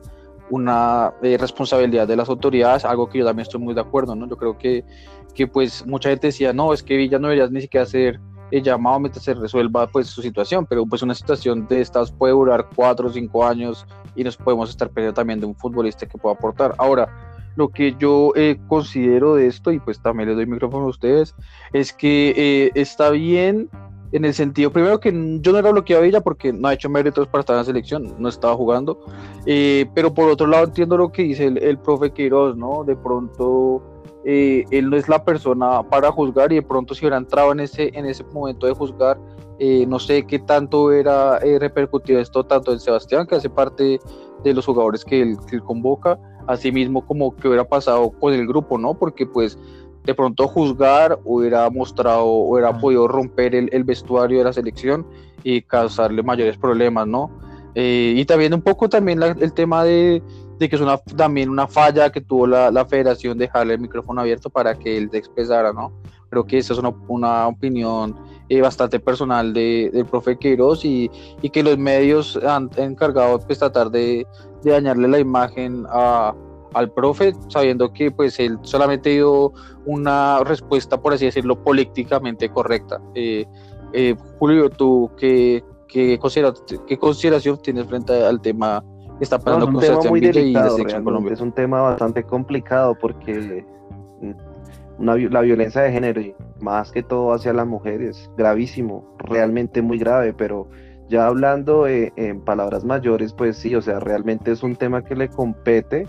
una 0.50 1.14
eh, 1.22 1.36
responsabilidad 1.38 2.06
de 2.06 2.16
las 2.16 2.28
autoridades, 2.28 2.84
algo 2.84 3.08
que 3.08 3.18
yo 3.18 3.24
también 3.24 3.42
estoy 3.42 3.60
muy 3.60 3.74
de 3.74 3.80
acuerdo, 3.80 4.14
¿no? 4.14 4.28
Yo 4.28 4.36
creo 4.36 4.56
que, 4.56 4.84
que 5.34 5.46
pues 5.46 5.86
mucha 5.86 6.10
gente 6.10 6.28
decía, 6.28 6.52
no, 6.52 6.72
es 6.72 6.82
que 6.82 6.96
Villa 6.96 7.18
no 7.18 7.28
debería 7.28 7.48
ni 7.48 7.62
siquiera 7.62 7.86
ser 7.86 8.20
el 8.50 8.62
llamado 8.62 9.00
mientras 9.00 9.24
se 9.24 9.34
resuelva 9.34 9.88
pues 9.88 10.06
su 10.06 10.22
situación, 10.22 10.66
pero 10.66 10.86
pues 10.86 11.02
una 11.02 11.14
situación 11.14 11.66
de 11.66 11.80
estas 11.80 12.12
puede 12.12 12.32
durar 12.32 12.68
cuatro 12.74 13.08
o 13.08 13.10
cinco 13.10 13.44
años 13.44 13.86
y 14.14 14.22
nos 14.22 14.36
podemos 14.36 14.70
estar 14.70 14.88
perdiendo 14.88 15.14
también 15.14 15.40
de 15.40 15.46
un 15.46 15.56
futbolista 15.56 16.06
que 16.06 16.16
pueda 16.16 16.34
aportar. 16.36 16.74
Ahora, 16.78 17.35
lo 17.56 17.68
que 17.68 17.94
yo 17.98 18.32
eh, 18.36 18.58
considero 18.68 19.34
de 19.34 19.48
esto, 19.48 19.72
y 19.72 19.80
pues 19.80 20.00
también 20.00 20.28
les 20.28 20.36
doy 20.36 20.46
micrófono 20.46 20.86
a 20.86 20.90
ustedes, 20.90 21.34
es 21.72 21.92
que 21.92 22.34
eh, 22.36 22.70
está 22.74 23.10
bien 23.10 23.68
en 24.12 24.24
el 24.24 24.34
sentido, 24.34 24.70
primero 24.70 25.00
que 25.00 25.10
yo 25.40 25.52
no 25.52 25.58
era 25.58 25.72
bloqueado 25.72 26.02
a 26.02 26.06
Villa 26.06 26.20
porque 26.20 26.52
no 26.52 26.68
ha 26.68 26.74
hecho 26.74 26.88
méritos 26.88 27.26
para 27.26 27.40
estar 27.40 27.54
en 27.54 27.58
la 27.58 27.64
selección, 27.64 28.14
no 28.18 28.28
estaba 28.28 28.54
jugando, 28.54 29.00
eh, 29.46 29.86
pero 29.94 30.14
por 30.14 30.30
otro 30.30 30.46
lado 30.46 30.64
entiendo 30.64 30.96
lo 30.96 31.10
que 31.10 31.22
dice 31.22 31.46
el, 31.46 31.58
el 31.58 31.78
profe 31.78 32.12
Queiroz, 32.12 32.56
¿no? 32.56 32.84
De 32.84 32.94
pronto 32.94 33.82
eh, 34.24 34.64
él 34.70 34.90
no 34.90 34.96
es 34.96 35.08
la 35.08 35.24
persona 35.24 35.82
para 35.82 36.10
juzgar 36.12 36.52
y 36.52 36.56
de 36.56 36.62
pronto 36.62 36.94
si 36.94 37.04
hubiera 37.04 37.16
entrado 37.16 37.52
en 37.52 37.60
ese, 37.60 37.90
en 37.94 38.06
ese 38.06 38.24
momento 38.24 38.66
de 38.66 38.74
juzgar, 38.74 39.18
no 39.88 39.98
sé 39.98 40.26
qué 40.26 40.38
tanto 40.38 40.92
eh, 40.92 41.58
repercutido 41.58 42.20
esto 42.20 42.44
tanto 42.44 42.72
en 42.72 42.80
Sebastián, 42.80 43.26
que 43.26 43.36
hace 43.36 43.48
parte 43.48 43.98
de 44.44 44.54
los 44.54 44.66
jugadores 44.66 45.04
que 45.04 45.34
que 45.48 45.56
él 45.56 45.62
convoca, 45.62 46.18
así 46.46 46.72
mismo 46.72 47.04
como 47.06 47.34
que 47.36 47.48
hubiera 47.48 47.64
pasado 47.64 48.10
con 48.10 48.32
el 48.32 48.46
grupo, 48.46 48.78
¿no? 48.78 48.94
Porque 48.94 49.26
pues 49.26 49.58
de 50.04 50.14
pronto 50.14 50.46
juzgar 50.46 51.18
hubiera 51.24 51.68
mostrado, 51.70 52.26
hubiera 52.26 52.78
podido 52.78 53.08
romper 53.08 53.54
el, 53.54 53.68
el, 53.72 53.84
vestuario 53.84 54.38
de 54.38 54.44
la 54.44 54.52
selección 54.52 55.04
y 55.42 55.62
causarle 55.62 56.22
mayores 56.22 56.56
problemas, 56.56 57.06
¿no? 57.06 57.30
y 57.78 58.24
también 58.24 58.54
un 58.54 58.62
poco 58.62 58.88
también 58.88 59.22
el 59.22 59.52
tema 59.52 59.84
de, 59.84 60.22
de 60.58 60.68
que 60.68 60.76
es 60.76 60.82
una, 60.82 60.96
también 60.98 61.50
una 61.50 61.66
falla 61.66 62.10
que 62.10 62.20
tuvo 62.20 62.46
la, 62.46 62.70
la 62.70 62.86
federación 62.86 63.36
dejarle 63.36 63.74
el 63.74 63.80
micrófono 63.80 64.20
abierto 64.20 64.48
para 64.48 64.74
que 64.74 64.96
él 64.96 65.10
se 65.10 65.18
expresara, 65.18 65.72
¿no? 65.72 65.92
Creo 66.30 66.44
que 66.44 66.58
esa 66.58 66.72
es 66.72 66.78
una, 66.78 66.94
una 67.08 67.46
opinión 67.48 68.16
eh, 68.48 68.60
bastante 68.60 68.98
personal 68.98 69.52
de, 69.52 69.90
del 69.92 70.06
profe 70.06 70.38
Queiroz 70.38 70.84
y, 70.84 71.10
y, 71.42 71.50
que 71.50 71.62
los 71.62 71.76
medios 71.76 72.38
han 72.46 72.70
encargado 72.76 73.38
pues 73.40 73.58
tratar 73.58 73.90
de, 73.90 74.26
de 74.66 74.72
dañarle 74.72 75.08
la 75.08 75.18
imagen 75.18 75.84
a, 75.88 76.34
al 76.74 76.90
profe, 76.90 77.32
sabiendo 77.48 77.92
que 77.92 78.10
pues 78.10 78.38
él 78.38 78.58
solamente 78.62 79.10
dio 79.10 79.52
una 79.84 80.40
respuesta, 80.44 81.00
por 81.00 81.14
así 81.14 81.24
decirlo, 81.24 81.62
políticamente 81.62 82.48
correcta. 82.48 83.00
Eh, 83.14 83.46
eh, 83.92 84.14
Julio, 84.38 84.68
¿tú 84.68 85.10
qué, 85.16 85.64
qué, 85.88 86.18
qué 86.86 86.98
consideración 86.98 87.58
tienes 87.62 87.86
frente 87.86 88.24
al 88.24 88.40
tema 88.40 88.82
está 89.20 89.38
pasando 89.38 89.70
no, 89.70 89.80
es 89.80 89.88
un 89.88 89.98
tema 89.98 90.10
muy 90.10 90.20
delicado, 90.20 90.76
Es 91.30 91.40
un 91.40 91.52
tema 91.52 91.80
bastante 91.82 92.22
complicado 92.22 92.94
porque 93.00 93.64
mm, 94.20 95.04
la 95.04 95.40
violencia 95.40 95.82
de 95.82 95.92
género, 95.92 96.20
y 96.20 96.34
más 96.60 96.92
que 96.92 97.02
todo 97.02 97.32
hacia 97.32 97.52
las 97.52 97.66
mujeres, 97.66 98.30
gravísimo, 98.36 99.16
realmente 99.18 99.82
muy 99.82 99.98
grave, 99.98 100.32
pero 100.32 100.68
ya 101.08 101.26
hablando 101.26 101.86
eh, 101.86 102.12
en 102.16 102.40
palabras 102.40 102.84
mayores, 102.84 103.32
pues 103.32 103.56
sí, 103.56 103.74
o 103.74 103.82
sea, 103.82 104.00
realmente 104.00 104.50
es 104.50 104.62
un 104.62 104.76
tema 104.76 105.02
que 105.02 105.14
le 105.14 105.28
compete 105.28 106.06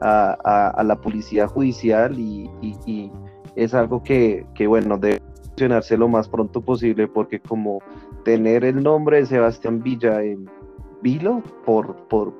a, 0.00 0.82
la 0.84 1.00
policía 1.00 1.48
judicial 1.48 2.18
y, 2.18 3.10
es 3.56 3.72
algo 3.72 4.02
que, 4.02 4.44
que, 4.54 4.66
bueno, 4.66 4.98
debe 4.98 5.22
funcionarse 5.44 5.96
lo 5.96 6.08
más 6.08 6.28
pronto 6.28 6.60
posible 6.60 7.08
porque 7.08 7.40
como 7.40 7.78
tener 8.22 8.64
el 8.64 8.82
nombre 8.82 9.16
de 9.16 9.26
Sebastián 9.26 9.82
Villa 9.82 10.22
en 10.22 10.50
vilo 11.00 11.42
por, 11.64 11.96
por, 12.08 12.34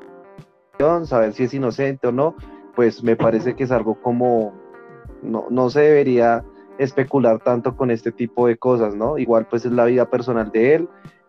saber 1.04 1.32
si 1.32 1.44
es 1.44 1.54
inocente 1.54 2.09
o 2.09 2.12
no, 2.12 2.36
pues 2.74 3.02
me 3.02 3.16
parece 3.16 3.57
que 3.57 3.64
es 3.64 3.70
algo 3.70 4.00
como, 4.02 4.52
no, 5.22 5.46
no 5.48 5.70
se 5.70 5.80
debería 5.80 6.44
especular 6.76 7.38
tanto 7.42 7.74
con 7.74 7.90
este 7.90 8.12
tipo 8.12 8.46
de 8.46 8.59
cosas, 8.59 8.94
¿no? 8.94 9.16
Igual 9.16 9.46
pues 9.48 9.64
es 9.64 9.72
la 9.72 9.86
vida 9.86 10.11
personal 10.11 10.50
de 10.52 10.74
él 10.74 10.88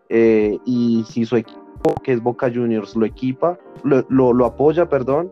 eh, 0.09 0.57
y 0.65 1.03
si 1.07 1.25
su 1.25 1.35
equipo, 1.35 1.95
que 2.03 2.13
es 2.13 2.21
Boca 2.21 2.51
Juniors, 2.53 2.95
lo 2.95 3.05
equipa, 3.05 3.57
lo, 3.83 4.05
lo, 4.09 4.45
apoya, 4.45 4.89
perdón, 4.89 5.31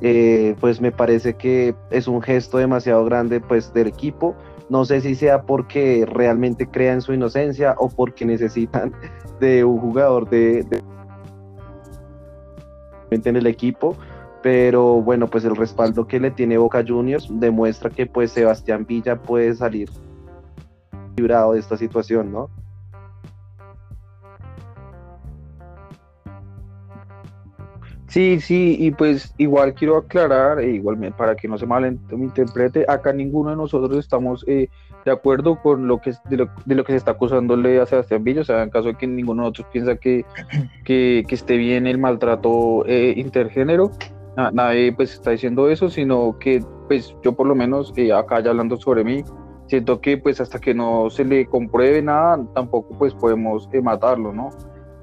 eh, 0.00 0.56
pues 0.60 0.80
me 0.80 0.92
parece 0.92 1.34
que 1.34 1.74
es 1.90 2.08
un 2.08 2.22
gesto 2.22 2.58
demasiado 2.58 3.04
grande 3.04 3.40
pues 3.40 3.72
del 3.72 3.88
equipo. 3.88 4.34
No 4.68 4.84
sé 4.84 5.00
si 5.00 5.14
sea 5.14 5.42
porque 5.42 6.06
realmente 6.06 6.66
crean 6.66 7.02
su 7.02 7.12
inocencia 7.12 7.74
o 7.78 7.88
porque 7.88 8.24
necesitan 8.24 8.92
de 9.40 9.64
un 9.64 9.78
jugador 9.78 10.28
de 10.28 10.64
en 13.10 13.36
el 13.36 13.46
equipo, 13.46 13.96
pero 14.42 15.02
bueno, 15.02 15.28
pues 15.28 15.44
el 15.44 15.54
respaldo 15.54 16.06
que 16.06 16.18
le 16.18 16.30
tiene 16.30 16.56
Boca 16.56 16.82
Juniors 16.86 17.28
demuestra 17.30 17.90
que 17.90 18.06
pues 18.06 18.32
Sebastián 18.32 18.86
Villa 18.86 19.20
puede 19.20 19.54
salir 19.54 19.90
librado 21.16 21.52
de 21.52 21.60
esta 21.60 21.76
situación, 21.76 22.32
¿no? 22.32 22.48
Sí, 28.12 28.40
sí, 28.40 28.76
y 28.78 28.90
pues 28.90 29.32
igual 29.38 29.72
quiero 29.72 29.96
aclarar, 29.96 30.60
e 30.60 30.72
igualmente 30.72 31.16
para 31.16 31.34
que 31.34 31.48
no 31.48 31.56
se 31.56 31.64
malinterprete, 31.64 32.84
acá 32.86 33.10
ninguno 33.10 33.48
de 33.48 33.56
nosotros 33.56 33.96
estamos 33.96 34.44
eh, 34.46 34.68
de 35.06 35.10
acuerdo 35.10 35.58
con 35.62 35.88
lo 35.88 35.98
que 35.98 36.12
de 36.28 36.36
lo, 36.36 36.50
de 36.66 36.74
lo, 36.74 36.84
que 36.84 36.92
se 36.92 36.98
está 36.98 37.12
acusándole 37.12 37.80
a 37.80 37.86
Sebastián 37.86 38.22
Villa, 38.22 38.42
o 38.42 38.44
sea, 38.44 38.64
en 38.64 38.68
caso 38.68 38.88
de 38.88 38.96
que 38.96 39.06
ninguno 39.06 39.44
de 39.44 39.48
nosotros 39.48 39.68
piensa 39.72 39.96
que, 39.96 40.26
que, 40.84 41.24
que 41.26 41.34
esté 41.34 41.56
bien 41.56 41.86
el 41.86 41.96
maltrato 41.96 42.84
eh, 42.86 43.14
intergénero, 43.16 43.90
nadie 44.36 44.92
pues 44.92 45.14
está 45.14 45.30
diciendo 45.30 45.70
eso, 45.70 45.88
sino 45.88 46.38
que 46.38 46.62
pues 46.88 47.16
yo 47.22 47.32
por 47.32 47.46
lo 47.46 47.54
menos 47.54 47.94
eh, 47.96 48.12
acá 48.12 48.40
ya 48.40 48.50
hablando 48.50 48.76
sobre 48.76 49.04
mí, 49.04 49.24
siento 49.68 50.02
que 50.02 50.18
pues 50.18 50.38
hasta 50.38 50.58
que 50.58 50.74
no 50.74 51.08
se 51.08 51.24
le 51.24 51.46
compruebe 51.46 52.02
nada, 52.02 52.44
tampoco 52.54 52.94
pues 52.98 53.14
podemos 53.14 53.70
eh, 53.72 53.80
matarlo, 53.80 54.34
¿no? 54.34 54.50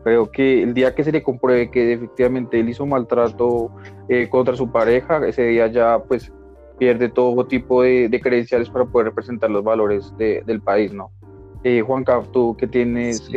Creo 0.03 0.31
que 0.31 0.63
el 0.63 0.73
día 0.73 0.95
que 0.95 1.03
se 1.03 1.11
le 1.11 1.21
compruebe 1.21 1.69
que 1.69 1.93
efectivamente 1.93 2.59
él 2.59 2.69
hizo 2.69 2.85
maltrato 2.85 3.71
eh, 4.07 4.29
contra 4.29 4.55
su 4.55 4.71
pareja, 4.71 5.25
ese 5.27 5.43
día 5.43 5.67
ya 5.67 5.99
pues 5.99 6.31
pierde 6.77 7.09
todo 7.09 7.45
tipo 7.45 7.83
de, 7.83 8.19
credenciales 8.23 8.69
para 8.69 8.85
poder 8.85 9.07
representar 9.07 9.51
los 9.51 9.63
valores 9.63 10.13
del 10.17 10.61
país, 10.61 10.93
¿no? 10.93 11.11
Eh, 11.63 11.81
Juanca, 11.81 12.21
tú 12.31 12.55
que 12.55 12.67
tienes 12.67 13.29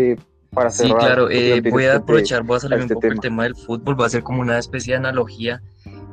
para 0.55 0.71
cerrar. 0.71 1.01
Sí, 1.01 1.07
claro, 1.07 1.29
voy 1.71 1.85
a 1.87 1.97
aprovechar, 1.97 2.45
voy 2.45 2.57
a 2.57 2.61
salir 2.61 2.77
un 2.77 2.83
este 2.83 2.95
poco 2.95 3.03
tema. 3.03 3.15
el 3.15 3.21
tema 3.21 3.43
del 3.45 3.57
fútbol, 3.57 4.01
va 4.01 4.07
a 4.07 4.11
ser 4.11 4.23
como 4.23 4.41
una 4.41 4.59
especie 4.59 4.93
de 4.93 4.99
analogía 4.99 5.61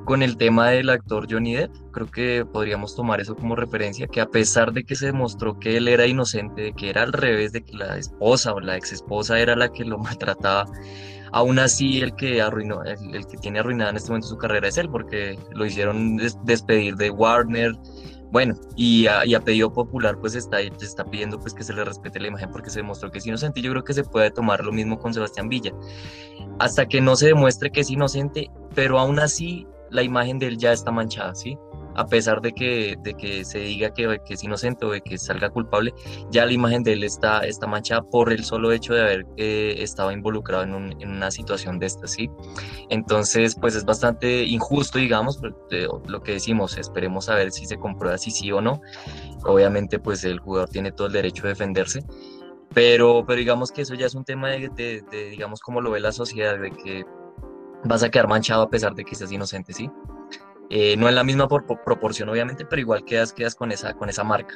con 0.10 0.24
el 0.24 0.38
tema 0.38 0.72
del 0.72 0.90
actor 0.90 1.28
Johnny 1.30 1.54
Depp, 1.54 1.72
creo 1.92 2.08
que 2.08 2.44
podríamos 2.44 2.96
tomar 2.96 3.22
eso 3.22 3.36
como 3.36 3.56
referencia, 3.56 4.08
que 4.08 4.22
a 4.22 4.26
pesar 4.26 4.74
de 4.74 4.84
que 4.84 4.96
se 4.96 5.06
demostró 5.06 5.60
que 5.60 5.78
él 5.78 5.88
era 5.88 6.08
inocente, 6.08 6.64
de 6.64 6.74
que 6.74 6.90
era 6.90 7.04
al 7.04 7.14
revés, 7.14 7.52
de 7.52 7.64
que 7.64 7.78
la 7.78 7.96
esposa 7.96 8.52
o 8.56 8.60
la 8.60 8.76
ex 8.76 8.92
esposa 8.92 9.40
era 9.40 9.56
la 9.56 9.72
que 9.72 9.86
lo 9.86 10.00
maltrataba, 10.00 10.66
aún 11.32 11.60
así 11.60 12.02
el 12.02 12.16
que 12.16 12.42
arruinó, 12.42 12.82
el, 12.84 13.28
que 13.28 13.38
tiene 13.38 13.60
arruinada 13.60 13.92
en 13.92 13.98
este 13.98 14.10
momento 14.10 14.30
su 14.30 14.38
carrera 14.40 14.68
es 14.68 14.80
él, 14.80 14.90
porque 14.90 15.38
lo 15.54 15.64
hicieron 15.64 16.18
despedir 16.44 16.96
de 16.96 17.12
Warner, 17.12 17.74
bueno, 18.32 18.56
y 18.76 19.06
a, 19.06 19.28
y 19.28 19.38
pedido 19.38 19.72
popular 19.72 20.18
pues 20.20 20.34
está, 20.34 20.60
está 20.60 21.04
pidiendo 21.06 21.40
pues 21.40 21.54
que 21.54 21.64
se 21.64 21.74
le 21.74 21.86
respete 21.86 22.20
la 22.20 22.30
imagen 22.30 22.50
porque 22.52 22.72
se 22.72 22.80
demostró 22.80 23.12
que 23.12 23.20
es 23.20 23.28
inocente. 23.28 23.62
Yo 23.62 23.70
creo 23.72 23.84
que 23.84 23.94
se 23.94 24.04
puede 24.04 24.32
tomar 24.32 24.64
lo 24.64 24.72
mismo 24.72 24.98
con 24.98 25.14
Sebastián 25.14 25.50
Villa. 25.50 25.72
Hasta 26.60 26.88
que 26.88 27.00
no 27.00 27.16
se 27.16 27.28
demuestre 27.28 27.72
que 27.72 27.82
es 27.82 27.90
inocente, 27.90 28.52
pero 28.76 29.00
aún 29.00 29.20
así 29.20 29.66
la 29.92 30.04
imagen 30.04 30.40
de 30.40 30.48
él 30.48 30.58
ya 30.58 30.72
está 30.72 30.92
manchada, 30.92 31.36
¿sí? 31.36 31.58
A 31.96 32.06
pesar 32.06 32.40
de 32.42 32.54
que, 32.54 32.96
de 33.04 33.14
que 33.16 33.44
se 33.44 33.60
diga 33.60 33.94
que, 33.94 34.20
es 34.30 34.44
inocente 34.44 34.86
o 34.86 34.92
de 34.92 35.02
que 35.02 35.18
salga 35.18 35.50
culpable, 35.50 35.94
ya 36.32 36.46
la 36.46 36.54
imagen 36.54 36.84
de 36.84 36.94
él 36.94 37.04
está, 37.04 37.40
está 37.40 37.68
manchada 37.68 38.04
por 38.04 38.32
el 38.32 38.46
solo 38.46 38.72
hecho 38.72 38.94
de 38.94 39.02
haber 39.02 39.26
eh, 39.38 39.76
estado 39.80 40.12
involucrado 40.12 40.64
en, 40.64 40.76
un, 40.76 41.02
en, 41.02 41.10
una 41.10 41.32
situación 41.32 41.80
de 41.80 41.88
esta, 41.88 42.08
¿sí? 42.08 42.30
Entonces, 42.90 43.56
pues 43.60 43.76
es 43.76 43.84
bastante 43.84 44.44
injusto, 44.44 45.00
digamos, 45.00 45.42
lo 46.08 46.24
que 46.24 46.34
decimos, 46.34 46.78
esperemos 46.78 47.28
a 47.28 47.36
ver 47.36 47.52
si 47.52 47.66
se 47.66 47.78
comprueba 47.78 48.18
si 48.18 48.32
sí 48.32 48.52
o 48.52 48.62
no. 48.62 48.82
Obviamente, 49.44 50.00
pues 50.00 50.24
el 50.24 50.40
jugador 50.40 50.70
tiene 50.70 50.92
todo 50.92 51.08
el 51.08 51.14
derecho 51.14 51.44
de 51.44 51.50
defenderse, 51.50 52.06
pero, 52.74 53.26
pero 53.26 53.40
digamos 53.40 53.72
que 53.72 53.82
eso 53.82 53.96
ya 53.96 54.06
es 54.06 54.16
un 54.16 54.24
tema 54.24 54.50
de, 54.50 54.70
de, 54.70 55.02
de 55.12 55.30
digamos, 55.32 55.60
cómo 55.60 55.82
lo 55.82 55.92
ve 55.92 56.00
la 56.00 56.12
sociedad, 56.12 56.60
de 56.60 56.72
que 56.72 57.04
vas 57.84 58.04
a 58.04 58.10
quedar 58.10 58.28
manchado 58.28 58.64
a 58.64 58.70
pesar 58.70 58.96
de 58.96 59.04
que 59.06 59.16
seas 59.16 59.32
inocente, 59.32 59.74
¿sí? 59.74 59.90
Eh, 60.70 60.96
no 60.98 61.10
en 61.10 61.16
la 61.16 61.24
misma 61.24 61.48
proporción, 61.48 62.30
obviamente, 62.30 62.66
pero 62.66 62.80
igual 62.80 63.04
quedas, 63.04 63.34
quedas 63.34 63.56
con, 63.56 63.72
esa, 63.72 63.94
con 63.94 64.10
esa 64.10 64.24
marca 64.24 64.56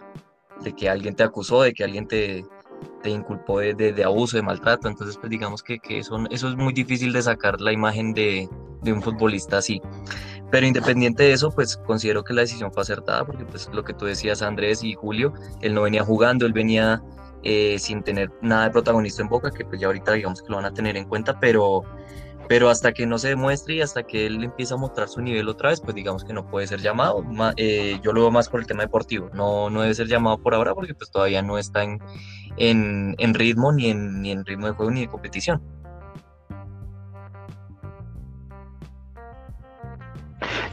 de 0.61 0.73
que 0.73 0.89
alguien 0.89 1.15
te 1.15 1.23
acusó, 1.23 1.63
de 1.63 1.73
que 1.73 1.83
alguien 1.83 2.07
te, 2.07 2.45
te 3.01 3.09
inculpó 3.09 3.59
de, 3.59 3.73
de, 3.73 4.03
abuso, 4.03 4.37
de 4.37 4.43
maltrato. 4.43 4.87
Entonces, 4.87 5.17
pues 5.17 5.29
digamos 5.29 5.63
que, 5.63 5.79
que 5.79 5.99
eso, 5.99 6.23
eso, 6.29 6.49
es 6.49 6.55
muy 6.55 6.73
difícil 6.73 7.11
de 7.13 7.21
sacar 7.21 7.59
la 7.59 7.71
imagen 7.71 8.13
de, 8.13 8.47
de, 8.81 8.93
un 8.93 9.01
futbolista 9.01 9.57
así. 9.57 9.81
Pero 10.51 10.67
independiente 10.67 11.23
de 11.23 11.33
eso, 11.33 11.49
pues 11.51 11.77
considero 11.77 12.23
que 12.23 12.33
la 12.33 12.41
decisión 12.41 12.71
fue 12.71 12.83
acertada, 12.83 13.25
porque 13.25 13.43
pues 13.45 13.67
lo 13.73 13.83
que 13.83 13.93
tú 13.93 14.05
decías, 14.05 14.43
Andrés 14.43 14.83
y 14.83 14.93
Julio, 14.93 15.33
él 15.61 15.73
no 15.73 15.81
venía 15.81 16.03
jugando, 16.03 16.45
él 16.45 16.53
venía 16.53 17.01
eh, 17.41 17.77
sin 17.79 18.03
tener 18.03 18.31
nada 18.41 18.65
de 18.65 18.71
protagonista 18.71 19.23
en 19.23 19.29
boca, 19.29 19.49
que 19.49 19.65
pues 19.65 19.81
ya 19.81 19.87
ahorita 19.87 20.13
digamos 20.13 20.43
que 20.43 20.49
lo 20.49 20.57
van 20.57 20.65
a 20.65 20.73
tener 20.73 20.95
en 20.95 21.05
cuenta, 21.05 21.39
pero 21.39 21.83
pero 22.47 22.69
hasta 22.69 22.93
que 22.93 23.05
no 23.05 23.17
se 23.17 23.29
demuestre 23.29 23.75
y 23.75 23.81
hasta 23.81 24.03
que 24.03 24.25
él 24.25 24.43
empiece 24.43 24.73
a 24.73 24.77
mostrar 24.77 25.07
su 25.07 25.21
nivel 25.21 25.47
otra 25.49 25.69
vez, 25.69 25.81
pues 25.81 25.95
digamos 25.95 26.23
que 26.23 26.33
no 26.33 26.45
puede 26.45 26.67
ser 26.67 26.81
llamado. 26.81 27.23
Eh, 27.57 27.99
yo 28.03 28.13
lo 28.13 28.21
veo 28.21 28.31
más 28.31 28.49
por 28.49 28.59
el 28.59 28.67
tema 28.67 28.83
deportivo, 28.83 29.29
no, 29.33 29.69
no 29.69 29.81
debe 29.81 29.93
ser 29.93 30.07
llamado 30.07 30.37
por 30.37 30.53
ahora 30.53 30.73
porque 30.73 30.93
pues 30.93 31.09
todavía 31.11 31.41
no 31.41 31.57
está 31.57 31.83
en, 31.83 31.99
en, 32.57 33.33
ritmo 33.33 33.71
ni 33.71 33.89
en, 33.89 34.21
ni 34.21 34.31
en 34.31 34.45
ritmo 34.45 34.67
de 34.67 34.73
juego 34.73 34.91
ni 34.91 35.01
de 35.01 35.07
competición. 35.07 35.61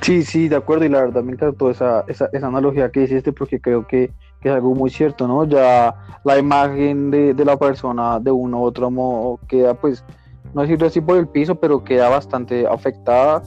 Sí, 0.02 0.22
sí, 0.22 0.48
de 0.48 0.56
acuerdo, 0.56 0.86
y 0.86 0.88
la 0.88 1.02
verdad 1.02 1.22
me 1.22 1.32
encantó 1.32 1.70
esa, 1.70 2.04
esa, 2.08 2.30
esa 2.32 2.46
analogía 2.46 2.90
que 2.90 3.02
hiciste 3.02 3.32
porque 3.32 3.60
creo 3.60 3.86
que, 3.86 4.10
que, 4.40 4.48
es 4.48 4.54
algo 4.54 4.74
muy 4.74 4.88
cierto, 4.90 5.28
¿no? 5.28 5.44
Ya 5.44 5.94
la 6.24 6.38
imagen 6.38 7.10
de, 7.10 7.34
de 7.34 7.44
la 7.44 7.58
persona 7.58 8.18
de 8.18 8.30
uno 8.30 8.60
u 8.60 8.64
otro 8.64 8.90
modo 8.90 9.38
queda 9.46 9.74
pues 9.74 10.02
no 10.54 10.62
decirlo 10.62 10.86
así 10.86 11.00
por 11.00 11.16
el 11.16 11.28
piso, 11.28 11.54
pero 11.54 11.84
queda 11.84 12.08
bastante 12.08 12.66
afectada. 12.66 13.42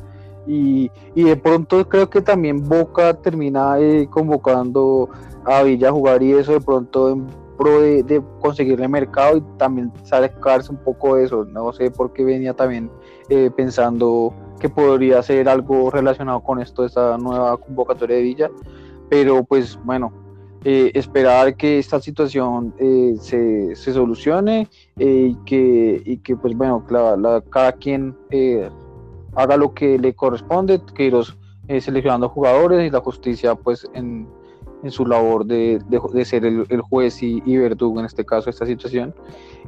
Y, 0.46 0.92
de 1.16 1.38
pronto 1.38 1.88
creo 1.88 2.10
que 2.10 2.22
también 2.22 2.68
Boca 2.68 3.14
termina 3.14 3.80
eh, 3.80 4.08
convocando 4.10 5.10
a 5.46 5.64
Villa 5.64 5.90
a 5.90 5.92
jugar 5.92 6.22
y 6.22 6.34
eso 6.34 6.52
de 6.52 6.62
pronto 6.62 7.12
en 7.12 7.28
pro 7.58 7.82
de, 7.82 8.04
de 8.04 8.22
conseguirle 8.42 8.88
mercado 8.88 9.38
y 9.38 9.44
también 9.58 9.92
sacarse 10.04 10.72
un 10.72 10.78
poco 10.78 11.16
de 11.16 11.26
eso. 11.26 11.46
No 11.46 11.72
sé 11.72 11.92
por 11.92 12.12
qué 12.12 12.24
venía 12.26 12.54
también 12.54 12.90
eh, 13.30 13.50
pensando 13.56 14.34
que 14.60 14.70
podría 14.70 15.22
ser 15.24 15.48
algo 15.48 15.90
relacionado 15.90 16.42
con 16.42 16.62
esto, 16.62 16.86
esta 16.86 17.18
nueva 17.18 17.58
convocatoria 17.58 18.18
de 18.18 18.24
Villa. 18.24 18.52
Pero 19.10 19.44
pues 19.44 19.80
bueno, 19.84 20.12
eh, 20.66 20.92
esperar 20.94 21.58
que 21.58 21.78
esta 21.80 22.00
situación 22.00 22.74
eh, 22.80 23.16
se, 23.20 23.76
se, 23.76 23.92
solucione 23.92 24.70
eh, 24.98 25.32
y, 25.32 25.36
que, 25.46 26.02
y 26.06 26.18
que, 26.18 26.38
pues 26.38 26.56
bueno, 26.56 26.86
cada 27.50 27.74
quien 27.74 28.16
haga 29.36 29.58
lo 29.58 29.74
que 29.74 30.00
le 30.00 30.14
corresponde, 30.14 30.80
que 30.96 31.12
los 31.12 31.38
seleccionando 31.80 32.30
jugadores 32.30 32.88
y 32.88 32.90
la 32.90 33.00
justicia 33.00 33.56
pues 33.56 33.88
en, 33.94 34.28
en 34.84 34.92
su 34.92 35.06
labor 35.06 35.46
de, 35.46 35.82
de, 35.90 36.26
ser 36.26 36.46
el, 36.46 36.66
el 36.70 36.82
juez 36.82 37.24
y, 37.24 37.42
y, 37.46 37.58
verdugo 37.58 38.00
en 38.00 38.06
este 38.06 38.26
caso 38.26 38.50
esta 38.50 38.66
situación. 38.66 39.14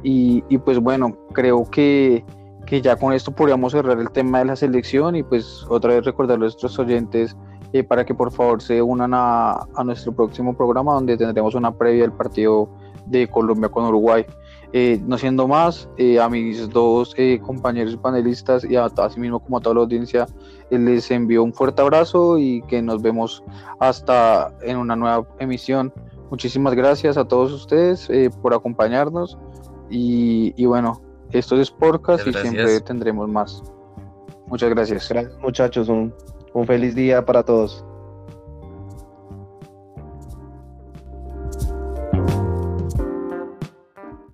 Y, 0.02 0.44
y 0.48 0.58
pues 0.58 0.78
bueno 0.78 1.16
creo 1.32 1.68
que, 1.70 2.24
que 2.66 2.80
ya 2.80 2.96
con 2.96 3.12
esto 3.12 3.32
podríamos 3.32 3.72
cerrar 3.72 3.98
el 3.98 4.10
tema 4.10 4.40
de 4.40 4.46
la 4.46 4.56
selección 4.56 5.16
y 5.16 5.22
pues 5.22 5.66
otra 5.68 5.94
vez 5.94 6.04
recordar 6.04 6.36
a 6.36 6.40
nuestros 6.40 6.78
oyentes 6.78 7.36
eh, 7.72 7.82
para 7.82 8.04
que 8.04 8.14
por 8.14 8.32
favor 8.32 8.62
se 8.62 8.80
unan 8.80 9.12
a, 9.14 9.66
nuestro 9.84 10.12
próximo 10.12 10.56
programa 10.56 10.94
donde 10.94 11.16
tendremos 11.16 11.54
una 11.54 11.72
previa 11.72 12.02
del 12.02 12.12
partido 12.12 12.68
de 13.06 13.28
Colombia 13.28 13.68
con 13.68 13.84
Uruguay. 13.84 14.24
Eh, 14.72 15.00
no 15.06 15.16
siendo 15.16 15.46
más, 15.46 15.88
eh, 15.96 16.20
a 16.20 16.28
mis 16.28 16.68
dos 16.68 17.14
compañeros 17.42 17.96
panelistas 17.96 18.64
y 18.64 18.76
a, 18.76 18.90
sí 19.10 19.20
mismo 19.20 19.40
como 19.40 19.58
a 19.58 19.60
toda 19.60 19.76
la 19.76 19.80
audiencia, 19.82 20.26
les 20.70 21.10
envío 21.10 21.44
un 21.44 21.52
fuerte 21.52 21.82
abrazo 21.82 22.36
y 22.38 22.62
que 22.62 22.82
nos 22.82 23.00
vemos 23.00 23.42
hasta 23.78 24.52
en 24.62 24.76
una 24.76 24.96
nueva 24.96 25.26
emisión. 25.38 25.92
Muchísimas 26.30 26.74
gracias 26.74 27.16
a 27.16 27.24
todos 27.26 27.52
ustedes 27.52 28.08
por 28.42 28.52
acompañarnos 28.52 29.38
y, 29.88 30.52
y, 30.56 30.66
bueno, 30.66 31.00
esto 31.30 31.60
es 31.60 31.70
Podcast 31.70 32.26
y 32.26 32.32
siempre 32.32 32.80
tendremos 32.80 33.28
más. 33.28 33.62
Muchas 34.48 34.70
gracias. 34.70 35.08
Gracias 35.08 35.38
muchachos, 35.40 35.88
un 35.88 36.12
un 36.56 36.66
feliz 36.66 36.94
día 36.94 37.24
para 37.26 37.42
todos. 37.42 37.85